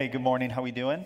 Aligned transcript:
Hey, 0.00 0.06
good 0.06 0.22
morning. 0.22 0.48
How 0.48 0.62
we 0.62 0.70
doing? 0.70 1.04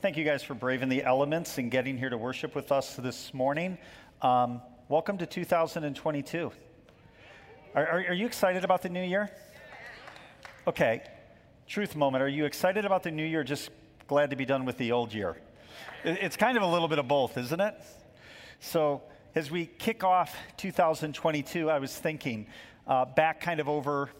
Thank 0.00 0.16
you 0.16 0.24
guys 0.24 0.42
for 0.42 0.54
braving 0.54 0.88
the 0.88 1.04
elements 1.04 1.58
and 1.58 1.70
getting 1.70 1.96
here 1.96 2.10
to 2.10 2.18
worship 2.18 2.52
with 2.52 2.72
us 2.72 2.96
this 2.96 3.32
morning. 3.32 3.78
Um, 4.22 4.60
welcome 4.88 5.18
to 5.18 5.24
2022. 5.24 6.50
Are, 7.76 7.86
are, 7.86 8.04
are 8.08 8.12
you 8.12 8.26
excited 8.26 8.64
about 8.64 8.82
the 8.82 8.88
new 8.88 9.04
year? 9.04 9.30
Okay. 10.66 11.04
Truth 11.68 11.94
moment. 11.94 12.24
Are 12.24 12.28
you 12.28 12.44
excited 12.44 12.84
about 12.84 13.04
the 13.04 13.12
new 13.12 13.24
year? 13.24 13.44
Just 13.44 13.70
glad 14.08 14.30
to 14.30 14.36
be 14.36 14.46
done 14.46 14.64
with 14.64 14.78
the 14.78 14.90
old 14.90 15.14
year. 15.14 15.36
It's 16.02 16.36
kind 16.36 16.56
of 16.56 16.64
a 16.64 16.68
little 16.68 16.88
bit 16.88 16.98
of 16.98 17.06
both, 17.06 17.38
isn't 17.38 17.60
it? 17.60 17.76
So 18.58 19.02
as 19.36 19.48
we 19.48 19.66
kick 19.66 20.02
off 20.02 20.34
2022, 20.56 21.70
I 21.70 21.78
was 21.78 21.96
thinking 21.96 22.48
uh, 22.84 23.04
back 23.04 23.40
kind 23.40 23.60
of 23.60 23.68
over 23.68 24.10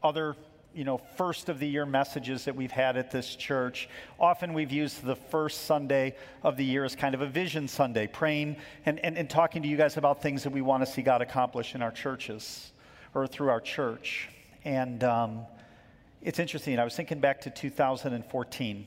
other 0.00 0.36
you 0.76 0.84
know, 0.84 0.98
first 1.16 1.48
of 1.48 1.58
the 1.58 1.66
year 1.66 1.86
messages 1.86 2.44
that 2.44 2.54
we've 2.54 2.70
had 2.70 2.98
at 2.98 3.10
this 3.10 3.34
church. 3.34 3.88
Often 4.20 4.52
we've 4.52 4.70
used 4.70 5.02
the 5.02 5.16
first 5.16 5.62
Sunday 5.62 6.14
of 6.42 6.58
the 6.58 6.64
year 6.66 6.84
as 6.84 6.94
kind 6.94 7.14
of 7.14 7.22
a 7.22 7.26
vision 7.26 7.66
Sunday, 7.66 8.06
praying 8.06 8.56
and, 8.84 9.00
and, 9.00 9.16
and 9.16 9.30
talking 9.30 9.62
to 9.62 9.68
you 9.68 9.78
guys 9.78 9.96
about 9.96 10.20
things 10.20 10.42
that 10.42 10.50
we 10.50 10.60
want 10.60 10.84
to 10.84 10.92
see 10.92 11.00
God 11.00 11.22
accomplish 11.22 11.74
in 11.74 11.80
our 11.80 11.90
churches 11.90 12.72
or 13.14 13.26
through 13.26 13.48
our 13.48 13.60
church. 13.60 14.28
And 14.66 15.02
um, 15.02 15.46
it's 16.20 16.38
interesting. 16.38 16.78
I 16.78 16.84
was 16.84 16.94
thinking 16.94 17.20
back 17.20 17.40
to 17.42 17.50
2014, 17.50 18.86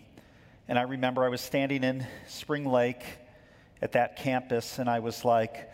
and 0.68 0.78
I 0.78 0.84
remember 0.84 1.24
I 1.24 1.30
was 1.30 1.42
standing 1.42 1.84
in 1.84 2.06
Spring 2.28 2.66
Lake 2.66 3.02
at 3.82 3.94
that 3.94 4.16
campus, 4.16 4.78
and 4.78 4.88
I 4.88 5.00
was 5.00 5.26
like, 5.26 5.68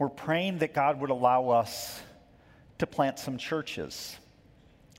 we're 0.00 0.08
praying 0.08 0.58
that 0.58 0.74
God 0.74 1.00
would 1.00 1.10
allow 1.10 1.50
us 1.50 2.02
to 2.78 2.88
plant 2.88 3.20
some 3.20 3.38
churches. 3.38 4.16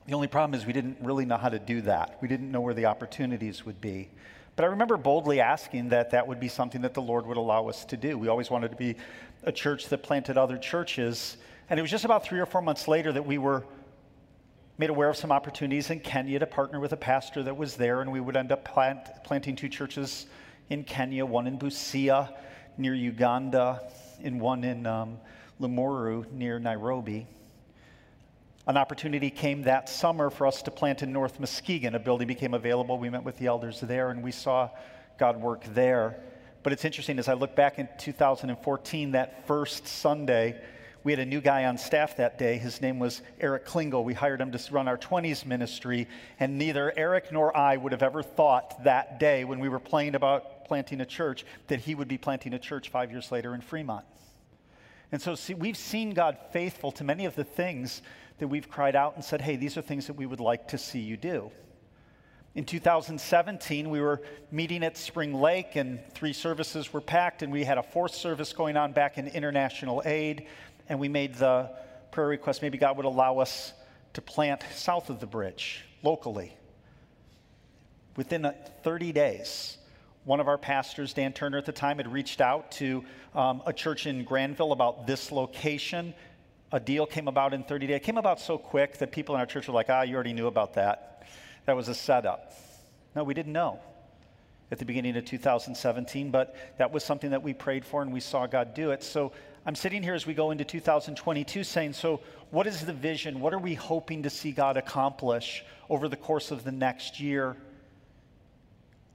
The 0.06 0.14
only 0.14 0.28
problem 0.28 0.58
is 0.58 0.64
we 0.64 0.72
didn't 0.72 0.98
really 1.00 1.24
know 1.24 1.36
how 1.36 1.48
to 1.48 1.58
do 1.58 1.80
that. 1.82 2.18
We 2.20 2.28
didn't 2.28 2.52
know 2.52 2.60
where 2.60 2.74
the 2.74 2.86
opportunities 2.86 3.66
would 3.66 3.80
be. 3.80 4.08
But 4.54 4.64
I 4.64 4.68
remember 4.68 4.96
boldly 4.96 5.40
asking 5.40 5.88
that 5.88 6.10
that 6.12 6.26
would 6.26 6.38
be 6.38 6.48
something 6.48 6.80
that 6.82 6.94
the 6.94 7.02
Lord 7.02 7.26
would 7.26 7.36
allow 7.36 7.68
us 7.68 7.84
to 7.86 7.96
do. 7.96 8.16
We 8.16 8.28
always 8.28 8.48
wanted 8.48 8.70
to 8.70 8.76
be 8.76 8.94
a 9.42 9.52
church 9.52 9.88
that 9.88 10.02
planted 10.02 10.38
other 10.38 10.58
churches. 10.58 11.36
And 11.68 11.78
it 11.78 11.82
was 11.82 11.90
just 11.90 12.04
about 12.04 12.24
three 12.24 12.38
or 12.38 12.46
four 12.46 12.62
months 12.62 12.86
later 12.86 13.12
that 13.12 13.26
we 13.26 13.38
were 13.38 13.64
made 14.78 14.90
aware 14.90 15.08
of 15.08 15.16
some 15.16 15.32
opportunities 15.32 15.90
in 15.90 16.00
Kenya 16.00 16.38
to 16.38 16.46
partner 16.46 16.78
with 16.80 16.92
a 16.92 16.96
pastor 16.96 17.42
that 17.42 17.56
was 17.56 17.76
there, 17.76 18.02
and 18.02 18.12
we 18.12 18.20
would 18.20 18.36
end 18.36 18.52
up 18.52 18.64
plant, 18.64 19.00
planting 19.24 19.56
two 19.56 19.68
churches 19.68 20.26
in 20.68 20.84
Kenya, 20.84 21.24
one 21.24 21.46
in 21.46 21.58
Busia 21.58 22.32
near 22.76 22.94
Uganda, 22.94 23.80
and 24.22 24.40
one 24.40 24.64
in 24.64 24.86
um, 24.86 25.18
near 25.58 26.58
Nairobi. 26.58 27.26
An 28.68 28.76
opportunity 28.76 29.30
came 29.30 29.62
that 29.62 29.88
summer 29.88 30.28
for 30.28 30.44
us 30.44 30.62
to 30.62 30.72
plant 30.72 31.04
in 31.04 31.12
North 31.12 31.38
Muskegon. 31.38 31.94
A 31.94 32.00
building 32.00 32.26
became 32.26 32.52
available. 32.52 32.98
We 32.98 33.10
met 33.10 33.22
with 33.22 33.38
the 33.38 33.46
elders 33.46 33.80
there 33.80 34.10
and 34.10 34.24
we 34.24 34.32
saw 34.32 34.70
God 35.18 35.40
work 35.40 35.64
there. 35.72 36.20
But 36.64 36.72
it's 36.72 36.84
interesting 36.84 37.20
as 37.20 37.28
I 37.28 37.34
look 37.34 37.54
back 37.54 37.78
in 37.78 37.88
2014, 37.96 39.12
that 39.12 39.46
first 39.46 39.86
Sunday, 39.86 40.60
we 41.04 41.12
had 41.12 41.20
a 41.20 41.24
new 41.24 41.40
guy 41.40 41.66
on 41.66 41.78
staff 41.78 42.16
that 42.16 42.38
day. 42.38 42.58
His 42.58 42.80
name 42.80 42.98
was 42.98 43.22
Eric 43.40 43.66
Klingel. 43.66 44.02
We 44.02 44.14
hired 44.14 44.40
him 44.40 44.50
to 44.50 44.72
run 44.72 44.88
our 44.88 44.98
20s 44.98 45.46
ministry, 45.46 46.08
and 46.40 46.58
neither 46.58 46.92
Eric 46.96 47.30
nor 47.30 47.56
I 47.56 47.76
would 47.76 47.92
have 47.92 48.02
ever 48.02 48.24
thought 48.24 48.82
that 48.82 49.20
day 49.20 49.44
when 49.44 49.60
we 49.60 49.68
were 49.68 49.78
playing 49.78 50.16
about 50.16 50.64
planting 50.64 51.00
a 51.00 51.06
church 51.06 51.46
that 51.68 51.78
he 51.78 51.94
would 51.94 52.08
be 52.08 52.18
planting 52.18 52.52
a 52.52 52.58
church 52.58 52.88
five 52.88 53.12
years 53.12 53.30
later 53.30 53.54
in 53.54 53.60
Fremont. 53.60 54.04
And 55.12 55.22
so 55.22 55.36
see, 55.36 55.54
we've 55.54 55.76
seen 55.76 56.10
God 56.10 56.36
faithful 56.50 56.90
to 56.92 57.04
many 57.04 57.26
of 57.26 57.36
the 57.36 57.44
things 57.44 58.02
that 58.38 58.48
we've 58.48 58.68
cried 58.68 58.96
out 58.96 59.14
and 59.14 59.24
said, 59.24 59.40
hey, 59.40 59.56
these 59.56 59.76
are 59.76 59.82
things 59.82 60.06
that 60.06 60.14
we 60.14 60.26
would 60.26 60.40
like 60.40 60.68
to 60.68 60.78
see 60.78 61.00
you 61.00 61.16
do. 61.16 61.50
In 62.54 62.64
2017, 62.64 63.90
we 63.90 64.00
were 64.00 64.22
meeting 64.50 64.82
at 64.82 64.96
Spring 64.96 65.34
Lake, 65.34 65.76
and 65.76 66.00
three 66.14 66.32
services 66.32 66.90
were 66.92 67.02
packed, 67.02 67.42
and 67.42 67.52
we 67.52 67.64
had 67.64 67.76
a 67.76 67.82
fourth 67.82 68.14
service 68.14 68.52
going 68.52 68.76
on 68.78 68.92
back 68.92 69.18
in 69.18 69.28
international 69.28 70.02
aid, 70.06 70.46
and 70.88 70.98
we 70.98 71.08
made 71.08 71.34
the 71.34 71.70
prayer 72.12 72.28
request 72.28 72.62
maybe 72.62 72.78
God 72.78 72.96
would 72.96 73.04
allow 73.04 73.38
us 73.40 73.74
to 74.14 74.22
plant 74.22 74.64
south 74.74 75.10
of 75.10 75.20
the 75.20 75.26
bridge 75.26 75.84
locally. 76.02 76.56
Within 78.16 78.50
30 78.82 79.12
days, 79.12 79.76
one 80.24 80.40
of 80.40 80.48
our 80.48 80.56
pastors, 80.56 81.12
Dan 81.12 81.34
Turner 81.34 81.58
at 81.58 81.66
the 81.66 81.72
time, 81.72 81.98
had 81.98 82.10
reached 82.10 82.40
out 82.40 82.72
to 82.72 83.04
um, 83.34 83.62
a 83.66 83.72
church 83.72 84.06
in 84.06 84.24
Granville 84.24 84.72
about 84.72 85.06
this 85.06 85.30
location 85.30 86.14
a 86.76 86.80
deal 86.80 87.06
came 87.06 87.26
about 87.26 87.54
in 87.54 87.64
30 87.64 87.86
days. 87.86 87.96
It 87.96 88.02
came 88.02 88.18
about 88.18 88.38
so 88.38 88.58
quick 88.58 88.98
that 88.98 89.10
people 89.10 89.34
in 89.34 89.40
our 89.40 89.46
church 89.46 89.66
were 89.66 89.72
like, 89.72 89.86
ah, 89.88 90.02
you 90.02 90.14
already 90.14 90.34
knew 90.34 90.46
about 90.46 90.74
that. 90.74 91.22
That 91.64 91.74
was 91.74 91.88
a 91.88 91.94
setup. 91.94 92.52
No, 93.14 93.24
we 93.24 93.32
didn't 93.32 93.54
know 93.54 93.80
at 94.70 94.78
the 94.78 94.84
beginning 94.84 95.16
of 95.16 95.24
2017, 95.24 96.30
but 96.30 96.54
that 96.76 96.92
was 96.92 97.02
something 97.02 97.30
that 97.30 97.42
we 97.42 97.54
prayed 97.54 97.82
for 97.82 98.02
and 98.02 98.12
we 98.12 98.20
saw 98.20 98.46
God 98.46 98.74
do 98.74 98.90
it. 98.90 99.02
So 99.02 99.32
I'm 99.64 99.74
sitting 99.74 100.02
here 100.02 100.12
as 100.12 100.26
we 100.26 100.34
go 100.34 100.50
into 100.50 100.64
2022 100.64 101.64
saying, 101.64 101.94
so 101.94 102.20
what 102.50 102.66
is 102.66 102.84
the 102.84 102.92
vision? 102.92 103.40
What 103.40 103.54
are 103.54 103.58
we 103.58 103.72
hoping 103.72 104.24
to 104.24 104.30
see 104.30 104.52
God 104.52 104.76
accomplish 104.76 105.64
over 105.88 106.08
the 106.08 106.16
course 106.16 106.50
of 106.50 106.62
the 106.62 106.72
next 106.72 107.20
year 107.20 107.56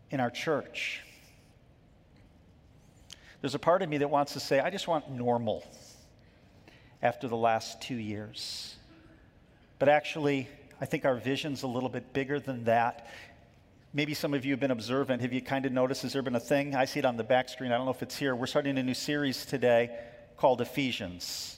in 0.09 0.19
our 0.19 0.31
church? 0.31 1.03
There's 3.41 3.53
a 3.53 3.59
part 3.59 3.83
of 3.83 3.89
me 3.89 3.99
that 3.99 4.09
wants 4.09 4.33
to 4.33 4.39
say, 4.39 4.59
I 4.59 4.71
just 4.71 4.87
want 4.87 5.11
normal 5.11 5.63
after 7.01 7.27
the 7.27 7.37
last 7.37 7.81
two 7.81 7.95
years. 7.95 8.75
But 9.79 9.89
actually, 9.89 10.47
I 10.79 10.85
think 10.85 11.05
our 11.05 11.15
vision's 11.15 11.63
a 11.63 11.67
little 11.67 11.89
bit 11.89 12.13
bigger 12.13 12.39
than 12.39 12.65
that. 12.65 13.07
Maybe 13.93 14.13
some 14.13 14.33
of 14.33 14.45
you 14.45 14.51
have 14.51 14.59
been 14.59 14.71
observant. 14.71 15.21
Have 15.21 15.33
you 15.33 15.41
kind 15.41 15.65
of 15.65 15.71
noticed? 15.71 16.03
Has 16.03 16.13
there 16.13 16.21
been 16.21 16.35
a 16.35 16.39
thing? 16.39 16.75
I 16.75 16.85
see 16.85 16.99
it 16.99 17.05
on 17.05 17.17
the 17.17 17.23
back 17.23 17.49
screen. 17.49 17.71
I 17.71 17.77
don't 17.77 17.85
know 17.85 17.91
if 17.91 18.03
it's 18.03 18.15
here. 18.15 18.35
We're 18.35 18.45
starting 18.45 18.77
a 18.77 18.83
new 18.83 18.93
series 18.93 19.45
today 19.45 19.89
called 20.37 20.61
Ephesians. 20.61 21.57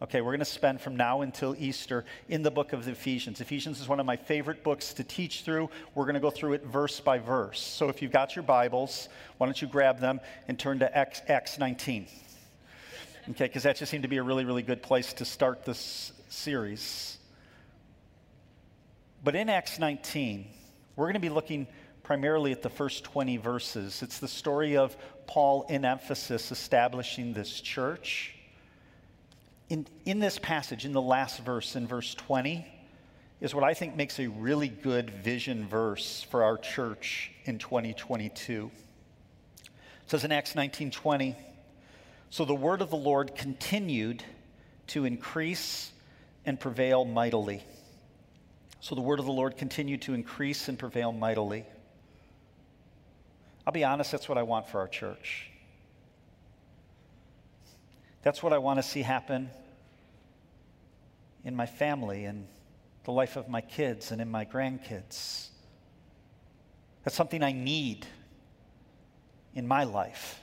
Okay, 0.00 0.20
we're 0.20 0.30
going 0.30 0.38
to 0.38 0.44
spend 0.44 0.80
from 0.80 0.94
now 0.96 1.22
until 1.22 1.56
Easter 1.58 2.04
in 2.28 2.42
the 2.42 2.50
book 2.50 2.72
of 2.72 2.86
Ephesians. 2.86 3.40
Ephesians 3.40 3.80
is 3.80 3.88
one 3.88 3.98
of 3.98 4.06
my 4.06 4.14
favorite 4.14 4.62
books 4.62 4.92
to 4.94 5.02
teach 5.02 5.42
through. 5.42 5.68
We're 5.96 6.04
going 6.04 6.14
to 6.14 6.20
go 6.20 6.30
through 6.30 6.52
it 6.52 6.64
verse 6.64 7.00
by 7.00 7.18
verse. 7.18 7.60
So 7.60 7.88
if 7.88 8.00
you've 8.00 8.12
got 8.12 8.36
your 8.36 8.44
Bibles, 8.44 9.08
why 9.38 9.46
don't 9.46 9.60
you 9.60 9.66
grab 9.66 9.98
them 9.98 10.20
and 10.46 10.56
turn 10.56 10.78
to 10.78 10.96
Acts, 10.96 11.22
Acts 11.26 11.58
19 11.58 12.06
okay, 13.30 13.44
because 13.44 13.64
that 13.64 13.76
just 13.76 13.90
seemed 13.90 14.04
to 14.04 14.08
be 14.08 14.16
a 14.16 14.22
really, 14.22 14.44
really 14.44 14.62
good 14.62 14.82
place 14.82 15.12
to 15.14 15.24
start 15.24 15.64
this 15.64 16.12
series. 16.28 17.18
But 19.22 19.34
in 19.34 19.48
Acts 19.48 19.78
19, 19.78 20.46
we're 20.96 21.06
going 21.06 21.14
to 21.14 21.20
be 21.20 21.28
looking 21.28 21.66
primarily 22.02 22.52
at 22.52 22.62
the 22.62 22.70
first 22.70 23.04
20 23.04 23.36
verses. 23.36 24.02
It's 24.02 24.18
the 24.18 24.28
story 24.28 24.76
of 24.76 24.96
Paul 25.26 25.66
in 25.68 25.84
Ephesus 25.84 26.50
establishing 26.50 27.34
this 27.34 27.60
church. 27.60 28.34
In, 29.68 29.86
in 30.06 30.18
this 30.18 30.38
passage, 30.38 30.86
in 30.86 30.92
the 30.92 31.02
last 31.02 31.40
verse, 31.40 31.76
in 31.76 31.86
verse 31.86 32.14
20, 32.14 32.66
is 33.40 33.54
what 33.54 33.62
I 33.62 33.74
think 33.74 33.94
makes 33.94 34.18
a 34.18 34.28
really 34.28 34.68
good 34.68 35.10
vision 35.10 35.68
verse 35.68 36.26
for 36.30 36.42
our 36.42 36.56
church 36.56 37.30
in 37.44 37.58
2022. 37.58 38.70
It 39.64 39.70
says 40.06 40.24
in 40.24 40.32
Acts 40.32 40.54
19 40.54 40.90
20, 40.90 41.36
so 42.30 42.44
the 42.44 42.54
word 42.54 42.82
of 42.82 42.90
the 42.90 42.96
Lord 42.96 43.34
continued 43.34 44.22
to 44.88 45.04
increase 45.04 45.92
and 46.44 46.58
prevail 46.58 47.04
mightily. 47.04 47.62
So 48.80 48.94
the 48.94 49.00
word 49.00 49.18
of 49.18 49.26
the 49.26 49.32
Lord 49.32 49.56
continued 49.56 50.02
to 50.02 50.14
increase 50.14 50.68
and 50.68 50.78
prevail 50.78 51.12
mightily. 51.12 51.64
I'll 53.66 53.72
be 53.72 53.84
honest, 53.84 54.12
that's 54.12 54.28
what 54.28 54.38
I 54.38 54.42
want 54.42 54.68
for 54.68 54.80
our 54.80 54.88
church. 54.88 55.50
That's 58.22 58.42
what 58.42 58.52
I 58.52 58.58
want 58.58 58.78
to 58.78 58.82
see 58.82 59.02
happen 59.02 59.50
in 61.44 61.54
my 61.54 61.66
family 61.66 62.24
and 62.24 62.46
the 63.04 63.12
life 63.12 63.36
of 63.36 63.48
my 63.48 63.60
kids 63.60 64.10
and 64.10 64.20
in 64.20 64.30
my 64.30 64.44
grandkids. 64.44 65.48
That's 67.04 67.16
something 67.16 67.42
I 67.42 67.52
need 67.52 68.06
in 69.54 69.66
my 69.66 69.84
life 69.84 70.40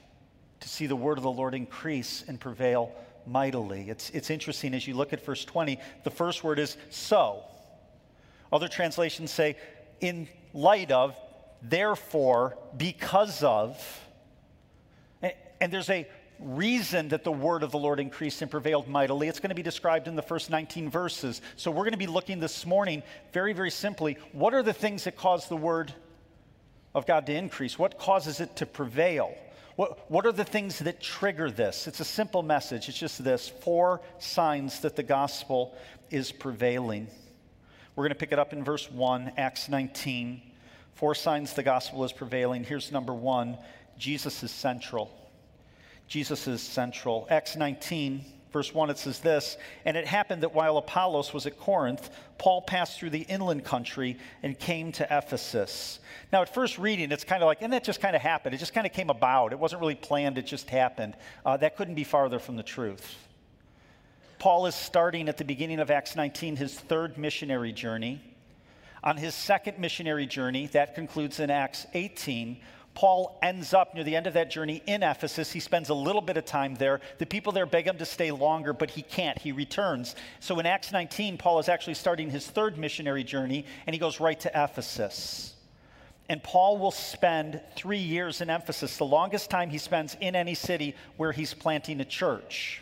to 0.66 0.72
see 0.72 0.88
the 0.88 0.96
word 0.96 1.20
of 1.20 1.24
the 1.24 1.32
Lord 1.32 1.54
increase 1.54 2.24
and 2.28 2.40
prevail 2.40 2.92
mightily. 3.28 3.88
It's, 3.88 4.10
it's 4.10 4.32
interesting 4.32 4.74
as 4.74 4.88
you 4.88 4.96
look 4.96 5.14
at 5.14 5.24
verse 5.24 5.46
20, 5.46 5.78
the 6.04 6.10
first 6.10 6.44
word 6.44 6.58
is 6.58 6.76
so. 6.90 7.44
Other 8.52 8.68
translations 8.68 9.30
say, 9.30 9.58
in 10.02 10.28
light 10.56 10.90
of, 10.90 11.16
therefore, 11.62 12.58
because 12.76 13.44
of. 13.44 13.80
And, 15.22 15.34
and 15.62 15.72
there's 15.72 15.92
a 15.92 16.08
reason 16.40 17.10
that 17.10 17.24
the 17.24 17.32
word 17.32 17.62
of 17.62 17.70
the 17.70 17.78
Lord 17.78 18.00
increased 18.00 18.42
and 18.42 18.50
prevailed 18.50 18.88
mightily. 18.88 19.28
It's 19.28 19.40
going 19.40 19.50
to 19.50 19.56
be 19.56 19.62
described 19.62 20.08
in 20.08 20.16
the 20.16 20.24
first 20.24 20.50
19 20.50 20.90
verses. 20.90 21.42
So 21.58 21.70
we're 21.70 21.84
going 21.84 21.92
to 21.92 21.98
be 21.98 22.08
looking 22.08 22.40
this 22.40 22.66
morning 22.66 23.04
very, 23.34 23.54
very 23.54 23.70
simply 23.70 24.18
what 24.32 24.56
are 24.56 24.64
the 24.64 24.74
things 24.74 25.04
that 25.04 25.16
cause 25.16 25.48
the 25.48 25.58
word 25.58 25.94
of 26.96 27.06
God 27.06 27.28
to 27.28 27.36
increase? 27.36 27.78
What 27.78 28.00
causes 28.00 28.40
it 28.40 28.56
to 28.56 28.66
prevail? 28.66 29.38
What, 29.76 30.10
what 30.10 30.26
are 30.26 30.32
the 30.32 30.46
things 30.46 30.80
that 30.80 31.02
trigger 31.02 31.52
this? 31.52 31.88
It's 31.88 32.00
a 32.00 32.06
simple 32.06 32.44
message. 32.44 32.88
It's 32.88 32.98
just 32.98 33.24
this 33.24 33.50
four 33.50 34.02
signs 34.20 34.80
that 34.82 34.96
the 34.96 35.04
gospel 35.04 35.76
is 36.10 36.32
prevailing. 36.32 37.08
We're 37.96 38.04
going 38.04 38.14
to 38.14 38.20
pick 38.20 38.32
it 38.32 38.40
up 38.40 38.54
in 38.54 38.64
verse 38.64 38.90
1, 38.90 39.34
Acts 39.38 39.70
19, 39.70 40.42
Four 40.96 41.14
signs 41.14 41.52
the 41.52 41.64
gospel 41.64 42.06
is 42.06 42.14
prevailing. 42.14 42.64
Here's 42.64 42.92
number 42.92 43.14
one 43.14 43.58
Jesus 43.98 44.44
is 44.44 44.52
central. 44.52 45.12
Jesus 46.08 46.48
is 46.48 46.62
central. 46.62 47.28
Acts 47.30 47.58
19, 47.58 48.24
verse 48.56 48.74
1, 48.74 48.90
it 48.90 48.98
says 48.98 49.20
this 49.20 49.58
And 49.84 49.98
it 49.98 50.08
happened 50.08 50.44
that 50.44 50.56
while 50.56 50.78
Apollos 50.78 51.34
was 51.34 51.46
at 51.46 51.60
Corinth, 51.60 52.10
Paul 52.38 52.62
passed 52.62 52.98
through 52.98 53.10
the 53.10 53.24
inland 53.24 53.66
country 53.66 54.18
and 54.42 54.58
came 54.58 54.94
to 54.94 55.04
Ephesus. 55.04 56.00
Now, 56.32 56.42
at 56.42 56.54
first 56.54 56.78
reading, 56.78 57.12
it's 57.12 57.26
kind 57.26 57.44
of 57.44 57.48
like, 57.48 57.62
and 57.62 57.74
that 57.74 57.84
just 57.84 58.00
kind 58.00 58.16
of 58.16 58.22
happened. 58.22 58.56
It 58.56 58.60
just 58.60 58.74
kind 58.74 58.88
of 58.88 58.94
came 58.94 59.10
about. 59.10 59.52
It 59.52 59.60
wasn't 59.60 59.82
really 59.82 59.96
planned, 59.96 60.38
it 60.38 60.46
just 60.46 60.70
happened. 60.70 61.18
Uh, 61.46 61.58
that 61.58 61.76
couldn't 61.76 61.96
be 61.96 62.06
farther 62.06 62.40
from 62.40 62.56
the 62.56 62.64
truth. 62.64 63.16
Paul 64.40 64.68
is 64.68 64.76
starting 64.76 65.28
at 65.28 65.36
the 65.38 65.44
beginning 65.44 65.82
of 65.82 65.92
Acts 65.92 66.16
19 66.16 66.56
his 66.56 66.74
third 66.80 67.18
missionary 67.18 67.74
journey. 67.74 68.22
On 69.04 69.18
his 69.18 69.36
second 69.36 69.80
missionary 69.80 70.28
journey, 70.28 70.68
that 70.68 70.96
concludes 70.96 71.42
in 71.42 71.50
Acts 71.50 71.86
18, 71.94 72.62
Paul 72.96 73.38
ends 73.42 73.74
up 73.74 73.94
near 73.94 74.06
the 74.06 74.16
end 74.16 74.26
of 74.26 74.34
that 74.34 74.50
journey 74.50 74.82
in 74.88 75.04
Ephesus. 75.04 75.52
He 75.52 75.60
spends 75.60 75.90
a 75.90 75.94
little 75.94 76.22
bit 76.22 76.38
of 76.38 76.46
time 76.46 76.76
there. 76.76 77.02
The 77.18 77.26
people 77.26 77.52
there 77.52 77.66
beg 77.66 77.88
him 77.88 77.98
to 77.98 78.06
stay 78.06 78.32
longer, 78.32 78.72
but 78.72 78.90
he 78.90 79.02
can't. 79.02 79.38
He 79.38 79.52
returns. 79.52 80.16
So 80.40 80.58
in 80.60 80.66
Acts 80.66 80.94
19, 80.94 81.38
Paul 81.38 81.60
is 81.60 81.68
actually 81.68 81.96
starting 81.96 82.30
his 82.30 82.48
third 82.48 82.78
missionary 82.78 83.26
journey, 83.26 83.66
and 83.86 83.94
he 83.94 84.00
goes 84.00 84.22
right 84.22 84.40
to 84.40 84.52
Ephesus. 84.56 85.54
And 86.30 86.42
Paul 86.42 86.78
will 86.78 86.92
spend 86.92 87.62
three 87.76 88.00
years 88.00 88.40
in 88.40 88.50
Ephesus, 88.50 88.98
the 88.98 89.06
longest 89.06 89.50
time 89.50 89.70
he 89.70 89.78
spends 89.78 90.16
in 90.22 90.34
any 90.34 90.56
city 90.56 90.96
where 91.18 91.34
he's 91.34 91.54
planting 91.54 92.00
a 92.00 92.06
church. 92.06 92.82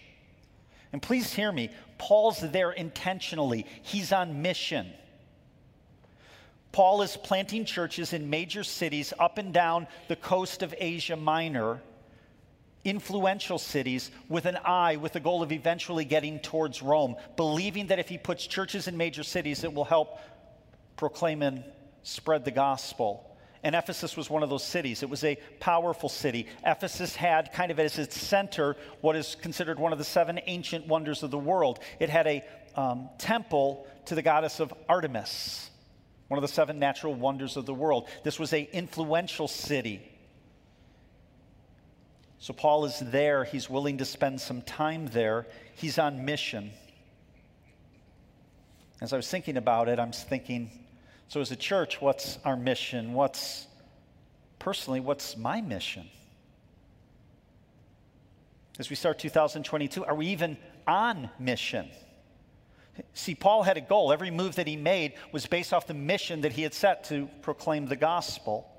And 0.94 1.01
please 1.01 1.33
hear 1.33 1.51
me, 1.51 1.71
Paul's 1.98 2.39
there 2.39 2.71
intentionally, 2.71 3.66
he's 3.81 4.13
on 4.13 4.44
mission. 4.44 4.94
Paul 6.73 7.03
is 7.03 7.15
planting 7.15 7.65
churches 7.65 8.13
in 8.13 8.31
major 8.31 8.63
cities 8.63 9.13
up 9.19 9.37
and 9.37 9.53
down 9.53 9.87
the 10.07 10.15
coast 10.15 10.63
of 10.63 10.73
Asia 10.75 11.15
Minor, 11.15 11.79
influential 12.83 13.59
cities, 13.59 14.09
with 14.27 14.45
an 14.45 14.57
eye, 14.65 14.95
with 14.95 15.13
the 15.13 15.19
goal 15.19 15.43
of 15.43 15.51
eventually 15.51 16.03
getting 16.03 16.39
towards 16.39 16.81
Rome, 16.81 17.15
believing 17.37 17.87
that 17.87 17.99
if 17.99 18.09
he 18.09 18.17
puts 18.17 18.47
churches 18.47 18.87
in 18.87 18.97
major 18.97 19.21
cities, 19.21 19.63
it 19.63 19.71
will 19.71 19.85
help 19.85 20.17
proclaim 20.97 21.43
and 21.43 21.63
spread 22.01 22.43
the 22.43 22.51
gospel. 22.51 23.37
And 23.61 23.75
Ephesus 23.75 24.17
was 24.17 24.31
one 24.31 24.41
of 24.41 24.49
those 24.49 24.63
cities. 24.65 25.03
It 25.03 25.09
was 25.11 25.23
a 25.23 25.37
powerful 25.59 26.09
city. 26.09 26.47
Ephesus 26.65 27.15
had 27.15 27.53
kind 27.53 27.71
of 27.71 27.79
as 27.79 27.99
its 27.99 28.19
center 28.19 28.75
what 29.01 29.15
is 29.15 29.35
considered 29.35 29.77
one 29.77 29.91
of 29.91 29.99
the 29.99 30.03
seven 30.03 30.39
ancient 30.47 30.87
wonders 30.87 31.21
of 31.21 31.29
the 31.29 31.37
world. 31.37 31.79
It 31.99 32.09
had 32.09 32.25
a 32.25 32.43
um, 32.75 33.09
temple 33.19 33.85
to 34.05 34.15
the 34.15 34.23
goddess 34.23 34.59
of 34.59 34.73
Artemis 34.89 35.69
one 36.33 36.39
of 36.39 36.50
the 36.50 36.56
seven 36.56 36.80
natural 36.80 37.13
wonders 37.13 37.57
of 37.57 37.68
the 37.68 37.74
world. 37.75 38.07
This 38.24 38.39
was 38.39 38.53
an 38.53 38.65
influential 38.74 39.47
city. 39.47 40.01
So 42.39 42.53
Paul 42.53 42.85
is 42.85 42.97
there. 43.00 43.44
He's 43.44 43.69
willing 43.69 44.00
to 44.00 44.06
spend 44.06 44.41
some 44.41 44.63
time 44.63 45.06
there. 45.13 45.45
He's 45.75 46.00
on 46.00 46.25
mission. 46.25 46.71
As 49.00 49.13
I 49.13 49.15
was 49.15 49.30
thinking 49.30 49.57
about 49.57 49.88
it, 49.89 50.00
I'm 50.00 50.12
thinking 50.12 50.71
so, 51.27 51.39
as 51.39 51.51
a 51.51 51.56
church, 51.56 52.01
what's 52.01 52.39
our 52.44 52.56
mission? 52.56 53.13
What's, 53.13 53.68
personally, 54.57 55.01
what's 55.01 55.38
my 55.38 55.62
mission? 55.62 56.09
As 58.80 58.89
we 58.89 58.95
start 58.95 59.19
2022, 59.19 60.03
are 60.03 60.15
we 60.15 60.30
even 60.30 60.57
on 60.88 61.30
mission? 61.38 61.91
See, 63.13 63.36
Paul 63.36 63.63
had 63.63 63.78
a 63.78 63.81
goal. 63.81 64.13
Every 64.13 64.31
move 64.31 64.56
that 64.56 64.68
he 64.68 64.75
made 64.75 65.13
was 65.31 65.45
based 65.48 65.74
off 65.74 65.88
the 65.88 65.94
mission 65.94 66.42
that 66.42 66.54
he 66.54 66.62
had 66.62 66.74
set 66.74 67.06
to 67.06 67.28
proclaim 67.42 67.88
the 67.88 67.95
gospel. 67.95 68.69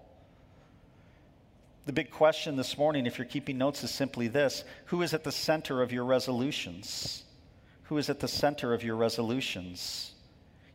The 1.86 1.92
big 1.92 2.10
question 2.10 2.56
this 2.56 2.78
morning, 2.78 3.06
if 3.06 3.18
you're 3.18 3.26
keeping 3.26 3.58
notes, 3.58 3.84
is 3.84 3.90
simply 3.90 4.28
this 4.28 4.64
Who 4.86 5.02
is 5.02 5.14
at 5.14 5.24
the 5.24 5.32
center 5.32 5.82
of 5.82 5.92
your 5.92 6.04
resolutions? 6.04 7.24
Who 7.84 7.98
is 7.98 8.08
at 8.08 8.20
the 8.20 8.28
center 8.28 8.72
of 8.72 8.82
your 8.82 8.96
resolutions? 8.96 10.12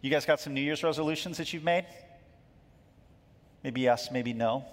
You 0.02 0.10
guys 0.10 0.26
got 0.26 0.40
some 0.40 0.54
New 0.54 0.62
Year's 0.62 0.84
resolutions 0.84 1.38
that 1.38 1.52
you've 1.52 1.64
made? 1.64 1.86
Maybe 3.64 3.82
yes, 3.82 4.12
maybe 4.12 4.34
no. 4.34 4.66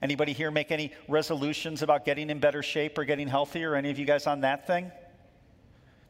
Anybody 0.00 0.32
here 0.32 0.50
make 0.50 0.70
any 0.70 0.92
resolutions 1.08 1.82
about 1.82 2.04
getting 2.04 2.30
in 2.30 2.38
better 2.38 2.62
shape 2.62 2.96
or 2.98 3.04
getting 3.04 3.28
healthier? 3.28 3.74
Any 3.74 3.90
of 3.90 3.98
you 3.98 4.06
guys 4.06 4.26
on 4.26 4.40
that 4.40 4.66
thing? 4.66 4.90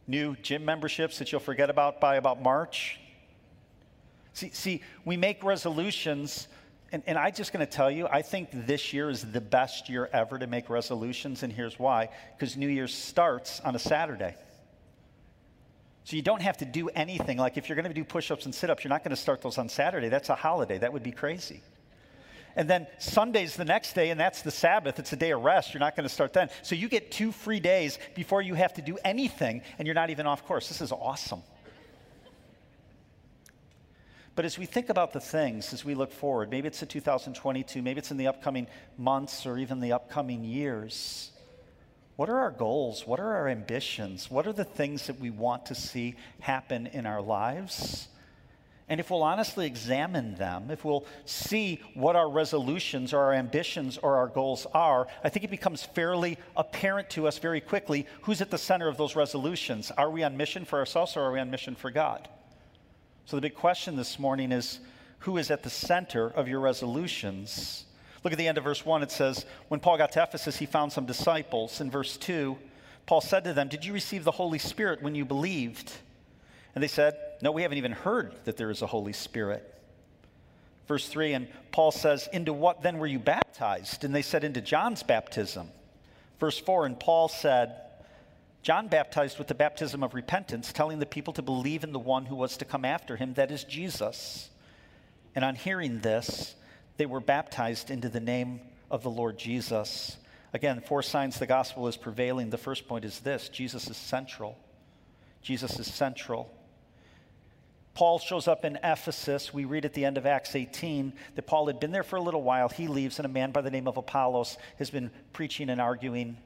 New 0.08 0.34
gym 0.42 0.64
memberships 0.64 1.18
that 1.18 1.30
you'll 1.30 1.40
forget 1.40 1.70
about 1.70 2.00
by 2.00 2.16
about 2.16 2.42
March. 2.42 2.98
See, 4.32 4.50
see 4.50 4.82
we 5.04 5.16
make 5.16 5.44
resolutions, 5.44 6.48
and, 6.90 7.02
and 7.06 7.18
I'm 7.18 7.32
just 7.32 7.52
going 7.52 7.64
to 7.64 7.70
tell 7.70 7.90
you, 7.90 8.08
I 8.08 8.22
think 8.22 8.48
this 8.52 8.92
year 8.92 9.10
is 9.10 9.30
the 9.30 9.40
best 9.40 9.88
year 9.88 10.08
ever 10.12 10.38
to 10.38 10.46
make 10.46 10.70
resolutions, 10.70 11.42
and 11.42 11.52
here's 11.52 11.78
why 11.78 12.08
because 12.36 12.56
New 12.56 12.68
Year's 12.68 12.94
starts 12.94 13.60
on 13.60 13.76
a 13.76 13.78
Saturday. 13.78 14.34
So 16.04 16.16
you 16.16 16.22
don't 16.22 16.40
have 16.40 16.56
to 16.58 16.64
do 16.64 16.88
anything. 16.88 17.36
Like 17.36 17.58
if 17.58 17.68
you're 17.68 17.76
going 17.76 17.86
to 17.86 17.92
do 17.92 18.02
push 18.02 18.30
ups 18.30 18.46
and 18.46 18.54
sit 18.54 18.70
ups, 18.70 18.82
you're 18.82 18.88
not 18.88 19.04
going 19.04 19.10
to 19.10 19.20
start 19.20 19.42
those 19.42 19.58
on 19.58 19.68
Saturday. 19.68 20.08
That's 20.08 20.30
a 20.30 20.34
holiday. 20.34 20.78
That 20.78 20.94
would 20.94 21.02
be 21.02 21.12
crazy. 21.12 21.60
And 22.58 22.68
then 22.68 22.88
Sunday's 22.98 23.54
the 23.54 23.64
next 23.64 23.92
day, 23.92 24.10
and 24.10 24.18
that's 24.18 24.42
the 24.42 24.50
Sabbath. 24.50 24.98
It's 24.98 25.12
a 25.12 25.16
day 25.16 25.30
of 25.30 25.44
rest. 25.44 25.72
You're 25.72 25.78
not 25.78 25.94
going 25.94 26.08
to 26.08 26.12
start 26.12 26.32
then. 26.32 26.50
So 26.62 26.74
you 26.74 26.88
get 26.88 27.12
two 27.12 27.30
free 27.30 27.60
days 27.60 28.00
before 28.16 28.42
you 28.42 28.54
have 28.54 28.74
to 28.74 28.82
do 28.82 28.98
anything, 29.04 29.62
and 29.78 29.86
you're 29.86 29.94
not 29.94 30.10
even 30.10 30.26
off 30.26 30.44
course. 30.44 30.66
This 30.66 30.80
is 30.80 30.90
awesome. 30.90 31.40
But 34.34 34.44
as 34.44 34.58
we 34.58 34.66
think 34.66 34.88
about 34.88 35.12
the 35.12 35.20
things, 35.20 35.72
as 35.72 35.84
we 35.84 35.94
look 35.94 36.10
forward, 36.10 36.50
maybe 36.50 36.66
it's 36.66 36.80
to 36.80 36.86
2022, 36.86 37.80
maybe 37.80 37.98
it's 37.98 38.10
in 38.10 38.16
the 38.16 38.26
upcoming 38.26 38.66
months 38.96 39.46
or 39.46 39.56
even 39.56 39.78
the 39.78 39.92
upcoming 39.92 40.42
years. 40.42 41.30
What 42.16 42.28
are 42.28 42.40
our 42.40 42.50
goals? 42.50 43.06
What 43.06 43.20
are 43.20 43.36
our 43.36 43.46
ambitions? 43.46 44.32
What 44.32 44.48
are 44.48 44.52
the 44.52 44.64
things 44.64 45.06
that 45.06 45.20
we 45.20 45.30
want 45.30 45.66
to 45.66 45.76
see 45.76 46.16
happen 46.40 46.88
in 46.88 47.06
our 47.06 47.22
lives? 47.22 48.08
And 48.88 49.00
if 49.00 49.10
we'll 49.10 49.22
honestly 49.22 49.66
examine 49.66 50.34
them, 50.36 50.70
if 50.70 50.84
we'll 50.84 51.04
see 51.26 51.80
what 51.92 52.16
our 52.16 52.28
resolutions 52.28 53.12
or 53.12 53.20
our 53.20 53.34
ambitions 53.34 53.98
or 53.98 54.16
our 54.16 54.28
goals 54.28 54.66
are, 54.72 55.06
I 55.22 55.28
think 55.28 55.44
it 55.44 55.50
becomes 55.50 55.84
fairly 55.84 56.38
apparent 56.56 57.10
to 57.10 57.28
us 57.28 57.38
very 57.38 57.60
quickly 57.60 58.06
who's 58.22 58.40
at 58.40 58.50
the 58.50 58.56
center 58.56 58.88
of 58.88 58.96
those 58.96 59.14
resolutions. 59.14 59.90
Are 59.90 60.10
we 60.10 60.22
on 60.22 60.38
mission 60.38 60.64
for 60.64 60.78
ourselves 60.78 61.16
or 61.16 61.20
are 61.20 61.32
we 61.32 61.38
on 61.38 61.50
mission 61.50 61.74
for 61.74 61.90
God? 61.90 62.28
So 63.26 63.36
the 63.36 63.42
big 63.42 63.54
question 63.54 63.94
this 63.94 64.18
morning 64.18 64.52
is 64.52 64.80
who 65.20 65.36
is 65.36 65.50
at 65.50 65.62
the 65.62 65.70
center 65.70 66.28
of 66.28 66.48
your 66.48 66.60
resolutions? 66.60 67.84
Look 68.24 68.32
at 68.32 68.38
the 68.38 68.48
end 68.48 68.56
of 68.56 68.64
verse 68.64 68.86
1. 68.86 69.02
It 69.02 69.10
says, 69.10 69.44
When 69.68 69.80
Paul 69.80 69.98
got 69.98 70.12
to 70.12 70.22
Ephesus, 70.22 70.56
he 70.56 70.64
found 70.64 70.92
some 70.92 71.04
disciples. 71.04 71.82
In 71.82 71.90
verse 71.90 72.16
2, 72.16 72.56
Paul 73.04 73.20
said 73.20 73.44
to 73.44 73.52
them, 73.52 73.68
Did 73.68 73.84
you 73.84 73.92
receive 73.92 74.24
the 74.24 74.30
Holy 74.30 74.58
Spirit 74.58 75.02
when 75.02 75.14
you 75.14 75.26
believed? 75.26 75.92
And 76.74 76.82
they 76.82 76.88
said, 76.88 77.16
No, 77.40 77.52
we 77.52 77.62
haven't 77.62 77.78
even 77.78 77.92
heard 77.92 78.34
that 78.44 78.56
there 78.56 78.70
is 78.70 78.82
a 78.82 78.86
Holy 78.86 79.12
Spirit. 79.12 79.74
Verse 80.86 81.06
3, 81.06 81.34
and 81.34 81.48
Paul 81.70 81.92
says, 81.92 82.28
Into 82.32 82.52
what 82.52 82.82
then 82.82 82.98
were 82.98 83.06
you 83.06 83.18
baptized? 83.18 84.04
And 84.04 84.14
they 84.14 84.22
said, 84.22 84.42
Into 84.42 84.60
John's 84.60 85.02
baptism. 85.02 85.68
Verse 86.40 86.58
4, 86.58 86.86
and 86.86 86.98
Paul 86.98 87.28
said, 87.28 87.76
John 88.62 88.88
baptized 88.88 89.38
with 89.38 89.48
the 89.48 89.54
baptism 89.54 90.02
of 90.02 90.14
repentance, 90.14 90.72
telling 90.72 90.98
the 90.98 91.06
people 91.06 91.32
to 91.34 91.42
believe 91.42 91.84
in 91.84 91.92
the 91.92 91.98
one 91.98 92.26
who 92.26 92.36
was 92.36 92.56
to 92.58 92.64
come 92.64 92.84
after 92.84 93.16
him, 93.16 93.34
that 93.34 93.50
is 93.50 93.64
Jesus. 93.64 94.50
And 95.34 95.44
on 95.44 95.54
hearing 95.54 96.00
this, 96.00 96.54
they 96.96 97.06
were 97.06 97.20
baptized 97.20 97.90
into 97.90 98.08
the 98.08 98.20
name 98.20 98.60
of 98.90 99.02
the 99.02 99.10
Lord 99.10 99.38
Jesus. 99.38 100.16
Again, 100.52 100.80
four 100.80 101.02
signs 101.02 101.38
the 101.38 101.46
gospel 101.46 101.86
is 101.88 101.96
prevailing. 101.96 102.50
The 102.50 102.58
first 102.58 102.88
point 102.88 103.04
is 103.04 103.20
this 103.20 103.48
Jesus 103.48 103.88
is 103.88 103.96
central. 103.96 104.58
Jesus 105.42 105.78
is 105.78 105.86
central. 105.86 106.50
Paul 107.98 108.20
shows 108.20 108.46
up 108.46 108.64
in 108.64 108.78
Ephesus. 108.84 109.52
We 109.52 109.64
read 109.64 109.84
at 109.84 109.92
the 109.92 110.04
end 110.04 110.18
of 110.18 110.24
Acts 110.24 110.54
18 110.54 111.12
that 111.34 111.48
Paul 111.48 111.66
had 111.66 111.80
been 111.80 111.90
there 111.90 112.04
for 112.04 112.14
a 112.14 112.22
little 112.22 112.44
while. 112.44 112.68
He 112.68 112.86
leaves, 112.86 113.18
and 113.18 113.26
a 113.26 113.28
man 113.28 113.50
by 113.50 113.60
the 113.60 113.72
name 113.72 113.88
of 113.88 113.96
Apollos 113.96 114.56
has 114.78 114.88
been 114.88 115.10
preaching 115.32 115.68
and 115.68 115.80
arguing 115.80 116.36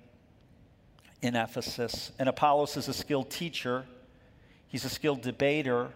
in 1.20 1.36
Ephesus. 1.36 2.10
And 2.18 2.26
Apollos 2.26 2.78
is 2.78 2.88
a 2.88 2.94
skilled 2.94 3.28
teacher, 3.28 3.84
he's 4.66 4.86
a 4.86 4.88
skilled 4.88 5.20
debater, 5.20 5.90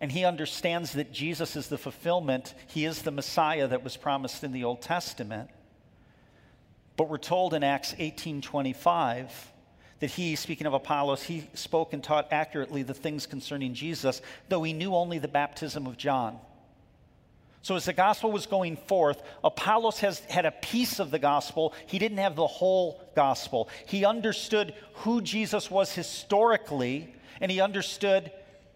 and 0.00 0.12
he 0.12 0.24
understands 0.24 0.92
that 0.92 1.12
Jesus 1.12 1.56
is 1.56 1.66
the 1.66 1.76
fulfillment, 1.76 2.54
he 2.68 2.84
is 2.84 3.02
the 3.02 3.10
Messiah 3.10 3.66
that 3.66 3.82
was 3.82 3.96
promised 3.96 4.44
in 4.44 4.52
the 4.52 4.62
Old 4.62 4.80
Testament. 4.80 5.50
But 6.96 7.08
we're 7.08 7.18
told 7.18 7.52
in 7.52 7.64
Acts 7.64 7.96
18 7.98 8.42
25 8.42 9.52
that 10.00 10.10
he, 10.10 10.36
speaking 10.36 10.66
of 10.66 10.74
Apollos, 10.74 11.22
he 11.22 11.48
spoke 11.54 11.92
and 11.92 12.02
taught 12.02 12.28
accurately 12.30 12.82
the 12.82 12.94
things 12.94 13.26
concerning 13.26 13.74
Jesus, 13.74 14.22
though 14.48 14.62
he 14.62 14.72
knew 14.72 14.94
only 14.94 15.18
the 15.18 15.28
baptism 15.28 15.86
of 15.86 15.96
John. 15.96 16.38
So, 17.62 17.74
as 17.74 17.84
the 17.84 17.92
gospel 17.92 18.30
was 18.30 18.46
going 18.46 18.76
forth, 18.76 19.20
Apollos 19.42 19.98
has 20.00 20.20
had 20.20 20.46
a 20.46 20.52
piece 20.52 21.00
of 21.00 21.10
the 21.10 21.18
gospel. 21.18 21.74
He 21.86 21.98
didn't 21.98 22.18
have 22.18 22.36
the 22.36 22.46
whole 22.46 23.02
gospel. 23.16 23.68
He 23.86 24.04
understood 24.04 24.74
who 24.94 25.20
Jesus 25.20 25.70
was 25.70 25.92
historically, 25.92 27.14
and 27.40 27.50
he 27.50 27.60
understood 27.60 28.30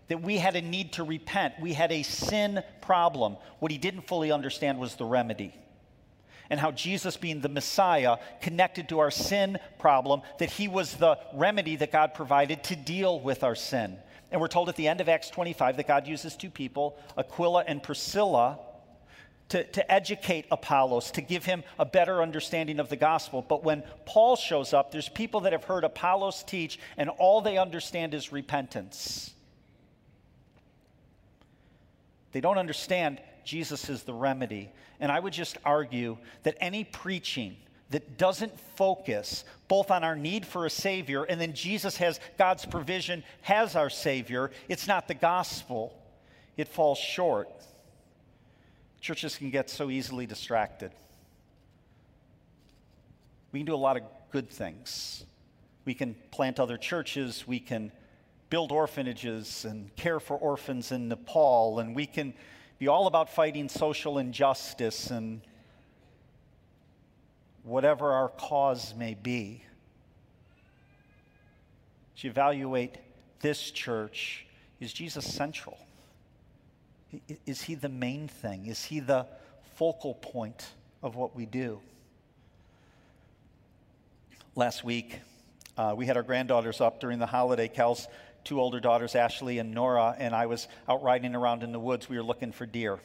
that 0.08 0.20
we 0.20 0.36
had 0.36 0.56
a 0.56 0.62
need 0.62 0.92
to 0.94 1.04
repent. 1.04 1.54
We 1.60 1.72
had 1.72 1.92
a 1.92 2.02
sin 2.02 2.62
problem. 2.80 3.36
What 3.60 3.70
he 3.70 3.78
didn't 3.78 4.08
fully 4.08 4.32
understand 4.32 4.78
was 4.78 4.96
the 4.96 5.04
remedy. 5.04 5.54
And 6.52 6.60
how 6.60 6.70
Jesus, 6.70 7.16
being 7.16 7.40
the 7.40 7.48
Messiah, 7.48 8.18
connected 8.42 8.90
to 8.90 8.98
our 8.98 9.10
sin 9.10 9.58
problem, 9.78 10.20
that 10.38 10.50
he 10.50 10.68
was 10.68 10.96
the 10.96 11.18
remedy 11.32 11.76
that 11.76 11.90
God 11.90 12.12
provided 12.12 12.62
to 12.64 12.76
deal 12.76 13.18
with 13.18 13.42
our 13.42 13.54
sin. 13.54 13.96
And 14.30 14.38
we're 14.38 14.48
told 14.48 14.68
at 14.68 14.76
the 14.76 14.86
end 14.86 15.00
of 15.00 15.08
Acts 15.08 15.30
25 15.30 15.78
that 15.78 15.88
God 15.88 16.06
uses 16.06 16.36
two 16.36 16.50
people, 16.50 16.98
Aquila 17.16 17.64
and 17.66 17.82
Priscilla, 17.82 18.58
to, 19.48 19.64
to 19.64 19.90
educate 19.90 20.44
Apollos, 20.50 21.10
to 21.12 21.22
give 21.22 21.46
him 21.46 21.64
a 21.78 21.86
better 21.86 22.20
understanding 22.20 22.80
of 22.80 22.90
the 22.90 22.96
gospel. 22.96 23.40
But 23.40 23.64
when 23.64 23.82
Paul 24.04 24.36
shows 24.36 24.74
up, 24.74 24.92
there's 24.92 25.08
people 25.08 25.40
that 25.40 25.52
have 25.52 25.64
heard 25.64 25.84
Apollos 25.84 26.42
teach, 26.42 26.78
and 26.98 27.08
all 27.08 27.40
they 27.40 27.56
understand 27.56 28.12
is 28.12 28.30
repentance. 28.30 29.32
They 32.32 32.42
don't 32.42 32.58
understand 32.58 33.22
Jesus 33.44 33.88
is 33.88 34.02
the 34.02 34.14
remedy. 34.14 34.70
And 35.00 35.10
I 35.10 35.18
would 35.18 35.32
just 35.32 35.58
argue 35.64 36.18
that 36.42 36.56
any 36.60 36.84
preaching 36.84 37.56
that 37.90 38.16
doesn't 38.16 38.58
focus 38.76 39.44
both 39.68 39.90
on 39.90 40.02
our 40.02 40.16
need 40.16 40.46
for 40.46 40.66
a 40.66 40.70
Savior 40.70 41.24
and 41.24 41.40
then 41.40 41.52
Jesus 41.52 41.96
has 41.98 42.20
God's 42.38 42.64
provision, 42.64 43.22
has 43.42 43.76
our 43.76 43.90
Savior, 43.90 44.50
it's 44.68 44.86
not 44.86 45.08
the 45.08 45.14
gospel. 45.14 45.94
It 46.56 46.68
falls 46.68 46.98
short. 46.98 47.48
Churches 49.00 49.36
can 49.36 49.50
get 49.50 49.68
so 49.68 49.90
easily 49.90 50.26
distracted. 50.26 50.92
We 53.50 53.60
can 53.60 53.66
do 53.66 53.74
a 53.74 53.76
lot 53.76 53.96
of 53.96 54.02
good 54.30 54.48
things. 54.48 55.24
We 55.84 55.94
can 55.94 56.14
plant 56.30 56.60
other 56.60 56.76
churches. 56.76 57.46
We 57.46 57.58
can 57.58 57.92
build 58.48 58.72
orphanages 58.72 59.64
and 59.64 59.94
care 59.96 60.20
for 60.20 60.36
orphans 60.36 60.92
in 60.92 61.08
Nepal. 61.08 61.80
And 61.80 61.94
we 61.94 62.06
can 62.06 62.32
be 62.82 62.88
all 62.88 63.06
about 63.06 63.30
fighting 63.30 63.68
social 63.68 64.18
injustice 64.18 65.12
and 65.12 65.40
whatever 67.62 68.10
our 68.10 68.28
cause 68.28 68.92
may 68.96 69.14
be. 69.14 69.62
As 72.16 72.24
you 72.24 72.30
evaluate 72.30 72.98
this 73.38 73.70
church, 73.70 74.46
is 74.80 74.92
Jesus 74.92 75.24
central? 75.24 75.78
Is 77.46 77.62
he 77.62 77.76
the 77.76 77.88
main 77.88 78.26
thing? 78.26 78.66
Is 78.66 78.84
he 78.84 78.98
the 78.98 79.28
focal 79.76 80.14
point 80.14 80.66
of 81.04 81.14
what 81.14 81.36
we 81.36 81.46
do? 81.46 81.78
Last 84.56 84.82
week, 84.82 85.20
uh, 85.76 85.94
we 85.96 86.04
had 86.04 86.16
our 86.16 86.24
granddaughters 86.24 86.80
up 86.80 86.98
during 86.98 87.20
the 87.20 87.26
holiday. 87.26 87.68
Cal's 87.68 88.08
two 88.44 88.60
older 88.60 88.80
daughters, 88.80 89.14
Ashley 89.14 89.58
and 89.58 89.72
Nora, 89.72 90.14
and 90.18 90.34
I 90.34 90.46
was 90.46 90.68
out 90.88 91.02
riding 91.02 91.34
around 91.34 91.62
in 91.62 91.72
the 91.72 91.80
woods. 91.80 92.08
We 92.08 92.16
were 92.16 92.22
looking 92.22 92.52
for 92.52 92.66
deer. 92.66 92.98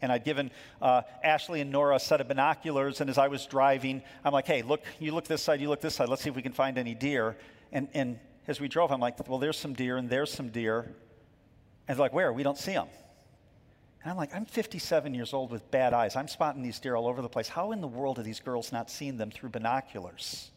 And 0.00 0.10
I'd 0.10 0.24
given 0.24 0.50
uh, 0.80 1.02
Ashley 1.22 1.60
and 1.60 1.70
Nora 1.70 1.96
a 1.96 2.00
set 2.00 2.20
of 2.20 2.28
binoculars, 2.28 3.00
and 3.00 3.08
as 3.08 3.18
I 3.18 3.28
was 3.28 3.46
driving, 3.46 4.02
I'm 4.24 4.32
like, 4.32 4.46
hey, 4.46 4.62
look, 4.62 4.82
you 4.98 5.12
look 5.12 5.26
this 5.26 5.42
side, 5.42 5.60
you 5.60 5.68
look 5.68 5.80
this 5.80 5.94
side. 5.94 6.08
Let's 6.08 6.22
see 6.22 6.30
if 6.30 6.36
we 6.36 6.42
can 6.42 6.52
find 6.52 6.76
any 6.76 6.94
deer. 6.94 7.36
And, 7.70 7.88
and 7.94 8.18
as 8.48 8.60
we 8.60 8.68
drove, 8.68 8.90
I'm 8.90 9.00
like, 9.00 9.28
well, 9.28 9.38
there's 9.38 9.58
some 9.58 9.74
deer, 9.74 9.96
and 9.96 10.10
there's 10.10 10.32
some 10.32 10.48
deer. 10.48 10.80
And 11.88 11.96
they're 11.96 12.04
like, 12.04 12.12
where? 12.12 12.32
We 12.32 12.42
don't 12.42 12.58
see 12.58 12.72
them. 12.72 12.88
And 14.02 14.10
I'm 14.10 14.16
like, 14.16 14.34
I'm 14.34 14.46
57 14.46 15.14
years 15.14 15.32
old 15.32 15.52
with 15.52 15.70
bad 15.70 15.94
eyes. 15.94 16.16
I'm 16.16 16.26
spotting 16.26 16.62
these 16.62 16.80
deer 16.80 16.96
all 16.96 17.06
over 17.06 17.22
the 17.22 17.28
place. 17.28 17.48
How 17.48 17.70
in 17.70 17.80
the 17.80 17.86
world 17.86 18.18
are 18.18 18.24
these 18.24 18.40
girls 18.40 18.72
not 18.72 18.90
seeing 18.90 19.16
them 19.16 19.30
through 19.30 19.50
binoculars? 19.50 20.50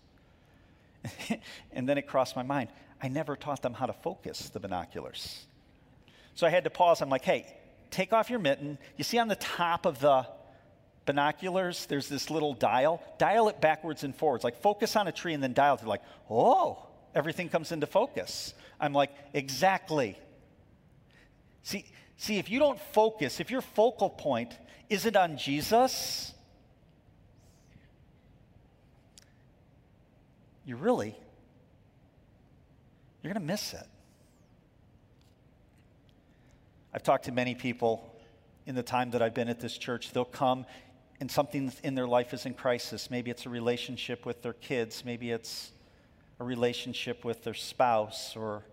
and 1.72 1.88
then 1.88 2.00
it 2.00 2.08
crossed 2.08 2.36
my 2.36 2.42
mind. 2.42 2.70
I 3.06 3.08
never 3.08 3.36
taught 3.36 3.62
them 3.62 3.74
how 3.74 3.86
to 3.86 3.94
focus 3.94 4.50
the 4.50 4.60
binoculars. 4.60 5.46
So 6.34 6.48
I 6.48 6.50
had 6.50 6.64
to 6.64 6.70
pause. 6.70 7.02
I'm 7.02 7.10
like, 7.10 7.24
hey, 7.24 7.46
take 7.92 8.14
off 8.14 8.30
your 8.30 8.40
mitten. 8.40 8.78
You 8.98 9.04
see 9.04 9.20
on 9.20 9.28
the 9.28 9.36
top 9.36 9.86
of 9.86 10.00
the 10.00 10.28
binoculars, 11.06 11.86
there's 11.86 12.10
this 12.10 12.30
little 12.30 12.54
dial. 12.54 13.02
Dial 13.18 13.48
it 13.50 13.62
backwards 13.62 14.04
and 14.04 14.16
forwards. 14.16 14.44
Like 14.44 14.62
focus 14.62 14.96
on 14.96 15.08
a 15.08 15.12
tree 15.12 15.34
and 15.34 15.44
then 15.44 15.54
dial 15.54 15.76
it. 15.76 15.82
They're 15.82 15.88
like, 15.88 16.02
oh, 16.30 16.86
everything 17.14 17.48
comes 17.48 17.72
into 17.72 17.86
focus. 17.86 18.54
I'm 18.80 18.92
like, 18.92 19.12
exactly. 19.34 20.18
See, 21.64 21.86
See, 22.18 22.38
if 22.38 22.50
you 22.50 22.60
don't 22.60 22.80
focus, 22.80 23.40
if 23.40 23.52
your 23.52 23.62
focal 23.62 24.10
point 24.10 24.58
isn't 24.90 25.16
on 25.16 25.38
Jesus, 25.38 26.34
you 30.66 30.78
really, 30.78 31.16
you're 33.26 33.34
going 33.34 33.46
to 33.46 33.52
miss 33.52 33.74
it. 33.74 33.88
I've 36.94 37.02
talked 37.02 37.26
to 37.26 37.32
many 37.32 37.56
people 37.56 38.08
in 38.68 38.76
the 38.76 38.84
time 38.84 39.10
that 39.12 39.22
I've 39.24 39.34
been 39.34 39.50
at 39.50 39.60
this 39.60 39.78
church. 39.78 40.12
They'll 40.12 40.26
come 40.26 40.68
and 41.20 41.32
something 41.32 41.72
in 41.84 41.96
their 41.96 42.08
life 42.08 42.36
is 42.36 42.46
in 42.46 42.54
crisis. 42.54 43.10
Maybe 43.10 43.32
it's 43.32 43.48
a 43.48 43.50
relationship 43.50 44.28
with 44.28 44.44
their 44.44 44.54
kids, 44.54 45.04
maybe 45.04 45.32
it's 45.32 45.72
a 46.40 46.44
relationship 46.44 47.26
with 47.26 47.44
their 47.44 47.54
spouse 47.56 48.36
or 48.36 48.64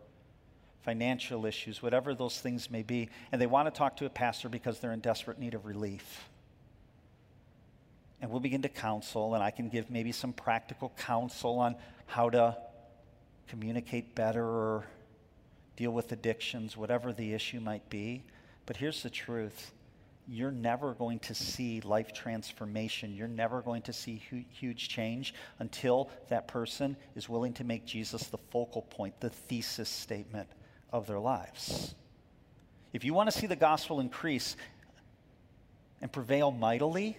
financial 0.83 1.47
issues, 1.47 1.83
whatever 1.83 2.15
those 2.15 2.39
things 2.39 2.71
may 2.71 2.83
be, 2.83 3.09
and 3.31 3.41
they 3.41 3.47
want 3.47 3.73
to 3.73 3.79
talk 3.79 3.97
to 3.99 4.05
a 4.05 4.11
pastor 4.11 4.51
because 4.51 4.81
they're 4.81 4.93
in 4.93 5.01
desperate 5.01 5.39
need 5.39 5.55
of 5.55 5.65
relief. 5.65 6.29
And 8.21 8.31
we'll 8.31 8.41
begin 8.41 8.63
to 8.63 8.69
counsel, 8.69 9.35
and 9.35 9.43
I 9.43 9.51
can 9.51 9.69
give 9.69 9.91
maybe 9.91 10.13
some 10.13 10.33
practical 10.33 10.93
counsel 10.99 11.59
on 11.59 11.77
how 12.07 12.29
to 12.31 12.57
communicate 13.53 14.15
better 14.15 14.43
or 14.43 14.87
deal 15.77 15.91
with 15.91 16.11
addictions, 16.11 16.75
whatever 16.75 17.13
the 17.13 17.35
issue 17.35 17.61
might 17.61 17.87
be. 17.91 18.23
But 18.65 18.79
here's 18.79 19.03
the 19.03 19.11
truth 19.11 19.73
you're 20.27 20.51
never 20.51 20.95
going 20.95 21.19
to 21.19 21.35
see 21.35 21.83
life 21.83 22.15
transformation. 22.15 23.15
You're 23.15 23.29
never 23.29 23.61
going 23.61 23.83
to 23.83 23.93
see 23.93 24.23
hu- 24.31 24.45
huge 24.51 24.89
change 24.89 25.35
until 25.59 26.09
that 26.31 26.49
person 26.49 26.97
is 27.15 27.29
willing 27.29 27.53
to 27.55 27.65
make 27.65 27.85
Jesus 27.85 28.29
the 28.29 28.39
focal 28.39 28.83
point, 28.83 29.21
the 29.21 29.29
thesis 29.29 29.91
statement 29.91 30.49
of 30.91 31.07
their 31.07 31.19
lives. 31.19 31.95
If 32.95 33.05
you 33.05 33.13
want 33.13 33.31
to 33.31 33.39
see 33.39 33.49
the 33.49 33.57
gospel 33.57 34.01
increase 34.01 34.57
and 36.01 36.11
prevail 36.11 36.51
mightily, 36.51 37.19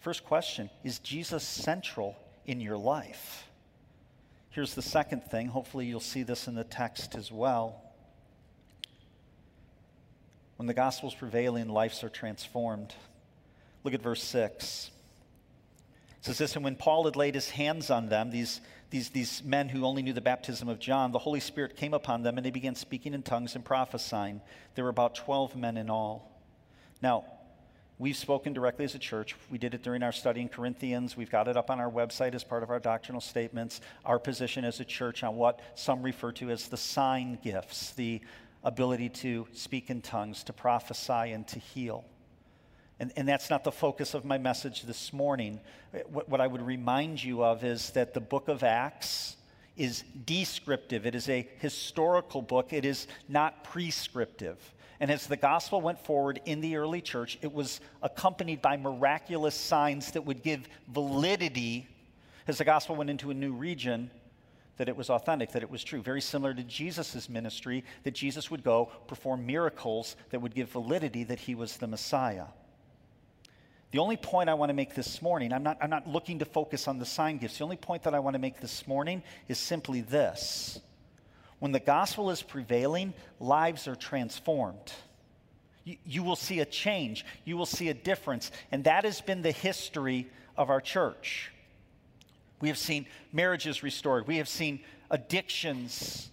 first 0.00 0.22
question 0.22 0.68
is 0.84 0.98
Jesus 0.98 1.42
central 1.42 2.14
in 2.44 2.60
your 2.60 2.76
life? 2.76 3.48
Here's 4.52 4.74
the 4.74 4.82
second 4.82 5.24
thing. 5.24 5.48
Hopefully, 5.48 5.86
you'll 5.86 6.00
see 6.00 6.22
this 6.22 6.46
in 6.46 6.54
the 6.54 6.64
text 6.64 7.14
as 7.14 7.32
well. 7.32 7.82
When 10.56 10.66
the 10.66 10.74
gospel's 10.74 11.14
prevailing, 11.14 11.68
lives 11.68 12.04
are 12.04 12.08
transformed. 12.08 12.94
Look 13.82 13.94
at 13.94 14.02
verse 14.02 14.22
6. 14.22 14.90
It 16.18 16.24
says 16.24 16.38
this, 16.38 16.54
and 16.54 16.64
when 16.64 16.76
Paul 16.76 17.04
had 17.06 17.16
laid 17.16 17.34
his 17.34 17.50
hands 17.50 17.90
on 17.90 18.08
them, 18.08 18.30
these 18.30 18.60
these, 18.92 19.08
these 19.08 19.42
men 19.42 19.70
who 19.70 19.86
only 19.86 20.02
knew 20.02 20.12
the 20.12 20.20
baptism 20.20 20.68
of 20.68 20.78
John, 20.78 21.12
the 21.12 21.18
Holy 21.18 21.40
Spirit 21.40 21.76
came 21.76 21.94
upon 21.94 22.22
them 22.22 22.36
and 22.36 22.44
they 22.44 22.50
began 22.50 22.74
speaking 22.74 23.14
in 23.14 23.22
tongues 23.22 23.54
and 23.54 23.64
prophesying. 23.64 24.42
There 24.74 24.84
were 24.84 24.90
about 24.90 25.14
12 25.14 25.56
men 25.56 25.78
in 25.78 25.88
all. 25.88 26.30
Now, 27.00 27.24
we've 27.98 28.16
spoken 28.16 28.52
directly 28.52 28.84
as 28.84 28.94
a 28.94 28.98
church. 28.98 29.34
We 29.50 29.58
did 29.58 29.74
it 29.74 29.82
during 29.82 30.02
our 30.02 30.12
study 30.12 30.40
in 30.40 30.48
Corinthians. 30.48 31.16
We've 31.16 31.30
got 31.30 31.48
it 31.48 31.56
up 31.56 31.70
on 31.70 31.80
our 31.80 31.90
website 31.90 32.34
as 32.34 32.44
part 32.44 32.62
of 32.62 32.70
our 32.70 32.80
doctrinal 32.80 33.20
statements. 33.20 33.80
Our 34.04 34.18
position 34.18 34.64
as 34.64 34.80
a 34.80 34.84
church 34.84 35.22
on 35.22 35.36
what 35.36 35.60
some 35.74 36.02
refer 36.02 36.32
to 36.32 36.50
as 36.50 36.68
the 36.68 36.76
sign 36.76 37.38
gifts, 37.42 37.92
the 37.92 38.20
ability 38.64 39.08
to 39.08 39.46
speak 39.52 39.90
in 39.90 40.02
tongues, 40.02 40.44
to 40.44 40.52
prophesy, 40.52 41.32
and 41.32 41.46
to 41.48 41.58
heal. 41.58 42.04
And, 43.00 43.12
and 43.16 43.26
that's 43.26 43.50
not 43.50 43.64
the 43.64 43.72
focus 43.72 44.14
of 44.14 44.24
my 44.24 44.38
message 44.38 44.82
this 44.82 45.12
morning. 45.12 45.60
What, 46.06 46.28
what 46.28 46.40
I 46.40 46.46
would 46.46 46.62
remind 46.62 47.22
you 47.22 47.42
of 47.42 47.64
is 47.64 47.90
that 47.90 48.14
the 48.14 48.20
book 48.20 48.48
of 48.48 48.62
Acts 48.62 49.36
is 49.76 50.04
descriptive, 50.26 51.06
it 51.06 51.14
is 51.14 51.28
a 51.28 51.48
historical 51.58 52.42
book, 52.42 52.72
it 52.72 52.84
is 52.84 53.06
not 53.28 53.64
prescriptive. 53.64 54.58
And 55.02 55.10
as 55.10 55.26
the 55.26 55.36
gospel 55.36 55.80
went 55.80 55.98
forward 55.98 56.40
in 56.44 56.60
the 56.60 56.76
early 56.76 57.00
church, 57.00 57.36
it 57.42 57.52
was 57.52 57.80
accompanied 58.02 58.62
by 58.62 58.76
miraculous 58.76 59.56
signs 59.56 60.12
that 60.12 60.24
would 60.24 60.44
give 60.44 60.68
validity 60.86 61.88
as 62.46 62.58
the 62.58 62.64
gospel 62.64 62.94
went 62.94 63.10
into 63.10 63.32
a 63.32 63.34
new 63.34 63.52
region 63.52 64.12
that 64.76 64.88
it 64.88 64.96
was 64.96 65.10
authentic, 65.10 65.50
that 65.52 65.62
it 65.62 65.70
was 65.70 65.82
true. 65.82 66.02
Very 66.02 66.20
similar 66.20 66.54
to 66.54 66.62
Jesus' 66.62 67.28
ministry, 67.28 67.82
that 68.04 68.14
Jesus 68.14 68.48
would 68.48 68.62
go 68.62 68.92
perform 69.08 69.44
miracles 69.44 70.14
that 70.30 70.40
would 70.40 70.54
give 70.54 70.68
validity 70.68 71.24
that 71.24 71.40
he 71.40 71.56
was 71.56 71.78
the 71.78 71.88
Messiah. 71.88 72.46
The 73.90 73.98
only 73.98 74.16
point 74.16 74.48
I 74.48 74.54
want 74.54 74.70
to 74.70 74.74
make 74.74 74.94
this 74.94 75.20
morning, 75.20 75.52
I'm 75.52 75.64
not, 75.64 75.78
I'm 75.82 75.90
not 75.90 76.06
looking 76.06 76.38
to 76.38 76.44
focus 76.44 76.86
on 76.86 77.00
the 77.00 77.06
sign 77.06 77.38
gifts. 77.38 77.58
The 77.58 77.64
only 77.64 77.76
point 77.76 78.04
that 78.04 78.14
I 78.14 78.20
want 78.20 78.34
to 78.34 78.40
make 78.40 78.60
this 78.60 78.86
morning 78.86 79.24
is 79.48 79.58
simply 79.58 80.00
this. 80.00 80.78
When 81.62 81.70
the 81.70 81.78
gospel 81.78 82.30
is 82.30 82.42
prevailing, 82.42 83.14
lives 83.38 83.86
are 83.86 83.94
transformed. 83.94 84.92
You, 85.84 85.96
you 86.04 86.22
will 86.24 86.34
see 86.34 86.58
a 86.58 86.64
change, 86.64 87.24
you 87.44 87.56
will 87.56 87.66
see 87.66 87.88
a 87.88 87.94
difference. 87.94 88.50
And 88.72 88.82
that 88.82 89.04
has 89.04 89.20
been 89.20 89.42
the 89.42 89.52
history 89.52 90.28
of 90.56 90.70
our 90.70 90.80
church. 90.80 91.52
We 92.60 92.66
have 92.66 92.78
seen 92.78 93.06
marriages 93.32 93.84
restored, 93.84 94.26
we 94.26 94.38
have 94.38 94.48
seen 94.48 94.80
addictions 95.08 96.30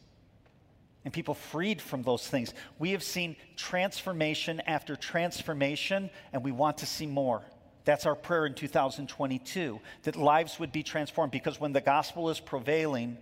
and 1.05 1.13
people 1.13 1.36
freed 1.36 1.79
from 1.79 2.01
those 2.01 2.27
things. 2.27 2.55
We 2.79 2.89
have 2.93 3.03
seen 3.03 3.36
transformation 3.55 4.63
after 4.65 4.95
transformation, 4.95 6.09
and 6.33 6.43
we 6.43 6.51
want 6.51 6.79
to 6.79 6.88
see 6.88 7.05
more. 7.05 7.43
That's 7.86 8.07
our 8.07 8.15
prayer 8.15 8.48
in 8.48 8.55
2022 8.55 9.79
that 10.03 10.15
lives 10.15 10.57
would 10.57 10.71
be 10.71 10.81
transformed 10.81 11.31
because 11.31 11.59
when 11.59 11.71
the 11.71 11.81
gospel 11.81 12.31
is 12.31 12.39
prevailing, 12.39 13.19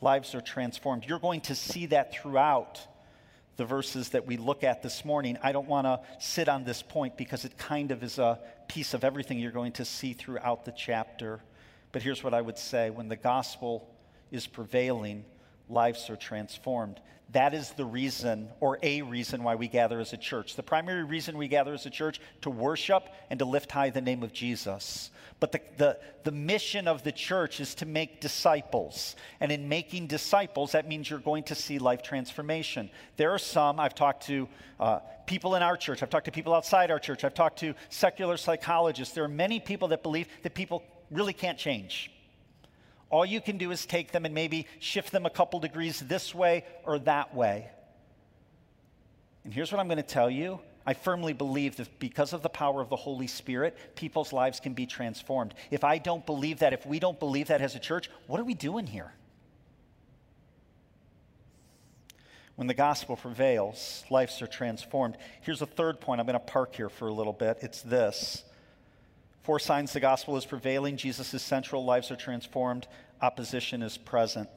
lives 0.00 0.34
are 0.34 0.40
transformed. 0.40 1.04
You're 1.06 1.18
going 1.18 1.40
to 1.42 1.54
see 1.54 1.86
that 1.86 2.12
throughout 2.12 2.80
the 3.56 3.64
verses 3.64 4.10
that 4.10 4.26
we 4.26 4.36
look 4.36 4.64
at 4.64 4.82
this 4.82 5.04
morning. 5.04 5.38
I 5.42 5.52
don't 5.52 5.68
want 5.68 5.86
to 5.86 6.00
sit 6.18 6.48
on 6.48 6.64
this 6.64 6.82
point 6.82 7.16
because 7.16 7.44
it 7.44 7.56
kind 7.56 7.90
of 7.90 8.02
is 8.02 8.18
a 8.18 8.40
piece 8.68 8.94
of 8.94 9.04
everything 9.04 9.38
you're 9.38 9.52
going 9.52 9.72
to 9.72 9.84
see 9.84 10.12
throughout 10.12 10.64
the 10.64 10.72
chapter. 10.72 11.40
But 11.92 12.02
here's 12.02 12.24
what 12.24 12.34
I 12.34 12.40
would 12.40 12.58
say 12.58 12.90
when 12.90 13.08
the 13.08 13.16
gospel 13.16 13.88
is 14.32 14.46
prevailing, 14.46 15.24
lives 15.68 16.10
are 16.10 16.16
transformed. 16.16 17.00
That 17.32 17.54
is 17.54 17.70
the 17.70 17.84
reason, 17.84 18.48
or 18.60 18.78
a 18.82 19.02
reason, 19.02 19.42
why 19.42 19.54
we 19.56 19.66
gather 19.66 19.98
as 19.98 20.12
a 20.12 20.16
church. 20.16 20.54
The 20.54 20.62
primary 20.62 21.02
reason 21.02 21.36
we 21.36 21.48
gather 21.48 21.74
as 21.74 21.84
a 21.84 21.90
church 21.90 22.20
to 22.42 22.50
worship 22.50 23.08
and 23.30 23.38
to 23.40 23.44
lift 23.44 23.72
high 23.72 23.90
the 23.90 24.00
name 24.00 24.22
of 24.22 24.32
Jesus. 24.32 25.10
But 25.40 25.50
the, 25.50 25.60
the, 25.76 25.98
the 26.22 26.30
mission 26.30 26.86
of 26.86 27.02
the 27.02 27.10
church 27.10 27.60
is 27.60 27.74
to 27.76 27.86
make 27.86 28.20
disciples. 28.20 29.16
And 29.40 29.50
in 29.50 29.68
making 29.68 30.06
disciples, 30.06 30.72
that 30.72 30.86
means 30.86 31.10
you're 31.10 31.18
going 31.18 31.44
to 31.44 31.54
see 31.54 31.78
life 31.78 32.02
transformation. 32.02 32.88
There 33.16 33.32
are 33.32 33.38
some, 33.38 33.80
I've 33.80 33.94
talked 33.94 34.26
to 34.26 34.48
uh, 34.78 35.00
people 35.26 35.56
in 35.56 35.62
our 35.62 35.76
church, 35.76 36.02
I've 36.02 36.10
talked 36.10 36.26
to 36.26 36.32
people 36.32 36.54
outside 36.54 36.90
our 36.90 37.00
church, 37.00 37.24
I've 37.24 37.34
talked 37.34 37.58
to 37.60 37.74
secular 37.88 38.36
psychologists. 38.36 39.12
There 39.12 39.24
are 39.24 39.28
many 39.28 39.58
people 39.58 39.88
that 39.88 40.02
believe 40.02 40.28
that 40.42 40.54
people 40.54 40.84
really 41.10 41.32
can't 41.32 41.58
change. 41.58 42.10
All 43.14 43.24
you 43.24 43.40
can 43.40 43.58
do 43.58 43.70
is 43.70 43.86
take 43.86 44.10
them 44.10 44.24
and 44.24 44.34
maybe 44.34 44.66
shift 44.80 45.12
them 45.12 45.24
a 45.24 45.30
couple 45.30 45.60
degrees 45.60 46.00
this 46.00 46.34
way 46.34 46.64
or 46.82 46.98
that 46.98 47.32
way. 47.32 47.70
And 49.44 49.54
here's 49.54 49.70
what 49.70 49.78
I'm 49.78 49.86
going 49.86 49.98
to 49.98 50.02
tell 50.02 50.28
you 50.28 50.58
I 50.84 50.94
firmly 50.94 51.32
believe 51.32 51.76
that 51.76 52.00
because 52.00 52.32
of 52.32 52.42
the 52.42 52.48
power 52.48 52.80
of 52.80 52.88
the 52.88 52.96
Holy 52.96 53.28
Spirit, 53.28 53.76
people's 53.94 54.32
lives 54.32 54.58
can 54.58 54.74
be 54.74 54.84
transformed. 54.84 55.54
If 55.70 55.84
I 55.84 55.98
don't 55.98 56.26
believe 56.26 56.58
that, 56.58 56.72
if 56.72 56.84
we 56.86 56.98
don't 56.98 57.20
believe 57.20 57.46
that 57.46 57.60
as 57.60 57.76
a 57.76 57.78
church, 57.78 58.10
what 58.26 58.40
are 58.40 58.44
we 58.44 58.54
doing 58.54 58.88
here? 58.88 59.12
When 62.56 62.66
the 62.66 62.74
gospel 62.74 63.14
prevails, 63.14 64.02
lives 64.10 64.42
are 64.42 64.48
transformed. 64.48 65.18
Here's 65.42 65.62
a 65.62 65.66
third 65.66 66.00
point. 66.00 66.20
I'm 66.20 66.26
going 66.26 66.34
to 66.34 66.40
park 66.40 66.74
here 66.74 66.88
for 66.88 67.06
a 67.06 67.12
little 67.12 67.32
bit. 67.32 67.58
It's 67.62 67.80
this 67.80 68.42
Four 69.44 69.58
signs 69.58 69.92
the 69.92 70.00
gospel 70.00 70.38
is 70.38 70.46
prevailing, 70.46 70.96
Jesus' 70.96 71.34
is 71.34 71.42
central 71.42 71.84
lives 71.84 72.10
are 72.10 72.16
transformed, 72.16 72.88
opposition 73.24 73.82
is 73.82 73.96
present. 73.96 74.48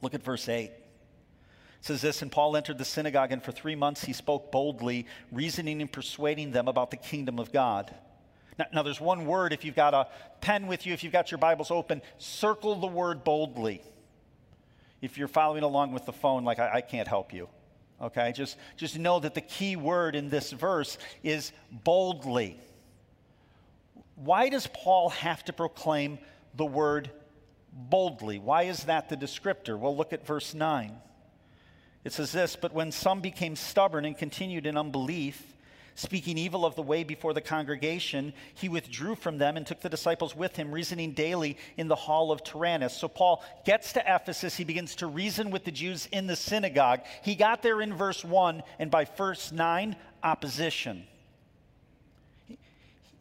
Look 0.00 0.14
at 0.14 0.22
verse 0.22 0.48
8. 0.48 0.64
It 0.64 0.74
says 1.80 2.00
this, 2.00 2.22
and 2.22 2.30
Paul 2.30 2.56
entered 2.56 2.78
the 2.78 2.84
synagogue, 2.84 3.32
and 3.32 3.42
for 3.42 3.50
three 3.50 3.74
months 3.74 4.04
he 4.04 4.12
spoke 4.12 4.52
boldly, 4.52 5.06
reasoning 5.32 5.80
and 5.80 5.90
persuading 5.90 6.52
them 6.52 6.68
about 6.68 6.92
the 6.92 6.96
kingdom 6.96 7.40
of 7.40 7.52
God. 7.52 7.92
Now, 8.58 8.66
now, 8.72 8.82
there's 8.82 9.00
one 9.00 9.26
word, 9.26 9.52
if 9.52 9.64
you've 9.64 9.74
got 9.74 9.94
a 9.94 10.06
pen 10.40 10.66
with 10.66 10.86
you, 10.86 10.92
if 10.92 11.02
you've 11.02 11.12
got 11.12 11.30
your 11.30 11.38
Bibles 11.38 11.70
open, 11.70 12.02
circle 12.18 12.76
the 12.76 12.86
word 12.86 13.24
boldly. 13.24 13.82
If 15.00 15.18
you're 15.18 15.26
following 15.26 15.64
along 15.64 15.92
with 15.92 16.06
the 16.06 16.12
phone, 16.12 16.44
like 16.44 16.60
I, 16.60 16.74
I 16.74 16.80
can't 16.82 17.08
help 17.08 17.32
you. 17.32 17.48
Okay, 18.00 18.32
just, 18.32 18.58
just 18.76 18.98
know 18.98 19.18
that 19.20 19.34
the 19.34 19.40
key 19.40 19.74
word 19.74 20.14
in 20.14 20.28
this 20.28 20.52
verse 20.52 20.98
is 21.24 21.52
boldly. 21.70 22.60
Why 24.16 24.50
does 24.50 24.68
Paul 24.68 25.08
have 25.10 25.44
to 25.46 25.52
proclaim 25.52 26.18
the 26.54 26.66
word 26.66 27.10
boldly? 27.72 28.38
Why 28.38 28.64
is 28.64 28.84
that 28.84 29.08
the 29.08 29.16
descriptor? 29.16 29.78
Well, 29.78 29.96
look 29.96 30.12
at 30.12 30.26
verse 30.26 30.54
9. 30.54 30.92
It 32.04 32.12
says 32.12 32.32
this 32.32 32.56
But 32.56 32.72
when 32.72 32.92
some 32.92 33.20
became 33.20 33.56
stubborn 33.56 34.04
and 34.04 34.16
continued 34.16 34.66
in 34.66 34.76
unbelief, 34.76 35.54
speaking 35.94 36.38
evil 36.38 36.64
of 36.64 36.74
the 36.74 36.82
way 36.82 37.04
before 37.04 37.34
the 37.34 37.40
congregation, 37.40 38.32
he 38.54 38.68
withdrew 38.68 39.14
from 39.14 39.38
them 39.38 39.56
and 39.56 39.66
took 39.66 39.80
the 39.80 39.88
disciples 39.88 40.34
with 40.34 40.56
him, 40.56 40.72
reasoning 40.72 41.12
daily 41.12 41.56
in 41.76 41.88
the 41.88 41.94
hall 41.94 42.32
of 42.32 42.42
Tyrannus. 42.42 42.96
So 42.96 43.08
Paul 43.08 43.44
gets 43.64 43.92
to 43.94 44.02
Ephesus. 44.06 44.56
He 44.56 44.64
begins 44.64 44.96
to 44.96 45.06
reason 45.06 45.50
with 45.50 45.64
the 45.64 45.72
Jews 45.72 46.08
in 46.12 46.26
the 46.26 46.36
synagogue. 46.36 47.00
He 47.22 47.34
got 47.34 47.62
there 47.62 47.80
in 47.80 47.94
verse 47.94 48.24
1, 48.24 48.62
and 48.78 48.90
by 48.90 49.04
verse 49.04 49.52
9, 49.52 49.96
opposition 50.22 51.06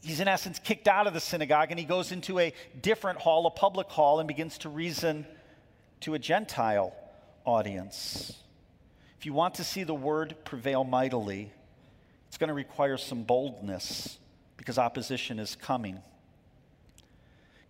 he's 0.03 0.19
in 0.19 0.27
essence 0.27 0.59
kicked 0.59 0.87
out 0.87 1.07
of 1.07 1.13
the 1.13 1.19
synagogue 1.19 1.71
and 1.71 1.79
he 1.79 1.85
goes 1.85 2.11
into 2.11 2.39
a 2.39 2.53
different 2.81 3.19
hall, 3.19 3.45
a 3.45 3.51
public 3.51 3.87
hall, 3.89 4.19
and 4.19 4.27
begins 4.27 4.57
to 4.59 4.69
reason 4.69 5.25
to 6.01 6.13
a 6.13 6.19
Gentile 6.19 6.93
audience. 7.45 8.37
If 9.19 9.25
you 9.25 9.33
want 9.33 9.55
to 9.55 9.63
see 9.63 9.83
the 9.83 9.93
word 9.93 10.35
prevail 10.43 10.83
mightily, 10.83 11.51
it's 12.27 12.37
going 12.37 12.47
to 12.47 12.53
require 12.53 12.97
some 12.97 13.23
boldness 13.23 14.17
because 14.57 14.77
opposition 14.77 15.37
is 15.37 15.55
coming. 15.55 16.01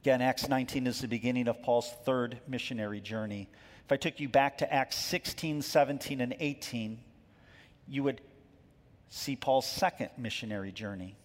Again, 0.02 0.22
Acts 0.22 0.48
19 0.48 0.88
is 0.88 1.02
the 1.02 1.08
beginning 1.08 1.48
of 1.48 1.62
Paul's 1.62 1.92
third 2.06 2.40
missionary 2.48 3.02
journey. 3.02 3.50
If 3.86 3.92
I 3.92 3.98
took 3.98 4.20
you 4.20 4.30
back 4.30 4.60
to 4.60 4.74
Acts 4.74 4.96
16, 4.98 5.62
17, 5.62 6.22
and 6.22 6.36
18, 6.40 7.00
you 7.88 8.04
would 8.04 8.22
see 9.10 9.36
Paul's 9.36 9.68
second 9.68 10.10
missionary 10.18 10.72
journey. 10.72 11.16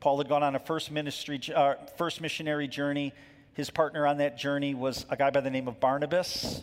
Paul 0.00 0.18
had 0.18 0.28
gone 0.28 0.42
on 0.42 0.54
a 0.54 0.58
first 0.58 0.90
ministry, 0.90 1.40
uh, 1.54 1.74
first 1.96 2.20
missionary 2.20 2.68
journey. 2.68 3.12
His 3.54 3.70
partner 3.70 4.06
on 4.06 4.18
that 4.18 4.36
journey 4.36 4.74
was 4.74 5.06
a 5.08 5.16
guy 5.16 5.30
by 5.30 5.40
the 5.40 5.50
name 5.50 5.68
of 5.68 5.80
Barnabas. 5.80 6.62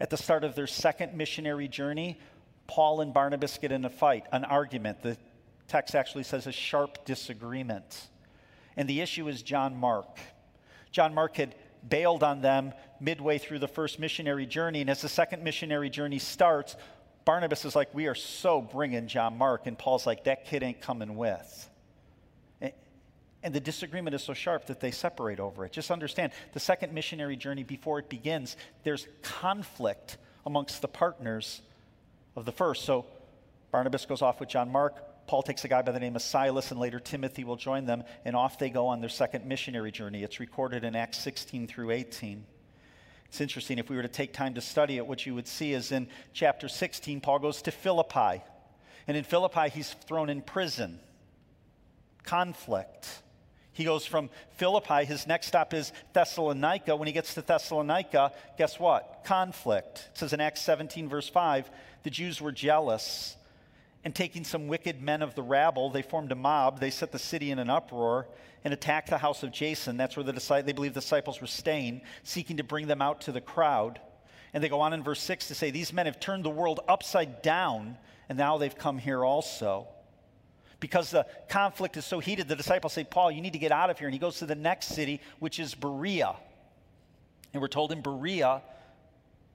At 0.00 0.10
the 0.10 0.16
start 0.16 0.44
of 0.44 0.54
their 0.54 0.66
second 0.66 1.14
missionary 1.14 1.68
journey, 1.68 2.18
Paul 2.66 3.00
and 3.00 3.14
Barnabas 3.14 3.58
get 3.58 3.72
in 3.72 3.84
a 3.84 3.90
fight, 3.90 4.24
an 4.32 4.44
argument. 4.44 5.02
The 5.02 5.16
text 5.68 5.94
actually 5.94 6.24
says 6.24 6.46
a 6.46 6.52
sharp 6.52 7.04
disagreement. 7.04 8.08
And 8.76 8.88
the 8.88 9.00
issue 9.00 9.28
is 9.28 9.42
John 9.42 9.76
Mark. 9.76 10.18
John 10.92 11.14
Mark 11.14 11.36
had 11.36 11.54
bailed 11.88 12.22
on 12.22 12.40
them 12.40 12.72
midway 13.00 13.38
through 13.38 13.58
the 13.60 13.68
first 13.68 13.98
missionary 13.98 14.46
journey. 14.46 14.80
And 14.80 14.90
as 14.90 15.02
the 15.02 15.08
second 15.08 15.42
missionary 15.42 15.90
journey 15.90 16.18
starts, 16.18 16.76
Barnabas 17.24 17.64
is 17.64 17.76
like, 17.76 17.94
We 17.94 18.06
are 18.06 18.14
so 18.14 18.60
bringing 18.60 19.06
John 19.06 19.36
Mark. 19.36 19.66
And 19.66 19.78
Paul's 19.78 20.06
like, 20.06 20.24
That 20.24 20.44
kid 20.44 20.62
ain't 20.62 20.80
coming 20.80 21.16
with. 21.16 21.70
And 23.42 23.54
the 23.54 23.60
disagreement 23.60 24.14
is 24.14 24.22
so 24.22 24.34
sharp 24.34 24.66
that 24.66 24.80
they 24.80 24.90
separate 24.90 25.38
over 25.38 25.64
it. 25.64 25.72
Just 25.72 25.90
understand 25.90 26.32
the 26.52 26.60
second 26.60 26.92
missionary 26.92 27.36
journey, 27.36 27.62
before 27.62 27.98
it 27.98 28.08
begins, 28.08 28.56
there's 28.82 29.06
conflict 29.22 30.18
amongst 30.44 30.82
the 30.82 30.88
partners 30.88 31.60
of 32.34 32.44
the 32.44 32.52
first. 32.52 32.84
So 32.84 33.06
Barnabas 33.70 34.06
goes 34.06 34.22
off 34.22 34.40
with 34.40 34.48
John 34.48 34.72
Mark. 34.72 35.26
Paul 35.28 35.42
takes 35.42 35.64
a 35.64 35.68
guy 35.68 35.82
by 35.82 35.92
the 35.92 36.00
name 36.00 36.16
of 36.16 36.22
Silas, 36.22 36.70
and 36.70 36.80
later 36.80 36.98
Timothy 36.98 37.44
will 37.44 37.56
join 37.56 37.84
them, 37.84 38.02
and 38.24 38.34
off 38.34 38.58
they 38.58 38.70
go 38.70 38.86
on 38.86 39.00
their 39.00 39.10
second 39.10 39.44
missionary 39.44 39.92
journey. 39.92 40.22
It's 40.22 40.40
recorded 40.40 40.84
in 40.84 40.96
Acts 40.96 41.18
16 41.18 41.66
through 41.66 41.90
18. 41.90 42.44
It's 43.26 43.40
interesting. 43.42 43.78
If 43.78 43.90
we 43.90 43.96
were 43.96 44.02
to 44.02 44.08
take 44.08 44.32
time 44.32 44.54
to 44.54 44.62
study 44.62 44.96
it, 44.96 45.06
what 45.06 45.26
you 45.26 45.34
would 45.34 45.46
see 45.46 45.74
is 45.74 45.92
in 45.92 46.08
chapter 46.32 46.66
16, 46.66 47.20
Paul 47.20 47.40
goes 47.40 47.60
to 47.62 47.70
Philippi. 47.70 48.42
And 49.06 49.16
in 49.16 49.24
Philippi, 49.24 49.68
he's 49.68 49.92
thrown 49.92 50.30
in 50.30 50.40
prison. 50.40 50.98
Conflict. 52.24 53.22
He 53.78 53.84
goes 53.84 54.04
from 54.04 54.28
Philippi, 54.56 55.04
his 55.04 55.28
next 55.28 55.46
stop 55.46 55.72
is 55.72 55.92
Thessalonica. 56.12 56.96
When 56.96 57.06
he 57.06 57.12
gets 57.12 57.34
to 57.34 57.42
Thessalonica, 57.42 58.32
guess 58.56 58.80
what? 58.80 59.20
Conflict. 59.22 60.08
It 60.10 60.18
says 60.18 60.32
in 60.32 60.40
Acts 60.40 60.62
17, 60.62 61.08
verse 61.08 61.28
5, 61.28 61.70
the 62.02 62.10
Jews 62.10 62.40
were 62.40 62.50
jealous. 62.50 63.36
And 64.02 64.12
taking 64.12 64.42
some 64.42 64.66
wicked 64.66 65.00
men 65.00 65.22
of 65.22 65.36
the 65.36 65.44
rabble, 65.44 65.90
they 65.90 66.02
formed 66.02 66.32
a 66.32 66.34
mob. 66.34 66.80
They 66.80 66.90
set 66.90 67.12
the 67.12 67.20
city 67.20 67.52
in 67.52 67.60
an 67.60 67.70
uproar 67.70 68.26
and 68.64 68.74
attacked 68.74 69.10
the 69.10 69.18
house 69.18 69.44
of 69.44 69.52
Jason. 69.52 69.96
That's 69.96 70.16
where 70.16 70.24
the 70.24 70.32
they 70.66 70.72
believe 70.72 70.94
the 70.94 71.00
disciples 71.00 71.40
were 71.40 71.46
staying, 71.46 72.00
seeking 72.24 72.56
to 72.56 72.64
bring 72.64 72.88
them 72.88 73.00
out 73.00 73.20
to 73.22 73.32
the 73.32 73.40
crowd. 73.40 74.00
And 74.52 74.64
they 74.64 74.68
go 74.68 74.80
on 74.80 74.92
in 74.92 75.04
verse 75.04 75.22
6 75.22 75.46
to 75.46 75.54
say, 75.54 75.70
These 75.70 75.92
men 75.92 76.06
have 76.06 76.18
turned 76.18 76.44
the 76.44 76.50
world 76.50 76.80
upside 76.88 77.42
down, 77.42 77.96
and 78.28 78.36
now 78.36 78.58
they've 78.58 78.76
come 78.76 78.98
here 78.98 79.24
also 79.24 79.86
because 80.80 81.10
the 81.10 81.26
conflict 81.48 81.96
is 81.96 82.04
so 82.04 82.20
heated, 82.20 82.48
the 82.48 82.56
disciples 82.56 82.92
say, 82.92 83.04
Paul, 83.04 83.30
you 83.30 83.40
need 83.40 83.54
to 83.54 83.58
get 83.58 83.72
out 83.72 83.90
of 83.90 83.98
here. 83.98 84.06
And 84.06 84.14
he 84.14 84.18
goes 84.18 84.38
to 84.38 84.46
the 84.46 84.54
next 84.54 84.88
city, 84.88 85.20
which 85.38 85.58
is 85.58 85.74
Berea. 85.74 86.36
And 87.52 87.60
we're 87.60 87.68
told 87.68 87.92
in 87.92 88.00
Berea, 88.00 88.62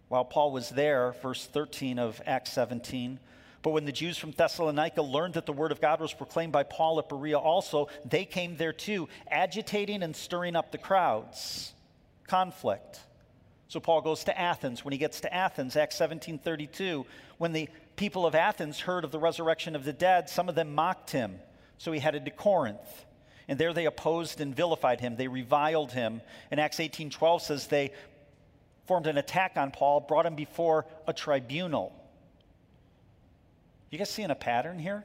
while 0.10 0.26
Paul 0.26 0.52
was 0.52 0.70
there, 0.70 1.14
verse 1.22 1.46
13 1.46 2.00
of 2.00 2.22
Acts 2.26 2.52
17, 2.52 3.20
but 3.62 3.70
when 3.70 3.86
the 3.86 3.94
Jews 3.94 4.18
from 4.18 4.32
Thessalonica 4.32 5.02
learned 5.02 5.36
that 5.36 5.46
the 5.46 5.54
word 5.54 5.72
of 5.72 5.80
God 5.80 6.02
was 6.02 6.14
proclaimed 6.14 6.52
by 6.52 6.64
Paul 6.64 7.00
at 7.00 7.08
Berea 7.08 7.38
also, 7.38 7.88
they 8.04 8.26
came 8.26 8.58
there 8.58 8.74
too, 8.74 9.08
agitating 9.32 10.04
and 10.04 10.14
stirring 10.14 10.58
up 10.58 10.72
the 10.72 10.78
crowds. 10.78 11.74
Conflict. 12.28 13.00
So 13.70 13.80
Paul 13.80 14.02
goes 14.02 14.26
to 14.26 14.38
Athens. 14.38 14.84
When 14.84 14.92
he 14.92 14.98
gets 14.98 15.22
to 15.22 15.34
Athens, 15.34 15.78
Acts 15.78 15.98
17:32, 15.98 17.06
when 17.38 17.54
the 17.54 17.70
people 17.96 18.26
of 18.26 18.36
Athens 18.36 18.80
heard 18.80 19.04
of 19.04 19.12
the 19.12 19.20
resurrection 19.20 19.76
of 19.76 19.84
the 19.84 19.94
dead, 19.94 20.30
some 20.30 20.50
of 20.50 20.56
them 20.56 20.74
mocked 20.74 21.12
him. 21.12 21.40
So 21.78 21.92
he 21.92 22.00
headed 22.00 22.26
to 22.26 22.32
Corinth. 22.32 23.06
And 23.48 23.60
there 23.60 23.74
they 23.74 23.86
opposed 23.86 24.40
and 24.40 24.56
vilified 24.56 25.02
him. 25.02 25.16
They 25.16 25.28
reviled 25.28 25.92
him. 25.92 26.22
And 26.50 26.60
Acts 26.60 26.80
18:12 26.80 27.42
says 27.42 27.68
they 27.68 27.92
formed 28.86 29.08
an 29.08 29.18
attack 29.18 29.58
on 29.58 29.72
Paul, 29.72 30.02
brought 30.02 30.26
him 30.26 30.36
before 30.36 30.86
a 31.08 31.14
tribunal. 31.14 31.94
You 33.90 33.98
guys 33.98 34.10
seeing 34.10 34.32
a 34.32 34.36
pattern 34.36 34.80
here? 34.80 35.04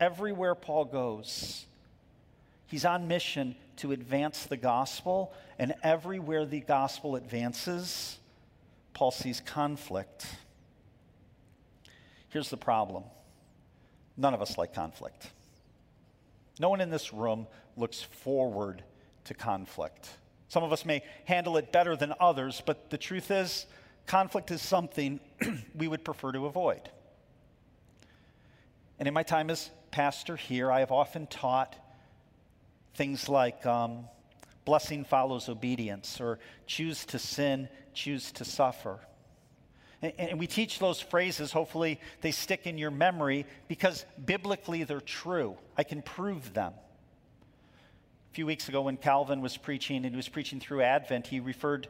Everywhere 0.00 0.54
Paul 0.54 0.84
goes, 0.84 1.66
he's 2.66 2.84
on 2.84 3.08
mission 3.08 3.56
to 3.76 3.92
advance 3.92 4.44
the 4.44 4.56
gospel, 4.56 5.32
and 5.58 5.74
everywhere 5.82 6.44
the 6.46 6.60
gospel 6.60 7.16
advances, 7.16 8.18
Paul 8.92 9.10
sees 9.10 9.40
conflict. 9.40 10.26
Here's 12.30 12.50
the 12.50 12.56
problem 12.56 13.04
none 14.16 14.34
of 14.34 14.42
us 14.42 14.58
like 14.58 14.74
conflict. 14.74 15.30
No 16.60 16.68
one 16.68 16.80
in 16.80 16.90
this 16.90 17.12
room 17.12 17.46
looks 17.76 18.02
forward 18.02 18.82
to 19.24 19.34
conflict. 19.34 20.08
Some 20.48 20.64
of 20.64 20.72
us 20.72 20.84
may 20.84 21.02
handle 21.24 21.56
it 21.56 21.70
better 21.72 21.94
than 21.94 22.14
others, 22.18 22.62
but 22.64 22.90
the 22.90 22.98
truth 22.98 23.30
is, 23.30 23.66
conflict 24.06 24.50
is 24.50 24.60
something 24.60 25.20
we 25.74 25.86
would 25.86 26.04
prefer 26.04 26.32
to 26.32 26.46
avoid. 26.46 26.90
And 28.98 29.06
in 29.06 29.14
my 29.14 29.22
time 29.22 29.50
as 29.50 29.70
pastor 29.90 30.36
here, 30.36 30.72
I 30.72 30.80
have 30.80 30.90
often 30.90 31.26
taught 31.26 31.76
things 32.94 33.28
like 33.28 33.64
um, 33.64 34.06
blessing 34.64 35.04
follows 35.04 35.48
obedience, 35.48 36.20
or 36.20 36.38
choose 36.66 37.04
to 37.06 37.18
sin, 37.18 37.68
choose 37.94 38.32
to 38.32 38.44
suffer. 38.44 38.98
And, 40.02 40.12
and 40.18 40.38
we 40.38 40.46
teach 40.46 40.78
those 40.78 41.00
phrases, 41.00 41.52
hopefully, 41.52 42.00
they 42.20 42.30
stick 42.30 42.66
in 42.66 42.78
your 42.78 42.90
memory 42.90 43.46
because 43.66 44.04
biblically 44.24 44.84
they're 44.84 45.00
true. 45.00 45.56
I 45.76 45.82
can 45.82 46.02
prove 46.02 46.54
them. 46.54 46.72
A 48.30 48.34
few 48.34 48.46
weeks 48.46 48.68
ago, 48.68 48.82
when 48.82 48.96
Calvin 48.96 49.40
was 49.40 49.56
preaching, 49.56 49.96
and 50.04 50.10
he 50.10 50.16
was 50.16 50.28
preaching 50.28 50.60
through 50.60 50.82
Advent, 50.82 51.26
he 51.26 51.40
referred 51.40 51.88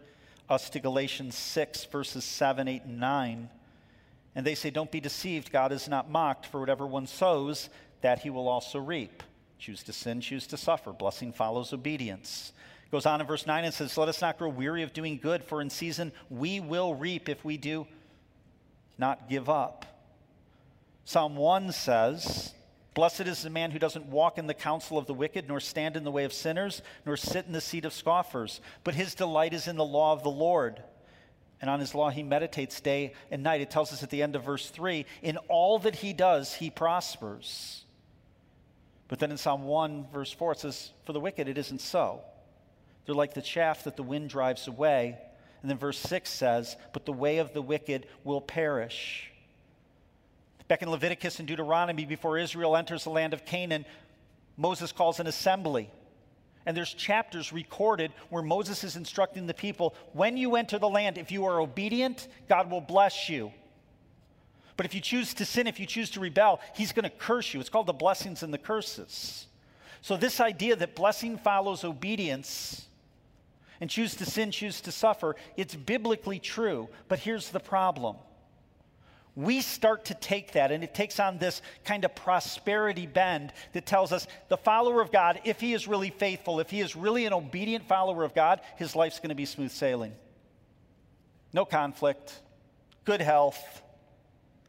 us 0.49 0.71
to 0.71 0.81
Galatians 0.81 1.35
6, 1.37 1.85
verses 1.87 2.25
7, 2.25 2.69
8, 2.69 2.85
and 2.85 3.01
9. 3.01 3.51
And 4.35 4.47
they 4.47 4.55
say, 4.55 4.71
Don't 4.71 4.91
be 4.91 5.01
deceived. 5.01 5.53
God 5.53 5.73
is 5.73 5.89
not 5.89 6.11
mocked, 6.11 6.47
for 6.47 6.61
whatever 6.61 6.87
one 6.87 7.07
sows, 7.07 7.69
that 8.01 8.21
he 8.21 8.31
will 8.31 8.49
also 8.49 8.79
reap. 8.79 9.23
Choose 9.59 9.83
to 9.83 9.93
sin, 9.93 10.21
choose 10.21 10.47
to 10.47 10.57
suffer. 10.57 10.93
Blessing 10.93 11.33
follows 11.33 11.73
obedience. 11.73 12.53
Goes 12.91 13.05
on 13.05 13.21
in 13.21 13.27
verse 13.27 13.47
9 13.47 13.65
and 13.65 13.75
says, 13.75 13.99
Let 13.99 14.09
us 14.09 14.23
not 14.23 14.39
grow 14.39 14.49
weary 14.49 14.83
of 14.83 14.93
doing 14.93 15.19
good, 15.19 15.45
for 15.45 15.61
in 15.61 15.69
season 15.69 16.13
we 16.31 16.61
will 16.61 16.95
reap 16.95 17.29
if 17.29 17.45
we 17.45 17.57
do 17.57 17.87
not 18.99 19.29
give 19.29 19.49
up. 19.49 19.87
Psalm 21.05 21.37
1 21.37 21.73
says, 21.73 22.53
Blessed 22.95 23.21
is 23.23 23.43
the 23.43 23.51
man 23.51 23.71
who 23.71 23.79
doesn't 23.79 24.07
walk 24.07 24.39
in 24.39 24.47
the 24.47 24.55
counsel 24.55 24.99
of 24.99 25.07
the 25.07 25.15
wicked, 25.15 25.47
nor 25.47 25.61
stand 25.61 25.97
in 25.97 26.05
the 26.05 26.11
way 26.11 26.25
of 26.25 26.33
sinners, 26.33 26.83
nor 27.07 27.17
sit 27.17 27.47
in 27.47 27.53
the 27.53 27.61
seat 27.61 27.85
of 27.85 27.93
scoffers, 27.93 28.61
but 28.83 28.95
his 28.95 29.15
delight 29.15 29.55
is 29.55 29.69
in 29.69 29.77
the 29.77 29.85
law 29.85 30.13
of 30.13 30.23
the 30.23 30.31
Lord. 30.31 30.83
And 31.61 31.71
on 31.71 31.81
his 31.81 31.95
law 31.95 32.11
he 32.11 32.23
meditates 32.23 32.81
day 32.81 33.15
and 33.31 33.43
night. 33.43 33.61
It 33.61 33.71
tells 33.71 33.93
us 33.93 34.03
at 34.03 34.11
the 34.11 34.23
end 34.23 34.37
of 34.37 34.45
verse 34.45 34.69
3 34.71 35.07
in 35.23 35.37
all 35.49 35.79
that 35.81 35.97
he 35.97 36.13
does, 36.13 36.55
he 36.55 36.71
prospers. 36.71 37.85
But 39.09 39.19
then 39.19 39.31
in 39.31 39.39
Psalm 39.39 39.65
1, 39.65 40.09
verse 40.13 40.33
4, 40.33 40.53
it 40.53 40.59
says, 40.59 40.91
For 41.05 41.13
the 41.13 41.21
wicked 41.21 41.49
it 41.49 41.57
isn't 41.57 41.81
so. 41.81 42.21
They're 43.07 43.15
like 43.15 43.33
the 43.33 43.43
chaff 43.43 43.85
that 43.85 43.97
the 43.97 44.03
wind 44.03 44.29
drives 44.29 44.69
away. 44.69 45.19
And 45.63 45.71
then 45.71 45.79
verse 45.79 45.99
6 45.99 46.31
says, 46.31 46.77
But 46.93 47.07
the 47.07 47.13
way 47.13 47.39
of 47.39 47.53
the 47.53 47.63
wicked 47.63 48.07
will 48.25 48.41
perish. 48.41 49.31
Back 50.69 50.83
in 50.83 50.91
Leviticus 50.91 51.39
and 51.39 51.49
Deuteronomy, 51.49 52.05
before 52.05 52.39
Israel 52.39 52.77
enters 52.77 53.05
the 53.05 53.11
land 53.11 53.33
of 53.33 53.45
Canaan, 53.45 53.87
Moses 54.57 54.93
calls 54.93 55.19
an 55.19 55.27
assembly. 55.27 55.91
And 56.67 56.77
there's 56.77 56.93
chapters 56.93 57.53
recorded 57.53 58.13
where 58.29 58.43
Moses 58.43 58.85
is 58.85 58.97
instructing 58.97 59.47
the 59.47 59.55
people 59.55 59.95
when 60.13 60.37
you 60.37 60.57
enter 60.57 60.79
the 60.79 60.89
land, 60.89 61.17
if 61.17 61.33
you 61.33 61.47
are 61.47 61.61
obedient, 61.61 62.29
God 62.49 62.71
will 62.71 62.83
bless 62.83 63.29
you. 63.31 63.53
But 64.77 64.85
if 64.85 64.95
you 64.95 65.01
choose 65.01 65.33
to 65.35 65.45
sin, 65.45 65.67
if 65.67 65.81
you 65.81 65.87
choose 65.87 66.11
to 66.11 66.21
rebel, 66.21 66.61
he's 66.75 66.93
going 66.93 67.05
to 67.05 67.17
curse 67.17 67.55
you. 67.55 67.61
It's 67.61 67.71
called 67.71 67.87
the 67.87 67.93
blessings 67.93 68.43
and 68.43 68.53
the 68.53 68.59
curses. 68.59 69.47
So, 70.03 70.17
this 70.17 70.41
idea 70.41 70.77
that 70.77 70.95
blessing 70.95 71.39
follows 71.39 71.83
obedience 71.83 72.88
and 73.81 73.89
choose 73.89 74.15
to 74.17 74.25
sin, 74.25 74.51
choose 74.51 74.81
to 74.83 74.93
suffer, 74.93 75.37
it's 75.57 75.75
biblically 75.75 76.39
true. 76.39 76.89
But 77.09 77.21
here's 77.21 77.51
the 77.51 77.61
problem 77.61 78.17
we 79.39 79.61
start 79.61 80.07
to 80.07 80.15
take 80.15 80.51
that, 80.53 80.73
and 80.73 80.83
it 80.83 80.95
takes 80.95 81.21
on 81.21 81.39
this 81.39 81.63
kind 81.85 82.05
of 82.05 82.13
prosperity 82.17 83.07
bend 83.07 83.53
that 83.73 83.87
tells 83.87 84.11
us 84.11 84.27
the 84.49 84.57
follower 84.57 85.01
of 85.01 85.13
God, 85.13 85.41
if 85.45 85.61
he 85.61 85.75
is 85.75 85.87
really 85.87 86.11
faithful, 86.11 86.59
if 86.59 86.71
he 86.71 86.81
is 86.81 86.97
really 86.97 87.25
an 87.25 87.33
obedient 87.33 87.87
follower 87.87 88.25
of 88.25 88.35
God, 88.35 88.61
his 88.79 88.97
life's 88.97 89.21
going 89.21 89.29
to 89.29 89.37
be 89.37 89.45
smooth 89.45 89.71
sailing. 89.71 90.13
No 91.53 91.65
conflict, 91.65 92.41
good 93.05 93.21
health, 93.21 93.63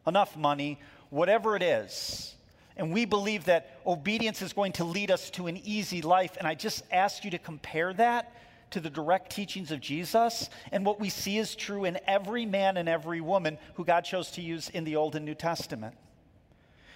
enough 0.06 0.38
money, 0.38 0.80
whatever 1.10 1.56
it 1.56 1.64
is. 1.64 2.36
And 2.78 2.94
we 2.94 3.06
believe 3.06 3.46
that 3.46 3.80
obedience 3.88 4.44
is 4.44 4.54
going 4.54 4.74
to 4.74 4.84
lead 4.84 5.10
us 5.10 5.32
to 5.32 5.48
an 5.48 5.58
easy 5.64 6.04
life. 6.04 6.38
And 6.38 6.48
I 6.48 6.54
just 6.54 6.84
ask 6.92 7.26
you 7.26 7.32
to 7.32 7.40
compare 7.40 7.92
that 7.94 8.36
to 8.72 8.80
the 8.80 8.90
direct 8.90 9.32
teachings 9.32 9.72
of 9.72 9.82
Jesus. 9.82 10.50
And 10.72 10.86
what 10.86 11.00
we 11.00 11.10
see 11.10 11.38
is 11.38 11.56
true 11.56 11.86
in 11.86 12.00
every 12.06 12.46
man 12.46 12.78
and 12.78 12.88
every 12.88 13.22
woman 13.22 13.58
who 13.76 13.86
God 13.86 14.02
chose 14.02 14.32
to 14.32 14.42
use 14.42 14.70
in 14.70 14.84
the 14.84 14.96
Old 14.96 15.16
and 15.16 15.26
New 15.26 15.36
Testament. 15.36 15.96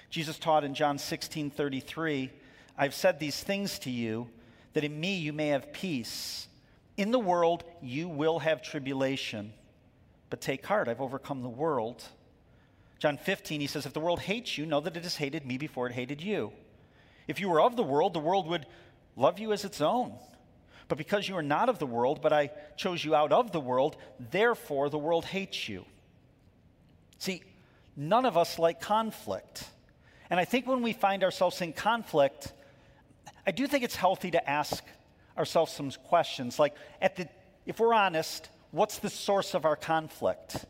Jesus 0.09 0.37
taught 0.37 0.63
in 0.63 0.75
John 0.75 0.97
16 0.97 1.49
33, 1.49 2.31
I've 2.77 2.93
said 2.93 3.19
these 3.19 3.41
things 3.41 3.79
to 3.79 3.89
you 3.89 4.29
that 4.73 4.83
in 4.83 4.99
me 4.99 5.17
you 5.17 5.33
may 5.33 5.47
have 5.49 5.73
peace. 5.73 6.47
In 6.97 7.11
the 7.11 7.19
world 7.19 7.63
you 7.81 8.07
will 8.07 8.39
have 8.39 8.61
tribulation, 8.61 9.53
but 10.29 10.41
take 10.41 10.65
heart, 10.65 10.87
I've 10.87 11.01
overcome 11.01 11.41
the 11.41 11.49
world. 11.49 12.03
John 12.99 13.17
15, 13.17 13.59
he 13.59 13.67
says, 13.67 13.85
If 13.85 13.93
the 13.93 13.99
world 13.99 14.19
hates 14.19 14.57
you, 14.57 14.65
know 14.65 14.79
that 14.79 14.95
it 14.95 15.03
has 15.03 15.15
hated 15.15 15.45
me 15.45 15.57
before 15.57 15.87
it 15.87 15.93
hated 15.93 16.21
you. 16.21 16.53
If 17.27 17.39
you 17.39 17.49
were 17.49 17.61
of 17.61 17.75
the 17.75 17.83
world, 17.83 18.13
the 18.13 18.19
world 18.19 18.47
would 18.47 18.65
love 19.15 19.39
you 19.39 19.51
as 19.51 19.65
its 19.65 19.81
own. 19.81 20.13
But 20.87 20.97
because 20.97 21.27
you 21.27 21.35
are 21.37 21.43
not 21.43 21.69
of 21.69 21.79
the 21.79 21.85
world, 21.85 22.21
but 22.21 22.33
I 22.33 22.51
chose 22.75 23.03
you 23.03 23.15
out 23.15 23.31
of 23.31 23.51
the 23.51 23.59
world, 23.59 23.97
therefore 24.31 24.89
the 24.89 24.97
world 24.97 25.25
hates 25.25 25.69
you. 25.69 25.85
See, 27.19 27.41
none 27.95 28.25
of 28.25 28.37
us 28.37 28.59
like 28.59 28.81
conflict. 28.81 29.65
And 30.29 30.39
I 30.39 30.45
think 30.45 30.67
when 30.67 30.81
we 30.81 30.93
find 30.93 31.23
ourselves 31.23 31.61
in 31.61 31.73
conflict, 31.73 32.51
I 33.45 33.51
do 33.51 33.67
think 33.67 33.83
it's 33.83 33.95
healthy 33.95 34.31
to 34.31 34.49
ask 34.49 34.83
ourselves 35.37 35.71
some 35.71 35.91
questions 35.91 36.59
like, 36.59 36.75
at 37.01 37.15
the, 37.15 37.27
if 37.65 37.79
we're 37.79 37.93
honest, 37.93 38.49
what's 38.71 38.99
the 38.99 39.09
source 39.09 39.53
of 39.53 39.65
our 39.65 39.75
conflict? 39.75 40.65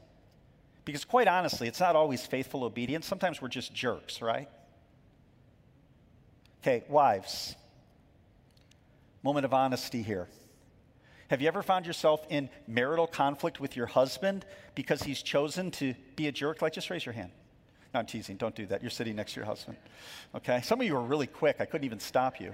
Because 0.85 1.05
quite 1.05 1.27
honestly, 1.27 1.67
it's 1.67 1.79
not 1.79 1.95
always 1.95 2.25
faithful 2.25 2.63
obedience. 2.63 3.05
Sometimes 3.05 3.41
we're 3.41 3.47
just 3.47 3.73
jerks, 3.73 4.21
right? 4.21 4.49
Okay, 6.61 6.83
wives. 6.87 7.55
Moment 9.23 9.45
of 9.45 9.53
honesty 9.53 10.01
here. 10.01 10.27
Have 11.29 11.41
you 11.41 11.47
ever 11.47 11.63
found 11.63 11.85
yourself 11.85 12.25
in 12.29 12.49
marital 12.67 13.07
conflict 13.07 13.59
with 13.59 13.75
your 13.75 13.85
husband 13.87 14.45
because 14.75 15.01
he's 15.01 15.21
chosen 15.23 15.71
to 15.71 15.95
be 16.15 16.27
a 16.27 16.31
jerk? 16.31 16.61
Like, 16.61 16.73
just 16.73 16.89
raise 16.89 17.05
your 17.05 17.13
hand. 17.13 17.31
No, 17.93 18.01
I'm 18.01 18.05
teasing. 18.05 18.35
Don't 18.35 18.53
do 18.53 18.65
that. 18.67 18.81
You're 18.81 18.91
sitting 18.91 19.15
next 19.15 19.33
to 19.33 19.39
your 19.39 19.45
husband. 19.45 19.77
Okay? 20.35 20.61
Some 20.63 20.81
of 20.81 20.87
you 20.87 20.95
are 20.95 21.01
really 21.01 21.27
quick. 21.27 21.57
I 21.59 21.65
couldn't 21.65 21.85
even 21.85 21.99
stop 21.99 22.41
you. 22.41 22.53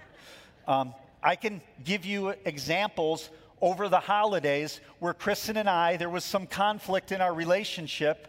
Um, 0.68 0.94
I 1.24 1.36
can 1.36 1.62
give 1.84 2.06
you 2.06 2.36
examples 2.46 3.30
over 3.62 3.90
the 3.90 4.00
holidays 4.00 4.80
where 5.00 5.14
Kristen 5.14 5.58
and 5.58 5.70
I, 5.70 5.98
there 5.98 6.10
was 6.10 6.24
some 6.24 6.46
conflict 6.46 7.12
in 7.12 7.20
our 7.20 7.34
relationship 7.34 8.28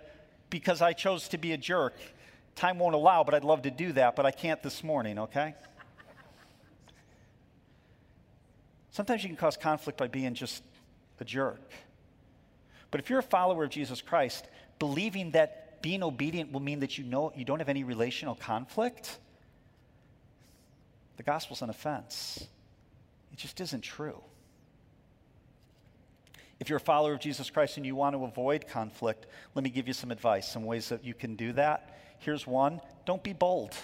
because 0.48 0.81
I 0.81 0.94
chose 0.94 1.29
to 1.29 1.38
be 1.38 1.53
a 1.53 1.57
jerk. 1.57 1.94
Time 2.57 2.79
won't 2.79 2.94
allow, 2.94 3.22
but 3.22 3.35
I'd 3.35 3.44
love 3.44 3.62
to 3.62 3.70
do 3.70 3.92
that, 3.92 4.16
but 4.16 4.26
I 4.26 4.31
can't 4.31 4.62
this 4.62 4.83
morning, 4.83 5.18
okay? 5.18 5.55
Sometimes 8.92 9.22
you 9.22 9.29
can 9.29 9.37
cause 9.37 9.57
conflict 9.57 9.98
by 9.98 10.09
being 10.09 10.35
just 10.35 10.62
a 11.20 11.24
jerk. 11.24 11.61
But 12.90 13.00
if 13.00 13.09
you're 13.09 13.20
a 13.20 13.22
follower 13.22 13.64
of 13.64 13.70
Jesus 13.70 14.03
Christ, 14.03 14.48
believing 14.79 15.33
that 15.33 15.81
being 15.83 16.03
obedient 16.03 16.53
will 16.53 16.61
mean 16.61 16.81
that 16.81 16.98
you 16.98 17.05
know 17.05 17.33
you 17.35 17.44
don't 17.44 17.59
have 17.59 17.68
any 17.68 17.85
relational 17.85 18.35
conflict, 18.35 19.18
the 21.16 21.22
gospel's 21.22 21.62
an 21.62 21.70
offense. 21.70 22.46
It 23.33 23.38
just 23.38 23.61
isn't 23.61 23.83
true. 23.83 24.20
If 26.59 26.68
you're 26.68 26.76
a 26.76 26.81
follower 26.81 27.14
of 27.14 27.20
Jesus 27.20 27.48
Christ 27.48 27.79
and 27.79 27.87
you 27.87 27.94
want 27.94 28.14
to 28.14 28.24
avoid 28.24 28.68
conflict, 28.68 29.26
let 29.55 29.64
me 29.64 29.70
give 29.70 29.88
you 29.88 29.94
some 29.94 30.11
advice, 30.11 30.46
some 30.46 30.64
ways 30.64 30.90
that 30.90 31.05
you 31.05 31.14
can 31.14 31.35
do 31.37 31.53
that. 31.55 31.98
Here's 32.18 32.46
one 32.46 32.81
don't 33.07 33.22
be 33.22 33.33
bold, 33.33 33.74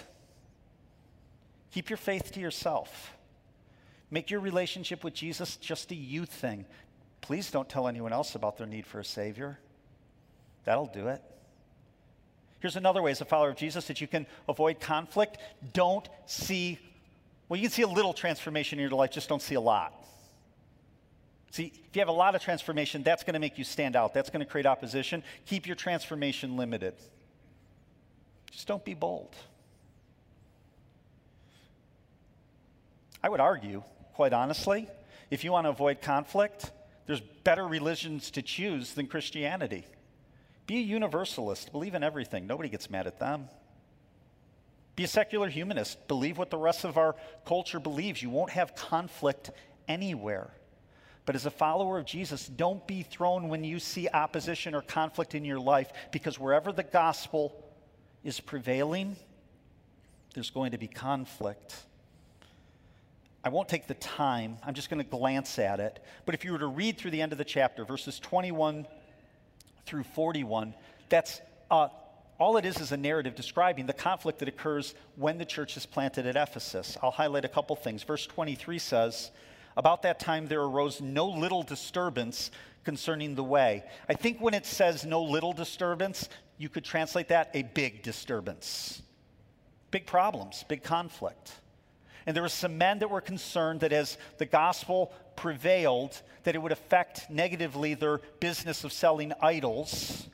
keep 1.71 1.89
your 1.89 1.97
faith 1.97 2.31
to 2.33 2.39
yourself. 2.39 3.16
Make 4.09 4.29
your 4.31 4.39
relationship 4.39 5.03
with 5.03 5.13
Jesus 5.13 5.57
just 5.57 5.91
a 5.91 5.95
you 5.95 6.25
thing. 6.25 6.65
Please 7.21 7.51
don't 7.51 7.67
tell 7.67 7.87
anyone 7.87 8.13
else 8.13 8.35
about 8.35 8.57
their 8.57 8.67
need 8.67 8.85
for 8.85 8.99
a 8.99 9.05
Savior. 9.05 9.59
That'll 10.63 10.85
do 10.85 11.07
it. 11.09 11.21
Here's 12.59 12.75
another 12.75 13.01
way 13.01 13.11
as 13.11 13.21
a 13.21 13.25
follower 13.25 13.49
of 13.49 13.55
Jesus 13.55 13.87
that 13.87 14.01
you 14.01 14.07
can 14.07 14.25
avoid 14.47 14.79
conflict. 14.79 15.37
Don't 15.73 16.07
see, 16.25 16.79
well, 17.49 17.57
you 17.59 17.67
can 17.67 17.71
see 17.71 17.83
a 17.83 17.87
little 17.87 18.13
transformation 18.13 18.79
in 18.79 18.83
your 18.83 18.97
life, 18.97 19.11
just 19.11 19.29
don't 19.29 19.41
see 19.41 19.55
a 19.55 19.61
lot. 19.61 19.93
See, 21.51 21.71
if 21.73 21.95
you 21.95 22.01
have 22.01 22.07
a 22.07 22.11
lot 22.11 22.35
of 22.35 22.41
transformation, 22.41 23.03
that's 23.03 23.23
going 23.23 23.33
to 23.33 23.39
make 23.39 23.57
you 23.57 23.63
stand 23.63 23.95
out. 23.95 24.13
That's 24.13 24.29
going 24.29 24.45
to 24.45 24.45
create 24.45 24.65
opposition. 24.65 25.23
Keep 25.45 25.65
your 25.65 25.75
transformation 25.75 26.57
limited. 26.57 26.93
Just 28.51 28.67
don't 28.67 28.83
be 28.83 28.93
bold. 28.93 29.35
I 33.23 33.29
would 33.29 33.39
argue, 33.39 33.83
quite 34.17 34.33
honestly, 34.33 34.87
if 35.29 35.43
you 35.43 35.51
want 35.51 35.65
to 35.65 35.69
avoid 35.69 36.01
conflict, 36.01 36.71
there's 37.05 37.21
better 37.43 37.67
religions 37.67 38.31
to 38.31 38.41
choose 38.41 38.95
than 38.95 39.05
Christianity. 39.05 39.85
Be 40.65 40.77
a 40.77 40.81
universalist, 40.81 41.71
believe 41.71 41.93
in 41.93 42.03
everything. 42.03 42.47
Nobody 42.47 42.67
gets 42.67 42.89
mad 42.89 43.05
at 43.05 43.19
them. 43.19 43.47
Be 44.95 45.03
a 45.03 45.07
secular 45.07 45.49
humanist, 45.49 46.07
believe 46.07 46.39
what 46.39 46.49
the 46.49 46.57
rest 46.57 46.83
of 46.83 46.97
our 46.97 47.15
culture 47.45 47.79
believes. 47.79 48.23
You 48.23 48.31
won't 48.31 48.49
have 48.49 48.75
conflict 48.75 49.51
anywhere. 49.87 50.49
But 51.27 51.35
as 51.35 51.45
a 51.45 51.51
follower 51.51 51.99
of 51.99 52.05
Jesus, 52.05 52.47
don't 52.47 52.87
be 52.87 53.03
thrown 53.03 53.49
when 53.49 53.63
you 53.63 53.77
see 53.77 54.09
opposition 54.09 54.73
or 54.73 54.81
conflict 54.81 55.35
in 55.35 55.45
your 55.45 55.59
life 55.59 55.91
because 56.11 56.39
wherever 56.39 56.71
the 56.71 56.81
gospel 56.81 57.63
is 58.23 58.39
prevailing, 58.39 59.15
there's 60.33 60.49
going 60.49 60.71
to 60.71 60.79
be 60.79 60.87
conflict. 60.87 61.75
I 63.47 63.49
won't 63.49 63.69
take 63.69 63.87
the 63.87 63.93
time, 63.93 64.57
I'm 64.61 64.73
just 64.73 64.89
going 64.89 65.01
to 65.01 65.09
glance 65.09 65.57
at 65.57 65.79
it. 65.79 66.03
But 66.25 66.35
if 66.35 66.43
you 66.43 66.51
were 66.51 66.59
to 66.59 66.67
read 66.67 66.97
through 66.97 67.11
the 67.11 67.21
end 67.21 67.31
of 67.31 67.37
the 67.37 67.45
chapter, 67.45 67.85
verses 67.85 68.19
21 68.19 68.85
through 69.85 70.03
41, 70.03 70.73
that's 71.07 71.39
uh, 71.71 71.87
all 72.39 72.57
it 72.57 72.65
is 72.65 72.81
is 72.81 72.91
a 72.91 72.97
narrative 72.97 73.35
describing 73.35 73.85
the 73.85 73.93
conflict 73.93 74.39
that 74.39 74.49
occurs 74.49 74.95
when 75.15 75.37
the 75.37 75.45
church 75.45 75.77
is 75.77 75.85
planted 75.85 76.27
at 76.27 76.35
Ephesus. 76.35 76.97
I'll 77.01 77.09
highlight 77.09 77.45
a 77.45 77.47
couple 77.47 77.77
things. 77.77 78.03
Verse 78.03 78.27
23 78.27 78.79
says, 78.79 79.31
About 79.77 80.01
that 80.01 80.19
time 80.19 80.47
there 80.47 80.63
arose 80.63 80.99
no 80.99 81.29
little 81.29 81.63
disturbance 81.63 82.51
concerning 82.83 83.35
the 83.35 83.45
way. 83.45 83.85
I 84.09 84.13
think 84.15 84.41
when 84.41 84.55
it 84.55 84.65
says 84.65 85.05
no 85.05 85.23
little 85.23 85.53
disturbance, 85.53 86.27
you 86.57 86.67
could 86.67 86.83
translate 86.83 87.29
that 87.29 87.51
a 87.53 87.63
big 87.63 88.03
disturbance. 88.03 89.01
Big 89.89 90.05
problems, 90.05 90.65
big 90.67 90.83
conflict. 90.83 91.53
And 92.27 92.35
there 92.35 92.43
were 92.43 92.49
some 92.49 92.77
men 92.77 92.99
that 92.99 93.09
were 93.09 93.21
concerned 93.21 93.79
that 93.79 93.93
as 93.93 94.17
the 94.37 94.45
gospel 94.45 95.13
prevailed, 95.37 96.21
that 96.43 96.55
it 96.55 96.61
would 96.61 96.73
affect 96.73 97.29
negatively 97.29 97.93
their 97.93 98.19
business 98.41 98.83
of 98.83 98.91
selling 98.91 99.31
idols. 99.41 100.27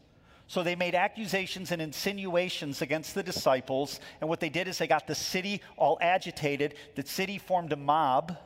So 0.48 0.64
they 0.64 0.76
made 0.76 0.96
accusations 0.96 1.72
and 1.72 1.80
insinuations 1.80 2.82
against 2.82 3.14
the 3.14 3.22
disciples. 3.22 4.00
And 4.22 4.30
what 4.30 4.40
they 4.40 4.50
did 4.50 4.68
is 4.68 4.80
they 4.80 4.88
got 4.88 5.06
the 5.06 5.14
city 5.14 5.62
all 5.78 6.00
agitated. 6.02 6.74
The 6.96 7.06
city 7.06 7.38
formed 7.38 7.72
a 7.72 7.78
mob. 7.78 8.38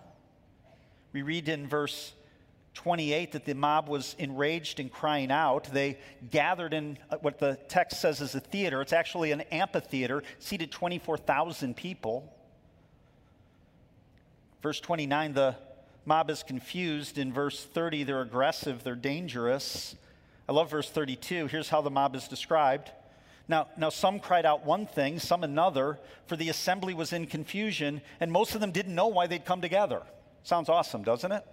We 1.13 1.21
read 1.21 1.47
in 1.47 1.69
verse 1.69 2.13
28 2.73 3.31
that 3.31 3.45
the 3.45 3.55
mob 3.55 3.87
was 3.87 4.15
enraged 4.19 4.81
and 4.81 4.91
crying 4.91 5.31
out. 5.31 5.63
They 5.71 5.99
gathered 6.29 6.73
in 6.73 6.97
uh, 7.09 7.17
what 7.21 7.39
the 7.39 7.57
text 7.69 8.01
says 8.01 8.19
is 8.19 8.35
a 8.35 8.39
theater. 8.41 8.81
It's 8.81 8.93
actually 8.93 9.31
an 9.31 9.41
amphitheater, 9.51 10.21
seated 10.37 10.69
24,000 10.69 11.75
people. 11.75 12.33
Verse 14.67 14.81
29, 14.81 15.31
the 15.31 15.55
mob 16.05 16.29
is 16.29 16.43
confused. 16.43 17.17
In 17.17 17.31
verse 17.31 17.63
30, 17.63 18.03
they're 18.03 18.21
aggressive, 18.21 18.83
they're 18.83 18.95
dangerous. 18.95 19.95
I 20.49 20.51
love 20.51 20.69
verse 20.71 20.89
32. 20.89 21.47
Here's 21.47 21.69
how 21.69 21.79
the 21.79 21.89
mob 21.89 22.17
is 22.17 22.27
described. 22.27 22.91
Now, 23.47 23.67
now, 23.77 23.87
some 23.87 24.19
cried 24.19 24.45
out 24.45 24.65
one 24.65 24.85
thing, 24.85 25.19
some 25.19 25.45
another, 25.45 25.99
for 26.25 26.35
the 26.35 26.49
assembly 26.49 26.93
was 26.93 27.13
in 27.13 27.27
confusion, 27.27 28.01
and 28.19 28.29
most 28.29 28.55
of 28.55 28.59
them 28.59 28.71
didn't 28.71 28.93
know 28.93 29.07
why 29.07 29.25
they'd 29.25 29.45
come 29.45 29.61
together. 29.61 30.01
Sounds 30.43 30.67
awesome, 30.67 31.01
doesn't 31.01 31.31
it? 31.31 31.45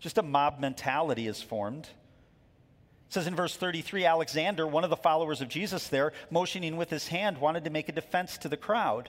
Just 0.00 0.18
a 0.18 0.22
mob 0.24 0.58
mentality 0.58 1.28
is 1.28 1.40
formed. 1.40 1.84
It 1.84 3.12
says 3.12 3.28
in 3.28 3.36
verse 3.36 3.54
33 3.54 4.06
Alexander, 4.06 4.66
one 4.66 4.82
of 4.82 4.90
the 4.90 4.96
followers 4.96 5.40
of 5.40 5.48
Jesus 5.48 5.86
there, 5.86 6.12
motioning 6.32 6.76
with 6.76 6.90
his 6.90 7.06
hand, 7.06 7.38
wanted 7.38 7.62
to 7.62 7.70
make 7.70 7.88
a 7.88 7.92
defense 7.92 8.36
to 8.38 8.48
the 8.48 8.56
crowd. 8.56 9.08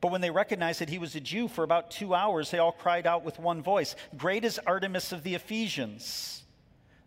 But 0.00 0.12
when 0.12 0.20
they 0.20 0.30
recognized 0.30 0.80
that 0.80 0.90
he 0.90 0.98
was 0.98 1.14
a 1.14 1.20
Jew, 1.20 1.48
for 1.48 1.64
about 1.64 1.90
two 1.90 2.14
hours, 2.14 2.50
they 2.50 2.58
all 2.58 2.72
cried 2.72 3.06
out 3.06 3.24
with 3.24 3.38
one 3.38 3.62
voice 3.62 3.96
Great 4.16 4.44
is 4.44 4.58
Artemis 4.66 5.12
of 5.12 5.22
the 5.22 5.34
Ephesians. 5.34 6.42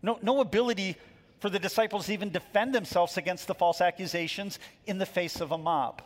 No, 0.02 0.18
no 0.22 0.40
ability 0.40 0.96
for 1.40 1.50
the 1.50 1.58
disciples 1.58 2.06
to 2.06 2.12
even 2.12 2.30
defend 2.30 2.74
themselves 2.74 3.16
against 3.16 3.46
the 3.46 3.54
false 3.54 3.80
accusations 3.80 4.58
in 4.86 4.98
the 4.98 5.06
face 5.06 5.40
of 5.40 5.52
a 5.52 5.58
mob. 5.58 6.02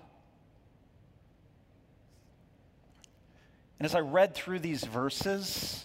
And 3.78 3.86
as 3.86 3.94
I 3.94 4.00
read 4.00 4.34
through 4.34 4.60
these 4.60 4.84
verses, 4.84 5.84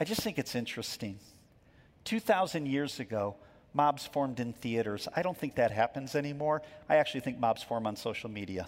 I 0.00 0.04
just 0.04 0.22
think 0.22 0.38
it's 0.38 0.54
interesting. 0.54 1.18
2,000 2.04 2.66
years 2.66 3.00
ago, 3.00 3.36
mobs 3.74 4.06
formed 4.06 4.40
in 4.40 4.52
theaters. 4.52 5.06
I 5.14 5.22
don't 5.22 5.36
think 5.36 5.56
that 5.56 5.70
happens 5.70 6.14
anymore. 6.14 6.62
I 6.88 6.96
actually 6.96 7.20
think 7.20 7.38
mobs 7.38 7.62
form 7.62 7.86
on 7.86 7.96
social 7.96 8.30
media. 8.30 8.66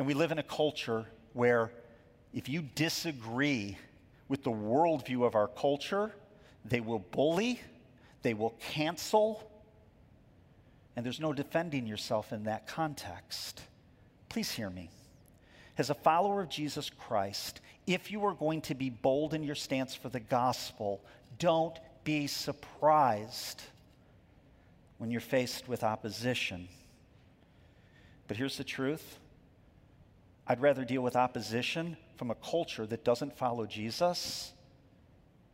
And 0.00 0.06
we 0.06 0.14
live 0.14 0.32
in 0.32 0.38
a 0.38 0.42
culture 0.42 1.04
where 1.34 1.70
if 2.32 2.48
you 2.48 2.62
disagree 2.74 3.76
with 4.28 4.42
the 4.42 4.50
worldview 4.50 5.26
of 5.26 5.34
our 5.34 5.46
culture, 5.46 6.14
they 6.64 6.80
will 6.80 7.00
bully, 7.00 7.60
they 8.22 8.32
will 8.32 8.54
cancel, 8.60 9.46
and 10.96 11.04
there's 11.04 11.20
no 11.20 11.34
defending 11.34 11.86
yourself 11.86 12.32
in 12.32 12.44
that 12.44 12.66
context. 12.66 13.60
Please 14.30 14.50
hear 14.50 14.70
me. 14.70 14.88
As 15.76 15.90
a 15.90 15.94
follower 15.94 16.40
of 16.40 16.48
Jesus 16.48 16.88
Christ, 16.88 17.60
if 17.86 18.10
you 18.10 18.24
are 18.24 18.32
going 18.32 18.62
to 18.62 18.74
be 18.74 18.88
bold 18.88 19.34
in 19.34 19.42
your 19.42 19.54
stance 19.54 19.94
for 19.94 20.08
the 20.08 20.18
gospel, 20.18 21.04
don't 21.38 21.78
be 22.04 22.26
surprised 22.26 23.60
when 24.96 25.10
you're 25.10 25.20
faced 25.20 25.68
with 25.68 25.84
opposition. 25.84 26.68
But 28.28 28.38
here's 28.38 28.56
the 28.56 28.64
truth 28.64 29.18
I'd 30.46 30.60
rather 30.60 30.84
deal 30.84 31.02
with 31.02 31.16
opposition 31.16 31.96
from 32.16 32.30
a 32.30 32.34
culture 32.34 32.86
that 32.86 33.04
doesn't 33.04 33.36
follow 33.36 33.66
Jesus 33.66 34.52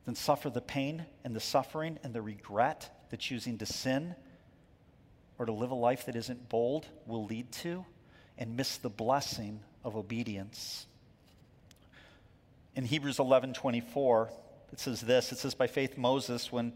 than 0.05 0.15
suffer 0.15 0.49
the 0.49 0.61
pain 0.61 1.05
and 1.25 1.35
the 1.35 1.41
suffering 1.41 1.99
and 2.03 2.15
the 2.15 2.23
regret 2.23 3.09
that 3.11 3.21
choosing 3.21 3.59
to 3.59 3.67
sin 3.67 4.15
or 5.39 5.47
to 5.47 5.53
live 5.53 5.71
a 5.71 5.75
life 5.75 6.07
that 6.07 6.17
isn't 6.17 6.49
bold 6.49 6.87
will 7.07 7.25
lead 7.27 7.53
to 7.53 7.85
and 8.39 8.57
miss 8.57 8.77
the 8.79 8.89
blessing 8.89 9.61
of 9.85 9.97
obedience. 9.97 10.87
In 12.75 12.85
Hebrews 12.85 13.19
11 13.19 13.55
24, 13.55 14.31
it 14.73 14.81
says 14.81 15.01
this 15.01 15.33
it 15.33 15.39
says, 15.39 15.55
By 15.55 15.67
faith, 15.67 15.97
Moses, 15.97 16.53
when 16.53 16.73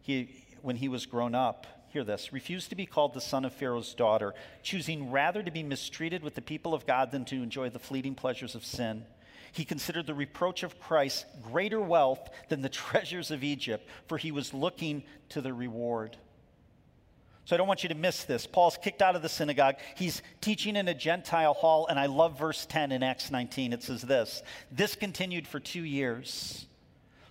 he, 0.00 0.44
when 0.62 0.76
he 0.76 0.88
was 0.88 1.06
grown 1.06 1.34
up, 1.34 1.66
hear 1.94 2.04
this, 2.04 2.32
refused 2.32 2.70
to 2.70 2.74
be 2.74 2.86
called 2.86 3.14
the 3.14 3.20
son 3.20 3.44
of 3.44 3.52
Pharaoh's 3.52 3.94
daughter, 3.94 4.34
choosing 4.64 5.12
rather 5.12 5.44
to 5.44 5.50
be 5.52 5.62
mistreated 5.62 6.24
with 6.24 6.34
the 6.34 6.42
people 6.42 6.74
of 6.74 6.86
God 6.86 7.12
than 7.12 7.24
to 7.26 7.36
enjoy 7.36 7.70
the 7.70 7.78
fleeting 7.78 8.16
pleasures 8.16 8.56
of 8.56 8.64
sin. 8.64 9.04
He 9.52 9.64
considered 9.64 10.08
the 10.08 10.12
reproach 10.12 10.64
of 10.64 10.80
Christ 10.80 11.24
greater 11.40 11.80
wealth 11.80 12.28
than 12.48 12.62
the 12.62 12.68
treasures 12.84 13.30
of 13.30 13.44
Egypt, 13.44 13.88
for 14.08 14.18
he 14.18 14.32
was 14.32 14.52
looking 14.52 15.04
to 15.28 15.40
the 15.40 15.54
reward. 15.54 16.16
So 17.44 17.54
I 17.54 17.58
don't 17.58 17.68
want 17.68 17.84
you 17.84 17.90
to 17.90 17.94
miss 17.94 18.24
this. 18.24 18.44
Paul's 18.44 18.76
kicked 18.76 19.00
out 19.00 19.14
of 19.14 19.22
the 19.22 19.28
synagogue. 19.28 19.76
He's 19.94 20.20
teaching 20.40 20.74
in 20.74 20.88
a 20.88 20.94
Gentile 20.94 21.54
hall, 21.54 21.86
and 21.86 22.00
I 22.00 22.06
love 22.06 22.36
verse 22.36 22.66
10 22.66 22.90
in 22.90 23.04
Acts 23.04 23.30
19. 23.30 23.72
It 23.72 23.84
says 23.84 24.02
this 24.02 24.42
This 24.72 24.96
continued 24.96 25.46
for 25.46 25.60
two 25.60 25.84
years 25.84 26.66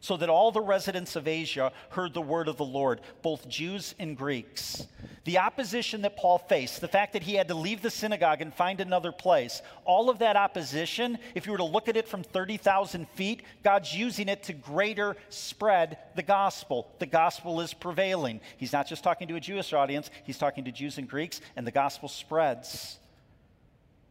so 0.04 0.18
that 0.18 0.30
all 0.30 0.52
the 0.52 0.60
residents 0.60 1.16
of 1.16 1.30
Asia 1.30 1.72
heard 1.92 2.14
the 2.14 2.22
word 2.22 2.50
of 2.50 2.58
the 2.58 2.66
Lord, 2.66 3.00
both 3.22 3.48
Jews 3.48 3.96
and 3.98 4.18
Greeks. 4.18 4.86
The 5.24 5.38
opposition 5.38 6.02
that 6.02 6.18
Paul 6.18 6.40
faced, 6.40 6.82
the 6.82 6.90
fact 6.90 7.14
that 7.14 7.24
he 7.24 7.36
had 7.36 7.48
to 7.48 7.56
leave 7.56 7.82
the 7.82 7.90
synagogue 7.90 8.42
and 8.42 8.54
find 8.54 8.82
another 8.82 9.14
place, 9.14 9.62
all 9.86 10.10
of 10.10 10.20
that 10.20 10.36
opposition, 10.36 11.18
if 11.36 11.46
you 11.46 11.54
were 11.54 11.58
to 11.60 11.64
look 11.64 11.88
at 11.88 11.96
it 11.96 12.10
from 12.10 12.22
30,000 12.22 13.08
feet, 13.12 13.44
God's 13.64 13.96
using 13.96 14.28
it 14.28 14.44
to 14.44 14.52
greater 14.52 15.16
spread 15.30 15.98
the 16.16 16.22
gospel. 16.22 16.92
The 17.00 17.06
gospel 17.06 17.62
is 17.62 17.74
prevailing. 17.74 18.42
He's 18.58 18.74
not 18.74 18.90
just 18.90 19.06
talking 19.06 19.30
to 19.30 19.36
a 19.36 19.40
Jewish 19.40 19.72
audience, 19.72 20.12
he's 20.26 20.38
talking 20.38 20.66
to 20.66 20.72
Jews 20.74 20.98
and 20.98 21.10
Greeks, 21.10 21.40
and 21.56 21.66
the 21.66 21.72
gospel 21.72 22.10
spreads 22.10 23.00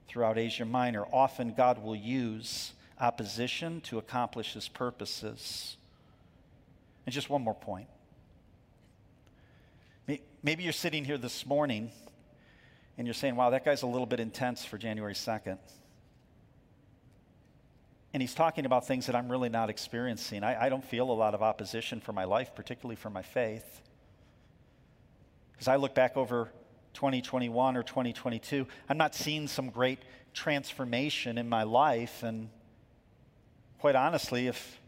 throughout 0.09 0.38
Asia 0.38 0.64
Minor. 0.64 1.05
Often 1.12 1.52
God 1.52 1.85
will 1.85 1.94
use 1.94 2.72
opposition 2.98 3.83
to 3.83 3.98
accomplish 3.98 4.55
his 4.55 4.68
purposes. 4.68 5.76
And 7.06 7.12
just 7.12 7.28
one 7.28 7.42
more 7.42 7.54
point. 7.54 7.88
Maybe 10.42 10.64
you're 10.64 10.72
sitting 10.72 11.04
here 11.04 11.18
this 11.18 11.46
morning 11.46 11.90
and 12.98 13.06
you're 13.06 13.14
saying, 13.14 13.36
wow, 13.36 13.50
that 13.50 13.64
guy's 13.64 13.82
a 13.82 13.86
little 13.86 14.06
bit 14.06 14.20
intense 14.20 14.64
for 14.64 14.76
January 14.76 15.14
2nd. 15.14 15.58
And 18.12 18.20
he's 18.20 18.34
talking 18.34 18.66
about 18.66 18.86
things 18.86 19.06
that 19.06 19.16
I'm 19.16 19.30
really 19.30 19.48
not 19.48 19.70
experiencing. 19.70 20.44
I, 20.44 20.66
I 20.66 20.68
don't 20.68 20.84
feel 20.84 21.10
a 21.10 21.14
lot 21.14 21.34
of 21.34 21.42
opposition 21.42 22.00
for 22.00 22.12
my 22.12 22.24
life, 22.24 22.54
particularly 22.54 22.96
for 22.96 23.08
my 23.08 23.22
faith. 23.22 23.80
As 25.58 25.68
I 25.68 25.76
look 25.76 25.94
back 25.94 26.16
over 26.16 26.50
2021 26.94 27.76
or 27.76 27.82
2022, 27.82 28.66
I'm 28.88 28.98
not 28.98 29.14
seeing 29.14 29.48
some 29.48 29.70
great 29.70 30.00
transformation 30.34 31.38
in 31.38 31.48
my 31.48 31.62
life. 31.62 32.22
And 32.22 32.50
quite 33.78 33.94
honestly, 33.94 34.48
if 34.48 34.80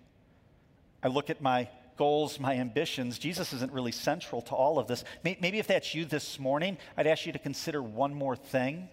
I 1.03 1.09
look 1.09 1.31
at 1.31 1.41
my 1.41 1.69
goals, 1.97 2.41
my 2.41 2.55
ambitions, 2.55 3.19
Jesus 3.19 3.53
isn't 3.53 3.73
really 3.73 3.93
central 3.93 4.43
to 4.43 4.55
all 4.55 4.79
of 4.79 4.87
this. 4.87 5.05
Maybe 5.23 5.59
if 5.59 5.67
that's 5.67 5.95
you 5.95 6.05
this 6.05 6.39
morning, 6.39 6.79
I'd 6.97 7.07
ask 7.07 7.27
you 7.27 7.33
to 7.33 7.39
consider 7.39 7.83
one 7.83 8.15
more 8.15 8.37
thing. 8.37 8.89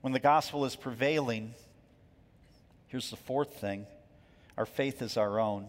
When 0.00 0.12
the 0.12 0.20
gospel 0.20 0.64
is 0.64 0.76
prevailing, 0.76 1.54
here's 2.88 3.10
the 3.10 3.16
fourth 3.16 3.60
thing 3.60 3.86
our 4.56 4.66
faith 4.66 5.02
is 5.02 5.16
our 5.16 5.40
own. 5.40 5.68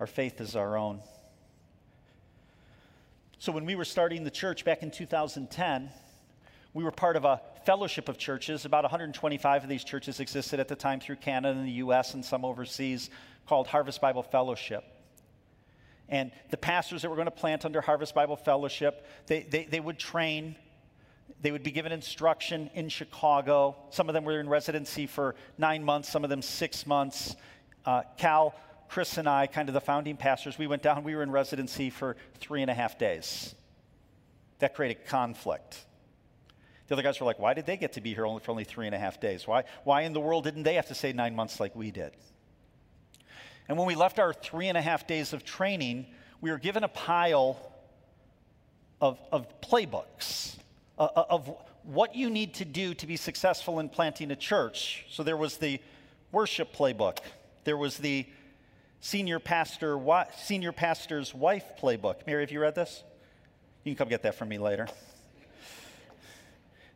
Our 0.00 0.06
faith 0.06 0.40
is 0.40 0.56
our 0.56 0.76
own. 0.76 1.00
So 3.38 3.52
when 3.52 3.64
we 3.64 3.74
were 3.74 3.84
starting 3.84 4.24
the 4.24 4.30
church 4.30 4.64
back 4.64 4.82
in 4.82 4.90
2010, 4.90 5.90
we 6.74 6.84
were 6.84 6.90
part 6.90 7.16
of 7.16 7.24
a 7.24 7.40
fellowship 7.64 8.08
of 8.08 8.18
churches. 8.18 8.64
About 8.64 8.84
125 8.84 9.62
of 9.62 9.68
these 9.68 9.84
churches 9.84 10.20
existed 10.20 10.60
at 10.60 10.68
the 10.68 10.76
time 10.76 11.00
through 11.00 11.16
Canada 11.16 11.58
and 11.58 11.66
the 11.66 11.72
US 11.72 12.14
and 12.14 12.24
some 12.24 12.44
overseas 12.44 13.08
called 13.46 13.66
Harvest 13.66 14.00
Bible 14.00 14.22
Fellowship. 14.22 14.84
And 16.08 16.30
the 16.50 16.56
pastors 16.56 17.02
that 17.02 17.10
were 17.10 17.16
going 17.16 17.26
to 17.26 17.32
plant 17.32 17.64
under 17.64 17.80
Harvest 17.80 18.14
Bible 18.14 18.36
Fellowship, 18.36 19.06
they, 19.26 19.42
they, 19.42 19.64
they 19.64 19.80
would 19.80 19.98
train, 19.98 20.56
they 21.42 21.50
would 21.50 21.64
be 21.64 21.72
given 21.72 21.90
instruction 21.90 22.70
in 22.74 22.88
Chicago. 22.88 23.76
Some 23.90 24.08
of 24.08 24.14
them 24.14 24.24
were 24.24 24.38
in 24.38 24.48
residency 24.48 25.06
for 25.06 25.34
nine 25.58 25.82
months, 25.82 26.08
some 26.08 26.22
of 26.22 26.30
them 26.30 26.42
six 26.42 26.86
months. 26.86 27.34
Uh, 27.84 28.02
Cal, 28.16 28.54
Chris, 28.88 29.18
and 29.18 29.28
I, 29.28 29.48
kind 29.48 29.68
of 29.68 29.74
the 29.74 29.80
founding 29.80 30.16
pastors, 30.16 30.58
we 30.58 30.68
went 30.68 30.82
down, 30.82 31.02
we 31.02 31.16
were 31.16 31.22
in 31.22 31.30
residency 31.30 31.90
for 31.90 32.16
three 32.38 32.62
and 32.62 32.70
a 32.70 32.74
half 32.74 32.98
days. 32.98 33.54
That 34.60 34.74
created 34.74 35.06
conflict. 35.06 35.84
The 36.86 36.94
other 36.94 37.02
guys 37.02 37.18
were 37.20 37.26
like, 37.26 37.40
why 37.40 37.54
did 37.54 37.66
they 37.66 37.76
get 37.76 37.94
to 37.94 38.00
be 38.00 38.14
here 38.14 38.24
only 38.24 38.40
for 38.40 38.52
only 38.52 38.62
three 38.62 38.86
and 38.86 38.94
a 38.94 38.98
half 38.98 39.20
days? 39.20 39.46
Why, 39.46 39.64
why 39.82 40.02
in 40.02 40.12
the 40.12 40.20
world 40.20 40.44
didn't 40.44 40.62
they 40.62 40.74
have 40.74 40.86
to 40.86 40.94
stay 40.94 41.12
nine 41.12 41.34
months 41.34 41.58
like 41.58 41.74
we 41.74 41.90
did? 41.90 42.12
And 43.68 43.76
when 43.76 43.86
we 43.86 43.94
left 43.94 44.18
our 44.18 44.32
three 44.32 44.68
and 44.68 44.78
a 44.78 44.82
half 44.82 45.06
days 45.06 45.32
of 45.32 45.44
training, 45.44 46.06
we 46.40 46.50
were 46.50 46.58
given 46.58 46.84
a 46.84 46.88
pile 46.88 47.58
of, 49.00 49.18
of 49.32 49.60
playbooks 49.60 50.56
uh, 50.98 51.08
of 51.14 51.54
what 51.82 52.14
you 52.14 52.30
need 52.30 52.54
to 52.54 52.64
do 52.64 52.94
to 52.94 53.06
be 53.06 53.16
successful 53.16 53.78
in 53.80 53.88
planting 53.88 54.30
a 54.30 54.36
church. 54.36 55.06
So 55.10 55.22
there 55.22 55.36
was 55.36 55.58
the 55.58 55.80
worship 56.32 56.74
playbook, 56.74 57.18
there 57.64 57.76
was 57.76 57.98
the 57.98 58.26
senior 59.00 59.38
pastor 59.38 59.98
senior 60.36 60.72
pastor's 60.72 61.34
wife 61.34 61.64
playbook. 61.80 62.26
Mary, 62.26 62.42
have 62.42 62.50
you 62.50 62.60
read 62.60 62.74
this? 62.74 63.04
You 63.84 63.92
can 63.94 63.98
come 63.98 64.08
get 64.08 64.22
that 64.22 64.34
from 64.34 64.48
me 64.48 64.58
later. 64.58 64.88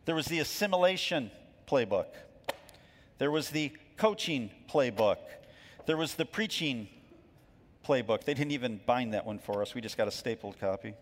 There 0.07 0.15
was 0.15 0.27
the 0.27 0.41
assimilation 0.41 1.31
playbook. 1.69 2.07
There 3.19 3.31
was 3.31 3.51
the 3.51 3.71
coaching 3.97 4.51
playbook. 4.69 5.19
There 5.87 5.97
was 5.97 6.15
the 6.15 6.25
preaching 6.25 6.89
playbook. 7.87 8.25
They 8.25 8.35
didn't 8.35 8.53
even 8.53 8.81
bind 8.87 9.15
that 9.15 9.27
one 9.27 9.39
for 9.39 9.63
us, 9.63 9.75
we 9.75 9.81
just 9.81 9.97
got 9.97 10.09
a 10.09 10.13
stapled 10.13 10.59
copy. 10.61 10.95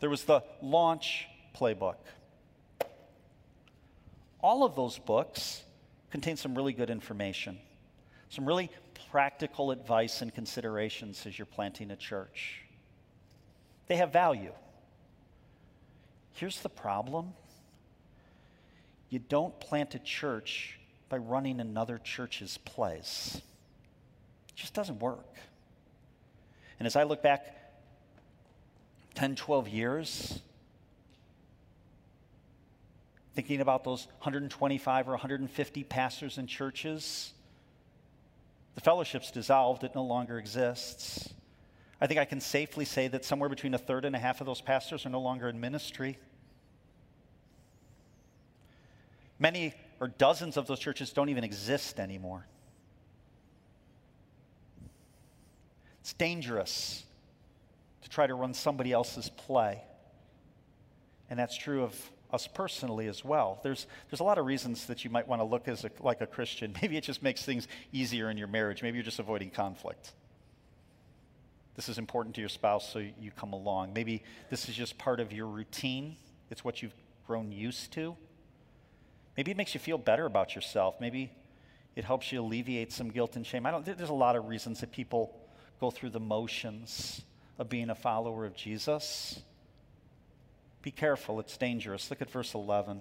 There 0.00 0.10
was 0.10 0.24
the 0.24 0.42
launch 0.62 1.26
playbook. 1.56 1.96
All 4.40 4.64
of 4.64 4.76
those 4.76 4.98
books 4.98 5.62
contain 6.10 6.36
some 6.36 6.54
really 6.54 6.72
good 6.72 6.90
information, 6.90 7.58
some 8.28 8.44
really 8.44 8.70
practical 9.10 9.70
advice 9.70 10.20
and 10.22 10.34
considerations 10.34 11.24
as 11.26 11.38
you're 11.38 11.46
planting 11.46 11.90
a 11.90 11.96
church. 11.96 12.60
They 13.86 13.96
have 13.96 14.12
value. 14.12 14.52
Here's 16.34 16.60
the 16.60 16.68
problem 16.68 17.32
you 19.08 19.20
don't 19.20 19.58
plant 19.60 19.94
a 19.94 20.00
church 20.00 20.78
by 21.08 21.18
running 21.18 21.60
another 21.60 21.98
church's 21.98 22.58
plays. 22.58 23.40
It 24.54 24.60
just 24.60 24.74
doesn't 24.74 25.00
work. 25.00 25.36
And 26.78 26.86
as 26.86 26.96
I 26.96 27.04
look 27.04 27.22
back 27.22 27.54
10, 29.14 29.36
12 29.36 29.68
years, 29.68 30.40
thinking 33.34 33.60
about 33.60 33.84
those 33.84 34.06
125 34.18 35.08
or 35.08 35.12
150 35.12 35.84
pastors 35.84 36.38
and 36.38 36.48
churches, 36.48 37.32
the 38.74 38.80
fellowship's 38.80 39.30
dissolved, 39.30 39.84
it 39.84 39.94
no 39.94 40.04
longer 40.04 40.38
exists. 40.38 41.32
I 42.00 42.06
think 42.06 42.18
I 42.18 42.24
can 42.24 42.40
safely 42.40 42.84
say 42.84 43.08
that 43.08 43.24
somewhere 43.24 43.48
between 43.48 43.74
a 43.74 43.78
third 43.78 44.04
and 44.04 44.14
a 44.14 44.18
half 44.18 44.40
of 44.40 44.46
those 44.46 44.60
pastors 44.60 45.06
are 45.06 45.10
no 45.10 45.20
longer 45.20 45.48
in 45.48 45.60
ministry. 45.60 46.18
Many 49.38 49.74
or 50.00 50.08
dozens 50.08 50.56
of 50.56 50.66
those 50.66 50.80
churches 50.80 51.12
don't 51.12 51.28
even 51.28 51.44
exist 51.44 51.98
anymore. 51.98 52.46
It's 56.04 56.12
dangerous 56.12 57.02
to 58.02 58.10
try 58.10 58.26
to 58.26 58.34
run 58.34 58.52
somebody 58.52 58.92
else's 58.92 59.30
play. 59.30 59.80
And 61.30 61.38
that's 61.38 61.56
true 61.56 61.82
of 61.82 61.98
us 62.30 62.46
personally 62.46 63.08
as 63.08 63.24
well. 63.24 63.58
There's, 63.62 63.86
there's 64.10 64.20
a 64.20 64.24
lot 64.24 64.36
of 64.36 64.44
reasons 64.44 64.84
that 64.88 65.02
you 65.02 65.08
might 65.10 65.26
want 65.26 65.40
to 65.40 65.46
look 65.46 65.66
as 65.66 65.82
a, 65.82 65.90
like 66.00 66.20
a 66.20 66.26
Christian. 66.26 66.74
Maybe 66.82 66.98
it 66.98 67.04
just 67.04 67.22
makes 67.22 67.42
things 67.42 67.68
easier 67.90 68.28
in 68.28 68.36
your 68.36 68.48
marriage. 68.48 68.82
Maybe 68.82 68.98
you're 68.98 69.04
just 69.04 69.18
avoiding 69.18 69.48
conflict. 69.48 70.12
This 71.74 71.88
is 71.88 71.96
important 71.96 72.34
to 72.34 72.42
your 72.42 72.50
spouse, 72.50 72.86
so 72.86 72.98
you 72.98 73.30
come 73.34 73.54
along. 73.54 73.94
Maybe 73.94 74.24
this 74.50 74.68
is 74.68 74.74
just 74.74 74.98
part 74.98 75.20
of 75.20 75.32
your 75.32 75.46
routine, 75.46 76.16
it's 76.50 76.62
what 76.62 76.82
you've 76.82 76.94
grown 77.26 77.50
used 77.50 77.94
to. 77.94 78.14
Maybe 79.38 79.52
it 79.52 79.56
makes 79.56 79.72
you 79.72 79.80
feel 79.80 79.96
better 79.96 80.26
about 80.26 80.54
yourself. 80.54 80.96
Maybe 81.00 81.32
it 81.96 82.04
helps 82.04 82.30
you 82.30 82.42
alleviate 82.42 82.92
some 82.92 83.08
guilt 83.08 83.36
and 83.36 83.46
shame. 83.46 83.64
I 83.64 83.70
don't, 83.70 83.86
there's 83.86 84.10
a 84.10 84.12
lot 84.12 84.36
of 84.36 84.48
reasons 84.48 84.80
that 84.80 84.92
people 84.92 85.34
go 85.80 85.90
through 85.90 86.10
the 86.10 86.20
motions 86.20 87.22
of 87.58 87.68
being 87.68 87.90
a 87.90 87.94
follower 87.94 88.44
of 88.46 88.54
Jesus. 88.56 89.40
Be 90.82 90.90
careful, 90.90 91.40
it's 91.40 91.56
dangerous. 91.56 92.10
Look 92.10 92.20
at 92.20 92.30
verse 92.30 92.54
11. 92.54 93.00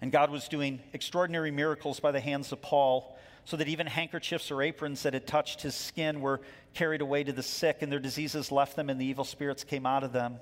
And 0.00 0.12
God 0.12 0.30
was 0.30 0.48
doing 0.48 0.80
extraordinary 0.92 1.50
miracles 1.50 2.00
by 2.00 2.12
the 2.12 2.20
hands 2.20 2.52
of 2.52 2.62
Paul, 2.62 3.18
so 3.44 3.56
that 3.56 3.68
even 3.68 3.86
handkerchiefs 3.86 4.50
or 4.50 4.62
aprons 4.62 5.02
that 5.04 5.14
had 5.14 5.26
touched 5.26 5.62
his 5.62 5.74
skin 5.74 6.20
were 6.20 6.40
carried 6.74 7.00
away 7.00 7.24
to 7.24 7.32
the 7.32 7.42
sick, 7.42 7.78
and 7.80 7.90
their 7.90 7.98
diseases 7.98 8.52
left 8.52 8.76
them, 8.76 8.90
and 8.90 9.00
the 9.00 9.06
evil 9.06 9.24
spirits 9.24 9.64
came 9.64 9.86
out 9.86 10.04
of 10.04 10.12
them. 10.12 10.38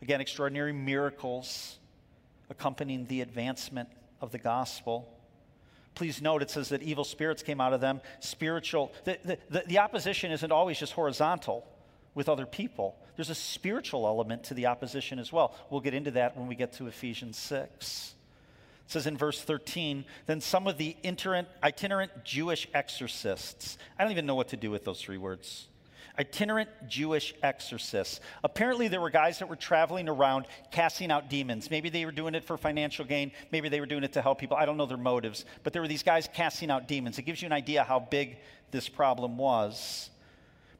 Again, 0.00 0.20
extraordinary 0.20 0.72
miracles 0.72 1.78
accompanying 2.48 3.06
the 3.06 3.20
advancement 3.20 3.90
of 4.20 4.32
the 4.32 4.38
gospel. 4.38 5.08
Please 5.94 6.22
note 6.22 6.42
it 6.42 6.50
says 6.50 6.68
that 6.70 6.82
evil 6.82 7.04
spirits 7.04 7.42
came 7.42 7.60
out 7.60 7.72
of 7.72 7.80
them. 7.80 8.00
Spiritual, 8.20 8.92
the, 9.04 9.18
the, 9.50 9.64
the, 9.66 9.78
opposition 9.78 10.30
isn't 10.32 10.52
always 10.52 10.78
just 10.78 10.92
horizontal 10.92 11.66
with 12.14 12.28
other 12.28 12.46
people, 12.46 12.96
there's 13.16 13.30
a 13.30 13.34
spiritual 13.34 14.06
element 14.06 14.44
to 14.44 14.54
the 14.54 14.66
opposition 14.66 15.18
as 15.18 15.32
well. 15.32 15.54
We'll 15.68 15.80
get 15.80 15.94
into 15.94 16.10
that 16.12 16.36
when 16.36 16.48
we 16.48 16.54
get 16.54 16.72
to 16.74 16.86
Ephesians 16.86 17.36
6. 17.38 18.14
It 18.86 18.90
says 18.90 19.06
in 19.06 19.16
verse 19.16 19.40
13, 19.40 20.04
then 20.26 20.40
some 20.40 20.66
of 20.66 20.76
the 20.76 20.96
itinerant 21.04 22.24
Jewish 22.24 22.66
exorcists, 22.74 23.78
I 23.98 24.02
don't 24.02 24.12
even 24.12 24.26
know 24.26 24.34
what 24.34 24.48
to 24.48 24.56
do 24.56 24.70
with 24.70 24.84
those 24.84 25.00
three 25.00 25.18
words 25.18 25.68
itinerant 26.20 26.68
Jewish 26.86 27.34
exorcists. 27.42 28.20
Apparently, 28.44 28.88
there 28.88 29.00
were 29.00 29.10
guys 29.10 29.38
that 29.38 29.48
were 29.48 29.56
traveling 29.56 30.06
around 30.06 30.46
casting 30.70 31.10
out 31.10 31.30
demons. 31.30 31.70
Maybe 31.70 31.88
they 31.88 32.04
were 32.04 32.12
doing 32.12 32.34
it 32.34 32.44
for 32.44 32.58
financial 32.58 33.06
gain. 33.06 33.32
Maybe 33.50 33.70
they 33.70 33.80
were 33.80 33.86
doing 33.86 34.04
it 34.04 34.12
to 34.12 34.22
help 34.22 34.38
people. 34.38 34.56
I 34.56 34.66
don't 34.66 34.76
know 34.76 34.84
their 34.86 34.98
motives. 34.98 35.46
But 35.62 35.72
there 35.72 35.80
were 35.80 35.88
these 35.88 36.02
guys 36.02 36.28
casting 36.32 36.70
out 36.70 36.86
demons. 36.86 37.18
It 37.18 37.22
gives 37.22 37.40
you 37.40 37.46
an 37.46 37.52
idea 37.52 37.84
how 37.84 38.00
big 38.00 38.36
this 38.70 38.86
problem 38.88 39.38
was. 39.38 40.10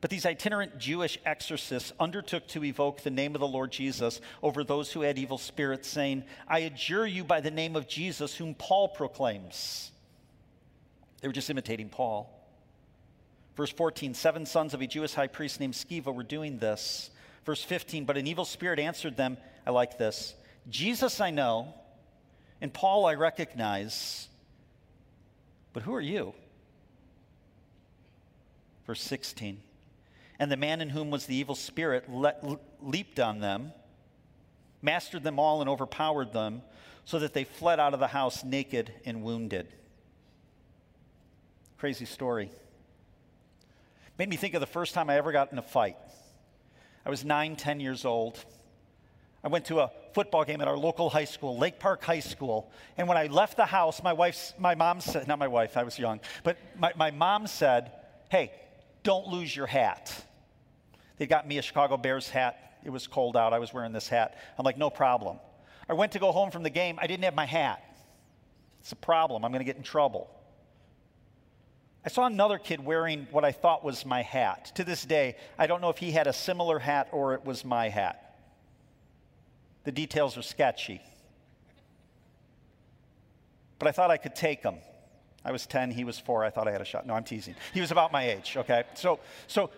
But 0.03 0.11
these 0.11 0.27
itinerant 0.27 0.79
Jewish 0.79 1.19
exorcists 1.25 1.93
undertook 1.99 2.47
to 2.49 2.63
evoke 2.65 3.03
the 3.03 3.11
name 3.11 3.35
of 3.35 3.41
the 3.41 3.49
Lord 3.49 3.73
Jesus 3.73 4.21
over 4.43 4.63
those 4.63 4.93
who 4.93 5.01
had 5.01 5.19
evil 5.19 5.39
spirits, 5.39 5.89
saying, 5.89 6.25
I 6.47 6.61
adjure 6.61 7.07
you 7.07 7.25
by 7.25 7.41
the 7.41 7.51
name 7.51 7.77
of 7.77 7.89
Jesus, 7.89 8.35
whom 8.35 8.55
Paul 8.55 8.89
proclaims. 8.89 9.91
They 11.21 11.29
were 11.29 11.35
just 11.35 11.51
imitating 11.51 11.89
Paul. 11.89 12.40
Verse 13.61 13.73
14, 13.73 14.15
seven 14.15 14.47
sons 14.47 14.73
of 14.73 14.81
a 14.81 14.87
Jewish 14.87 15.13
high 15.13 15.27
priest 15.27 15.61
named 15.61 15.75
Sceva 15.75 16.15
were 16.15 16.23
doing 16.23 16.57
this. 16.57 17.11
Verse 17.45 17.63
15, 17.63 18.07
but 18.07 18.17
an 18.17 18.27
evil 18.27 18.47
spirit 18.47 18.79
answered 18.79 19.19
them, 19.19 19.37
I 19.67 19.71
like 19.71 19.99
this 19.99 20.35
Jesus 20.71 21.21
I 21.21 21.29
know, 21.29 21.75
and 22.63 22.73
Paul 22.73 23.05
I 23.05 23.17
recognize, 23.17 24.29
but 25.75 25.83
who 25.83 25.95
are 25.95 26.01
you? 26.01 26.33
Verse 28.87 29.03
16, 29.03 29.61
and 30.39 30.51
the 30.51 30.57
man 30.57 30.81
in 30.81 30.89
whom 30.89 31.11
was 31.11 31.27
the 31.27 31.37
evil 31.37 31.55
spirit 31.55 32.07
leaped 32.81 33.21
on 33.21 33.41
them, 33.41 33.73
mastered 34.81 35.23
them 35.23 35.39
all, 35.39 35.61
and 35.61 35.69
overpowered 35.69 36.33
them, 36.33 36.63
so 37.05 37.19
that 37.19 37.35
they 37.35 37.45
fled 37.45 37.79
out 37.79 37.93
of 37.93 38.01
the 38.01 38.07
house 38.07 38.43
naked 38.43 38.91
and 39.05 39.23
wounded. 39.23 39.69
Crazy 41.77 42.07
story. 42.07 42.51
Made 44.21 44.29
me 44.29 44.37
think 44.37 44.53
of 44.53 44.61
the 44.61 44.67
first 44.67 44.93
time 44.93 45.09
I 45.09 45.17
ever 45.17 45.33
got 45.33 45.51
in 45.51 45.57
a 45.57 45.63
fight. 45.63 45.97
I 47.07 47.09
was 47.09 47.25
nine, 47.25 47.57
ten 47.57 47.81
years 47.81 48.05
old. 48.05 48.39
I 49.43 49.49
went 49.49 49.65
to 49.65 49.81
a 49.81 49.91
football 50.13 50.45
game 50.45 50.61
at 50.61 50.69
our 50.69 50.77
local 50.77 51.09
high 51.09 51.25
school, 51.25 51.57
Lake 51.57 51.79
Park 51.79 52.05
High 52.05 52.21
School. 52.21 52.71
And 52.99 53.09
when 53.09 53.17
I 53.17 53.29
left 53.29 53.57
the 53.57 53.65
house, 53.65 54.03
my 54.03 54.13
wife's, 54.13 54.53
my 54.59 54.75
mom 54.75 55.01
said, 55.01 55.27
not 55.27 55.39
my 55.39 55.49
wife, 55.49 55.75
I 55.79 55.85
was 55.85 55.99
young, 55.99 56.21
but 56.45 56.59
my, 56.79 56.93
my 56.97 57.11
mom 57.11 57.47
said, 57.47 57.93
hey, 58.29 58.53
don't 59.05 59.27
lose 59.27 59.57
your 59.57 59.65
hat. 59.65 60.15
They 61.17 61.27
got 61.27 61.49
me 61.49 61.57
a 61.57 61.63
Chicago 61.63 61.97
Bears 61.97 62.29
hat. 62.29 62.77
It 62.85 62.91
was 62.91 63.07
cold 63.07 63.39
out. 63.39 63.55
I 63.55 63.59
was 63.59 63.73
wearing 63.73 63.95
this 63.95 64.09
hat. 64.09 64.37
I'm 64.59 64.67
like, 64.67 64.77
no 64.77 64.91
problem. 64.91 65.39
I 65.89 65.95
went 65.95 66.13
to 66.13 66.19
go 66.19 66.31
home 66.31 66.51
from 66.51 66.63
the 66.63 66.69
game. 66.69 66.99
I 67.01 67.07
didn't 67.07 67.25
have 67.25 67.35
my 67.35 67.47
hat. 67.47 67.83
It's 68.81 68.93
a 68.93 68.97
problem. 68.97 69.47
I'm 69.47 69.51
going 69.51 69.61
to 69.61 69.65
get 69.65 69.79
in 69.79 69.83
trouble. 69.83 70.31
I 72.05 72.09
saw 72.09 72.27
another 72.27 72.59
kid 72.59 72.85
wearing 72.85 73.27
what 73.31 73.45
I 73.45 73.53
thought 73.53 73.85
was 73.85 74.07
my 74.07 74.23
hat. 74.23 74.73
To 74.77 74.85
this 74.85 75.05
day, 75.05 75.37
I 75.59 75.67
don't 75.67 75.83
know 75.83 75.91
if 75.91 75.99
he 75.99 76.13
had 76.13 76.27
a 76.27 76.33
similar 76.33 76.79
hat 76.79 77.09
or 77.13 77.35
it 77.35 77.45
was 77.45 77.65
my 77.65 77.89
hat. 77.91 78.39
The 79.85 79.93
details 79.93 80.39
are 80.39 80.43
sketchy. 80.43 81.03
But 83.79 83.89
I 83.89 83.93
thought 83.93 84.11
I 84.11 84.17
could 84.17 84.35
take 84.35 84.63
him. 84.63 84.77
I 85.45 85.53
was 85.53 85.67
10, 85.67 85.91
he 85.91 86.05
was 86.05 86.19
4. 86.19 86.45
I 86.45 86.51
thought 86.51 86.69
I 86.69 86.73
had 86.73 86.83
a 86.83 86.87
shot. 86.87 87.07
No, 87.07 87.15
I'm 87.15 87.25
teasing. 87.25 87.55
He 87.73 87.81
was 87.81 87.91
about 87.91 88.13
my 88.13 88.29
age, 88.29 88.55
okay? 88.59 88.85
So, 88.95 89.21
so 89.47 89.71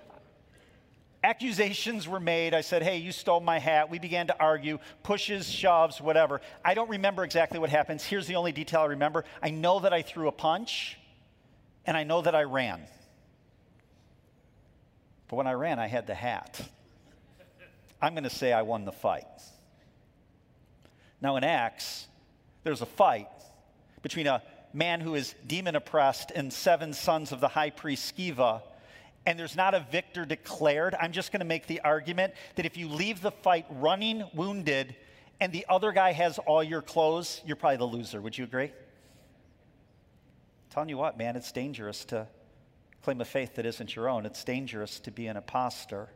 accusations 1.22 2.08
were 2.08 2.18
made. 2.18 2.52
I 2.52 2.62
said, 2.62 2.82
hey, 2.82 2.98
you 2.98 3.12
stole 3.12 3.40
my 3.40 3.60
hat. 3.60 3.88
We 3.88 4.00
began 4.00 4.26
to 4.28 4.40
argue, 4.40 4.78
pushes, 5.04 5.48
shoves, 5.48 6.00
whatever. 6.00 6.40
I 6.64 6.74
don't 6.74 6.90
remember 6.90 7.22
exactly 7.22 7.60
what 7.60 7.70
happens. 7.70 8.04
Here's 8.04 8.26
the 8.26 8.34
only 8.34 8.52
detail 8.52 8.80
I 8.80 8.86
remember 8.86 9.24
I 9.40 9.50
know 9.50 9.80
that 9.80 9.92
I 9.92 10.02
threw 10.02 10.26
a 10.28 10.32
punch, 10.32 10.98
and 11.86 11.96
I 11.96 12.04
know 12.04 12.22
that 12.22 12.34
I 12.34 12.42
ran. 12.42 12.80
But 15.28 15.36
when 15.36 15.46
I 15.46 15.52
ran, 15.52 15.78
I 15.78 15.86
had 15.86 16.06
the 16.06 16.14
hat. 16.14 16.60
I'm 18.00 18.14
going 18.14 18.24
to 18.24 18.30
say 18.30 18.52
I 18.52 18.62
won 18.62 18.84
the 18.84 18.92
fight. 18.92 19.26
Now, 21.20 21.36
in 21.36 21.44
Acts, 21.44 22.06
there's 22.64 22.82
a 22.82 22.86
fight 22.86 23.28
between 24.02 24.26
a 24.26 24.42
man 24.72 25.00
who 25.00 25.14
is 25.14 25.34
demon 25.46 25.76
oppressed 25.76 26.32
and 26.34 26.52
seven 26.52 26.92
sons 26.92 27.32
of 27.32 27.40
the 27.40 27.48
high 27.48 27.70
priest 27.70 28.16
Sceva. 28.16 28.62
And 29.24 29.38
there's 29.38 29.56
not 29.56 29.74
a 29.74 29.86
victor 29.90 30.24
declared. 30.24 30.96
I'm 31.00 31.12
just 31.12 31.30
going 31.30 31.40
to 31.40 31.46
make 31.46 31.66
the 31.66 31.80
argument 31.80 32.34
that 32.56 32.66
if 32.66 32.76
you 32.76 32.88
leave 32.88 33.20
the 33.20 33.30
fight 33.30 33.66
running 33.70 34.24
wounded 34.34 34.96
and 35.40 35.52
the 35.52 35.64
other 35.68 35.92
guy 35.92 36.12
has 36.12 36.38
all 36.38 36.62
your 36.62 36.82
clothes, 36.82 37.40
you're 37.46 37.56
probably 37.56 37.76
the 37.76 37.84
loser. 37.84 38.20
Would 38.20 38.36
you 38.36 38.44
agree? 38.44 38.72
Telling 40.72 40.88
you 40.88 40.96
what, 40.96 41.18
man, 41.18 41.36
it's 41.36 41.52
dangerous 41.52 42.06
to 42.06 42.26
claim 43.02 43.20
a 43.20 43.26
faith 43.26 43.56
that 43.56 43.66
isn't 43.66 43.94
your 43.94 44.08
own. 44.08 44.24
It's 44.24 44.42
dangerous 44.42 45.00
to 45.00 45.10
be 45.10 45.26
an 45.26 45.36
impostor. 45.36 46.08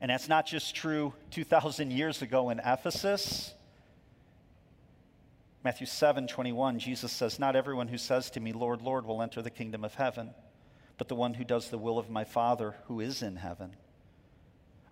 And 0.00 0.10
that's 0.10 0.28
not 0.28 0.46
just 0.46 0.76
true 0.76 1.14
2,000 1.32 1.90
years 1.90 2.22
ago 2.22 2.50
in 2.50 2.60
Ephesus. 2.60 3.52
Matthew 5.64 5.86
7 5.86 6.28
21, 6.28 6.78
Jesus 6.78 7.10
says, 7.10 7.40
Not 7.40 7.56
everyone 7.56 7.88
who 7.88 7.98
says 7.98 8.30
to 8.30 8.40
me, 8.40 8.52
Lord, 8.52 8.82
Lord, 8.82 9.04
will 9.04 9.20
enter 9.20 9.42
the 9.42 9.50
kingdom 9.50 9.84
of 9.84 9.94
heaven, 9.94 10.30
but 10.96 11.08
the 11.08 11.16
one 11.16 11.34
who 11.34 11.44
does 11.44 11.70
the 11.70 11.78
will 11.78 11.98
of 11.98 12.08
my 12.08 12.22
Father 12.22 12.76
who 12.86 13.00
is 13.00 13.20
in 13.20 13.36
heaven. 13.36 13.72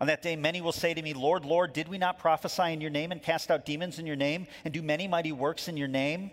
On 0.00 0.08
that 0.08 0.22
day, 0.22 0.34
many 0.34 0.60
will 0.60 0.72
say 0.72 0.94
to 0.94 1.02
me, 1.02 1.14
Lord, 1.14 1.44
Lord, 1.44 1.72
did 1.72 1.88
we 1.88 1.96
not 1.96 2.18
prophesy 2.18 2.72
in 2.72 2.80
your 2.80 2.90
name 2.90 3.12
and 3.12 3.22
cast 3.22 3.50
out 3.50 3.64
demons 3.64 3.98
in 4.00 4.06
your 4.06 4.16
name 4.16 4.48
and 4.64 4.74
do 4.74 4.82
many 4.82 5.06
mighty 5.06 5.32
works 5.32 5.68
in 5.68 5.76
your 5.76 5.88
name? 5.88 6.32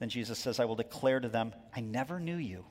Then 0.00 0.08
Jesus 0.08 0.38
says, 0.38 0.58
I 0.58 0.64
will 0.64 0.74
declare 0.74 1.20
to 1.20 1.28
them, 1.28 1.52
I 1.76 1.80
never 1.80 2.18
knew 2.18 2.36
you. 2.36 2.64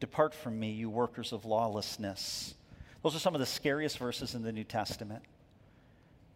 Depart 0.00 0.34
from 0.34 0.60
me, 0.60 0.72
you 0.72 0.90
workers 0.90 1.32
of 1.32 1.44
lawlessness. 1.44 2.54
Those 3.02 3.16
are 3.16 3.20
some 3.20 3.34
of 3.34 3.40
the 3.40 3.46
scariest 3.46 3.98
verses 3.98 4.34
in 4.34 4.42
the 4.42 4.52
New 4.52 4.64
Testament. 4.64 5.22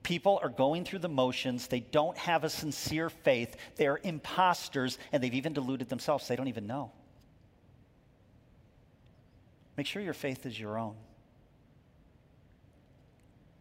People 0.04 0.40
are 0.42 0.48
going 0.48 0.84
through 0.84 1.00
the 1.00 1.08
motions. 1.08 1.66
They 1.66 1.80
don't 1.80 2.16
have 2.16 2.44
a 2.44 2.50
sincere 2.50 3.10
faith. 3.10 3.56
They 3.76 3.86
are 3.86 4.00
imposters, 4.02 4.98
and 5.12 5.22
they've 5.22 5.34
even 5.34 5.52
deluded 5.52 5.88
themselves. 5.88 6.26
They 6.26 6.36
don't 6.36 6.48
even 6.48 6.66
know. 6.66 6.92
Make 9.76 9.86
sure 9.86 10.02
your 10.02 10.14
faith 10.14 10.46
is 10.46 10.58
your 10.58 10.78
own. 10.78 10.94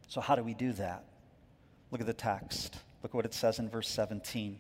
So, 0.08 0.20
how 0.20 0.36
do 0.36 0.44
we 0.44 0.54
do 0.54 0.74
that? 0.74 1.06
Look 1.90 2.02
at 2.02 2.08
the 2.08 2.14
text. 2.14 2.78
Look 3.02 3.12
at 3.12 3.16
what 3.16 3.26
it 3.26 3.34
says 3.34 3.60
in 3.60 3.70
verse 3.70 3.88
17. 3.88 4.60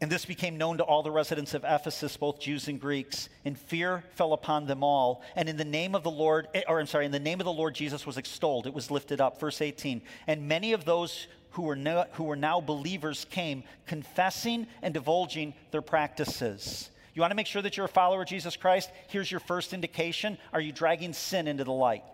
And 0.00 0.12
this 0.12 0.26
became 0.26 0.58
known 0.58 0.76
to 0.78 0.84
all 0.84 1.02
the 1.02 1.10
residents 1.10 1.54
of 1.54 1.64
Ephesus, 1.64 2.16
both 2.16 2.38
Jews 2.38 2.68
and 2.68 2.78
Greeks, 2.78 3.30
and 3.44 3.58
fear 3.58 4.04
fell 4.14 4.34
upon 4.34 4.66
them 4.66 4.84
all. 4.84 5.22
And 5.34 5.48
in 5.48 5.56
the 5.56 5.64
name 5.64 5.94
of 5.94 6.02
the 6.02 6.10
Lord, 6.10 6.48
eh, 6.54 6.62
or 6.68 6.80
I'm 6.80 6.86
sorry, 6.86 7.06
in 7.06 7.12
the 7.12 7.18
name 7.18 7.40
of 7.40 7.46
the 7.46 7.52
Lord 7.52 7.74
Jesus 7.74 8.04
was 8.04 8.18
extolled, 8.18 8.66
it 8.66 8.74
was 8.74 8.90
lifted 8.90 9.20
up. 9.20 9.40
Verse 9.40 9.62
18. 9.62 10.02
And 10.26 10.48
many 10.48 10.74
of 10.74 10.84
those 10.84 11.28
who 11.50 11.62
were, 11.62 11.76
now, 11.76 12.04
who 12.12 12.24
were 12.24 12.36
now 12.36 12.60
believers 12.60 13.26
came, 13.30 13.64
confessing 13.86 14.66
and 14.82 14.92
divulging 14.92 15.54
their 15.70 15.80
practices. 15.80 16.90
You 17.14 17.22
want 17.22 17.30
to 17.30 17.36
make 17.36 17.46
sure 17.46 17.62
that 17.62 17.78
you're 17.78 17.86
a 17.86 17.88
follower 17.88 18.20
of 18.20 18.28
Jesus 18.28 18.56
Christ? 18.56 18.90
Here's 19.08 19.30
your 19.30 19.40
first 19.40 19.72
indication. 19.72 20.36
Are 20.52 20.60
you 20.60 20.72
dragging 20.72 21.14
sin 21.14 21.48
into 21.48 21.64
the 21.64 21.72
light? 21.72 22.04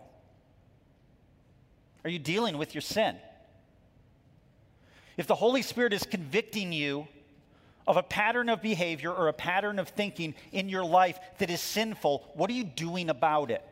Are 2.05 2.09
you 2.09 2.19
dealing 2.19 2.57
with 2.57 2.73
your 2.73 2.81
sin? 2.81 3.17
If 5.17 5.27
the 5.27 5.35
Holy 5.35 5.61
Spirit 5.61 5.91
is 5.91 6.03
convicting 6.03 6.71
you 6.71 7.07
of 7.87 7.97
a 7.97 8.03
pattern 8.03 8.49
of 8.49 8.61
behavior 8.61 9.11
or 9.11 9.27
a 9.27 9.33
pattern 9.33 9.79
of 9.79 9.89
thinking 9.89 10.35
in 10.51 10.69
your 10.69 10.85
life 10.85 11.19
that 11.39 11.49
is 11.49 11.61
sinful, 11.61 12.29
what 12.35 12.49
are 12.49 12.53
you 12.53 12.63
doing 12.63 13.09
about 13.09 13.51
it? 13.51 13.63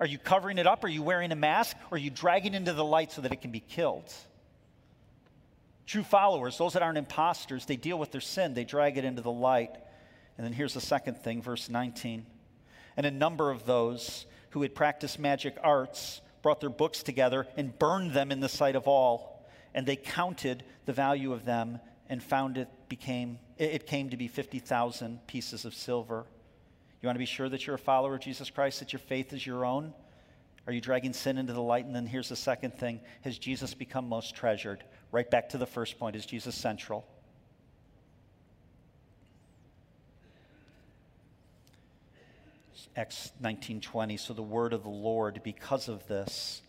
Are 0.00 0.06
you 0.06 0.18
covering 0.18 0.58
it 0.58 0.66
up? 0.66 0.82
Are 0.82 0.88
you 0.88 1.02
wearing 1.02 1.30
a 1.30 1.36
mask? 1.36 1.76
Or 1.90 1.96
are 1.96 1.98
you 1.98 2.10
dragging 2.10 2.54
it 2.54 2.56
into 2.56 2.72
the 2.72 2.84
light 2.84 3.12
so 3.12 3.20
that 3.20 3.32
it 3.32 3.42
can 3.42 3.50
be 3.50 3.60
killed? 3.60 4.10
True 5.86 6.02
followers, 6.02 6.56
those 6.56 6.72
that 6.74 6.82
aren't 6.82 6.98
imposters, 6.98 7.66
they 7.66 7.76
deal 7.76 7.98
with 7.98 8.12
their 8.12 8.20
sin, 8.20 8.54
they 8.54 8.64
drag 8.64 8.96
it 8.96 9.04
into 9.04 9.22
the 9.22 9.30
light. 9.30 9.72
And 10.38 10.46
then 10.46 10.52
here's 10.52 10.72
the 10.72 10.80
second 10.80 11.18
thing, 11.18 11.42
verse 11.42 11.68
19. 11.68 12.24
And 12.96 13.06
a 13.06 13.10
number 13.10 13.50
of 13.50 13.66
those 13.66 14.24
who 14.50 14.62
had 14.62 14.74
practiced 14.74 15.18
magic 15.18 15.56
arts 15.62 16.20
brought 16.42 16.60
their 16.60 16.70
books 16.70 17.02
together 17.02 17.46
and 17.56 17.76
burned 17.78 18.12
them 18.12 18.32
in 18.32 18.40
the 18.40 18.48
sight 18.48 18.76
of 18.76 18.88
all. 18.88 19.44
And 19.74 19.84
they 19.84 19.96
counted 19.96 20.64
the 20.86 20.92
value 20.92 21.32
of 21.32 21.44
them 21.44 21.80
and 22.08 22.22
found 22.22 22.56
it 22.56 22.68
became 22.88 23.38
it 23.60 23.86
came 23.86 24.08
to 24.10 24.16
be 24.16 24.26
50,000 24.26 25.26
pieces 25.26 25.64
of 25.64 25.74
silver. 25.74 26.24
You 27.02 27.06
want 27.06 27.16
to 27.16 27.20
be 27.20 27.26
sure 27.26 27.48
that 27.48 27.66
you're 27.66 27.76
a 27.76 27.78
follower 27.78 28.14
of 28.14 28.20
Jesus 28.20 28.50
Christ, 28.50 28.80
that 28.80 28.92
your 28.92 29.00
faith 29.00 29.32
is 29.32 29.46
your 29.46 29.64
own? 29.64 29.92
Are 30.66 30.72
you 30.72 30.80
dragging 30.80 31.12
sin 31.12 31.36
into 31.36 31.52
the 31.52 31.62
light? 31.62 31.84
And 31.84 31.94
then 31.94 32.06
here's 32.06 32.28
the 32.28 32.36
second 32.36 32.74
thing 32.74 33.00
Has 33.22 33.38
Jesus 33.38 33.74
become 33.74 34.08
most 34.08 34.34
treasured? 34.34 34.82
Right 35.12 35.30
back 35.30 35.50
to 35.50 35.58
the 35.58 35.66
first 35.66 35.98
point 35.98 36.16
Is 36.16 36.24
Jesus 36.24 36.54
central? 36.54 37.06
Acts 42.96 43.32
19:20 43.42 44.18
so 44.18 44.34
the 44.34 44.42
word 44.42 44.72
of 44.72 44.82
the 44.82 44.88
Lord 44.88 45.42
because 45.44 45.88
of 45.88 46.06
this 46.08 46.60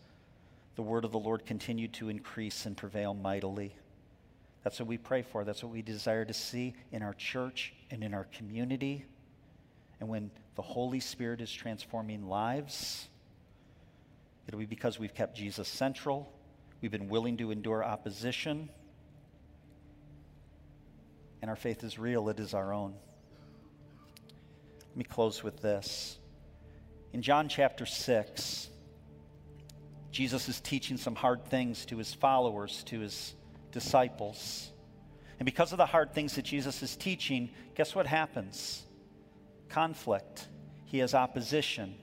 the 0.76 0.82
word 0.82 1.04
of 1.04 1.10
the 1.10 1.18
Lord 1.18 1.44
continued 1.44 1.92
to 1.94 2.08
increase 2.08 2.64
and 2.64 2.76
prevail 2.76 3.12
mightily 3.12 3.74
that's 4.62 4.78
what 4.78 4.88
we 4.88 4.98
pray 4.98 5.22
for. 5.22 5.44
That's 5.44 5.62
what 5.62 5.72
we 5.72 5.82
desire 5.82 6.24
to 6.24 6.32
see 6.32 6.74
in 6.92 7.02
our 7.02 7.14
church 7.14 7.72
and 7.90 8.04
in 8.04 8.14
our 8.14 8.24
community. 8.24 9.04
And 10.00 10.08
when 10.08 10.30
the 10.54 10.62
Holy 10.62 11.00
Spirit 11.00 11.40
is 11.40 11.52
transforming 11.52 12.28
lives, 12.28 13.08
it'll 14.46 14.60
be 14.60 14.66
because 14.66 14.98
we've 14.98 15.14
kept 15.14 15.36
Jesus 15.36 15.68
central, 15.68 16.32
we've 16.80 16.90
been 16.90 17.08
willing 17.08 17.36
to 17.38 17.50
endure 17.50 17.84
opposition, 17.84 18.68
and 21.40 21.48
our 21.50 21.56
faith 21.56 21.82
is 21.82 21.98
real, 21.98 22.28
it 22.28 22.38
is 22.38 22.54
our 22.54 22.72
own. 22.72 22.94
Let 24.90 24.96
me 24.96 25.04
close 25.04 25.42
with 25.42 25.60
this. 25.60 26.18
In 27.12 27.22
John 27.22 27.48
chapter 27.48 27.86
6, 27.86 28.68
Jesus 30.12 30.48
is 30.48 30.60
teaching 30.60 30.98
some 30.98 31.14
hard 31.14 31.44
things 31.46 31.86
to 31.86 31.96
his 31.96 32.12
followers, 32.12 32.84
to 32.84 33.00
his 33.00 33.34
disciples. 33.72 34.70
And 35.38 35.44
because 35.44 35.72
of 35.72 35.78
the 35.78 35.86
hard 35.86 36.14
things 36.14 36.36
that 36.36 36.44
Jesus 36.44 36.82
is 36.82 36.94
teaching, 36.94 37.50
guess 37.74 37.94
what 37.94 38.06
happens? 38.06 38.84
Conflict. 39.68 40.46
He 40.84 40.98
has 40.98 41.14
opposition. 41.14 41.94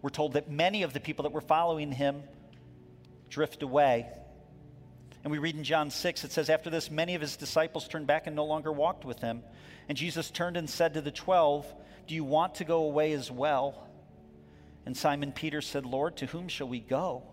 We're 0.00 0.10
told 0.10 0.34
that 0.34 0.50
many 0.50 0.82
of 0.82 0.92
the 0.92 1.00
people 1.00 1.24
that 1.24 1.32
were 1.32 1.40
following 1.40 1.92
him 1.92 2.22
drift 3.28 3.62
away. 3.62 4.06
And 5.24 5.32
we 5.32 5.38
read 5.38 5.56
in 5.56 5.64
John 5.64 5.90
6, 5.90 6.24
it 6.24 6.32
says, 6.32 6.48
After 6.48 6.70
this, 6.70 6.90
many 6.90 7.16
of 7.16 7.20
his 7.20 7.36
disciples 7.36 7.88
turned 7.88 8.06
back 8.06 8.28
and 8.28 8.36
no 8.36 8.44
longer 8.44 8.72
walked 8.72 9.04
with 9.04 9.18
him. 9.18 9.42
And 9.88 9.98
Jesus 9.98 10.30
turned 10.30 10.56
and 10.56 10.70
said 10.70 10.94
to 10.94 11.00
the 11.00 11.10
twelve, 11.10 11.66
Do 12.06 12.14
you 12.14 12.24
want 12.24 12.56
to 12.56 12.64
go 12.64 12.84
away 12.84 13.12
as 13.12 13.30
well? 13.30 13.88
And 14.84 14.96
Simon 14.96 15.32
Peter 15.32 15.60
said, 15.60 15.84
Lord, 15.84 16.16
to 16.18 16.26
whom 16.26 16.46
shall 16.46 16.68
we 16.68 16.78
go? 16.78 17.24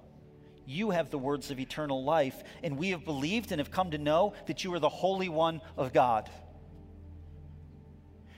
You 0.66 0.92
have 0.92 1.10
the 1.10 1.18
words 1.18 1.52
of 1.52 1.60
eternal 1.60 2.04
life, 2.04 2.42
and 2.64 2.78
we 2.78 2.90
have 2.90 3.06
believed 3.06 3.52
and 3.52 3.60
have 3.60 3.72
come 3.72 3.92
to 3.92 3.98
know 3.98 4.34
that 4.48 4.64
you 4.64 4.74
are 4.74 4.80
the 4.80 4.90
Holy 4.90 5.30
One 5.30 5.62
of 5.78 5.94
God. 5.94 6.30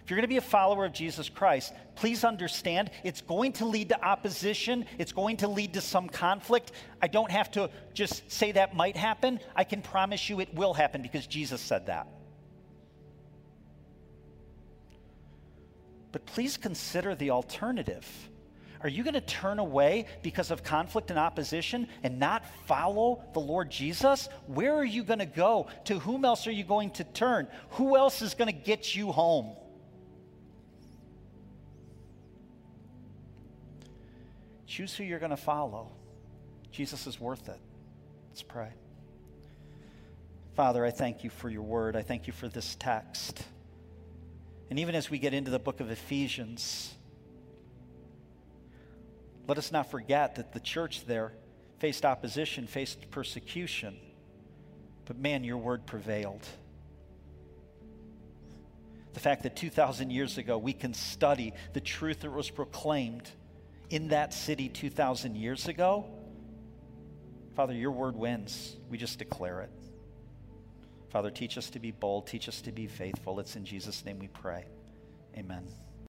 If 0.03 0.11
you're 0.11 0.17
going 0.17 0.25
to 0.25 0.27
be 0.27 0.37
a 0.37 0.41
follower 0.41 0.85
of 0.85 0.93
Jesus 0.93 1.29
Christ, 1.29 1.73
please 1.95 2.23
understand 2.23 2.91
it's 3.03 3.21
going 3.21 3.53
to 3.53 3.65
lead 3.65 3.89
to 3.89 3.99
opposition. 4.05 4.85
It's 4.99 5.11
going 5.11 5.37
to 5.37 5.47
lead 5.47 5.73
to 5.73 5.81
some 5.81 6.09
conflict. 6.09 6.73
I 7.01 7.07
don't 7.07 7.31
have 7.31 7.49
to 7.51 7.71
just 7.95 8.31
say 8.31 8.51
that 8.51 8.75
might 8.75 8.95
happen. 8.95 9.39
I 9.55 9.63
can 9.63 9.81
promise 9.81 10.29
you 10.29 10.39
it 10.41 10.53
will 10.53 10.75
happen 10.75 11.01
because 11.01 11.25
Jesus 11.25 11.59
said 11.59 11.87
that. 11.87 12.07
But 16.11 16.27
please 16.27 16.55
consider 16.55 17.15
the 17.15 17.31
alternative 17.31 18.07
Are 18.81 18.89
you 18.89 19.03
going 19.03 19.13
to 19.13 19.21
turn 19.21 19.59
away 19.59 20.05
because 20.21 20.51
of 20.51 20.63
conflict 20.63 21.09
and 21.09 21.19
opposition 21.19 21.87
and 22.03 22.19
not 22.19 22.43
follow 22.65 23.23
the 23.33 23.39
Lord 23.39 23.71
Jesus? 23.71 24.29
Where 24.47 24.75
are 24.75 24.85
you 24.85 25.03
going 25.03 25.19
to 25.19 25.25
go? 25.25 25.67
To 25.85 25.99
whom 25.99 26.25
else 26.25 26.47
are 26.47 26.51
you 26.51 26.63
going 26.63 26.91
to 26.91 27.03
turn? 27.03 27.47
Who 27.71 27.95
else 27.95 28.21
is 28.21 28.33
going 28.33 28.47
to 28.47 28.59
get 28.59 28.95
you 28.95 29.11
home? 29.11 29.55
Choose 34.67 34.95
who 34.95 35.03
you're 35.03 35.19
going 35.19 35.29
to 35.31 35.37
follow. 35.37 35.91
Jesus 36.71 37.07
is 37.07 37.19
worth 37.19 37.47
it. 37.47 37.59
Let's 38.29 38.43
pray. 38.43 38.69
Father, 40.55 40.85
I 40.85 40.91
thank 40.91 41.23
you 41.23 41.29
for 41.29 41.49
your 41.49 41.61
word. 41.61 41.95
I 41.95 42.01
thank 42.01 42.27
you 42.27 42.33
for 42.33 42.49
this 42.49 42.75
text. 42.75 43.45
And 44.69 44.79
even 44.79 44.95
as 44.95 45.09
we 45.09 45.19
get 45.19 45.33
into 45.33 45.51
the 45.51 45.59
book 45.59 45.79
of 45.79 45.91
Ephesians, 45.91 46.93
let 49.47 49.57
us 49.57 49.71
not 49.71 49.91
forget 49.91 50.35
that 50.35 50.53
the 50.53 50.59
church 50.59 51.05
there 51.05 51.33
faced 51.79 52.05
opposition, 52.05 52.67
faced 52.67 53.09
persecution, 53.11 53.97
but 55.05 55.17
man, 55.17 55.43
your 55.43 55.57
word 55.57 55.85
prevailed. 55.85 56.45
The 59.13 59.19
fact 59.19 59.43
that 59.43 59.55
2,000 59.55 60.09
years 60.09 60.37
ago 60.37 60.57
we 60.57 60.73
can 60.73 60.93
study 60.93 61.53
the 61.73 61.81
truth 61.81 62.21
that 62.21 62.31
was 62.31 62.49
proclaimed 62.49 63.29
in 63.89 64.09
that 64.09 64.33
city 64.33 64.67
2,000 64.67 65.35
years 65.35 65.67
ago, 65.67 66.05
Father, 67.55 67.73
your 67.73 67.91
word 67.91 68.15
wins. 68.15 68.75
We 68.89 68.97
just 68.97 69.19
declare 69.19 69.61
it. 69.61 69.71
Father, 71.09 71.31
teach 71.31 71.57
us 71.57 71.69
to 71.69 71.79
be 71.79 71.91
bold, 71.91 72.27
teach 72.27 72.49
us 72.49 72.61
to 72.61 72.73
be 72.73 72.87
faithful. 72.87 73.39
It's 73.39 73.55
in 73.55 73.63
Jesus' 73.63 74.03
name 74.03 74.19
we 74.19 74.27
pray. 74.27 74.65
Amen. 75.37 75.65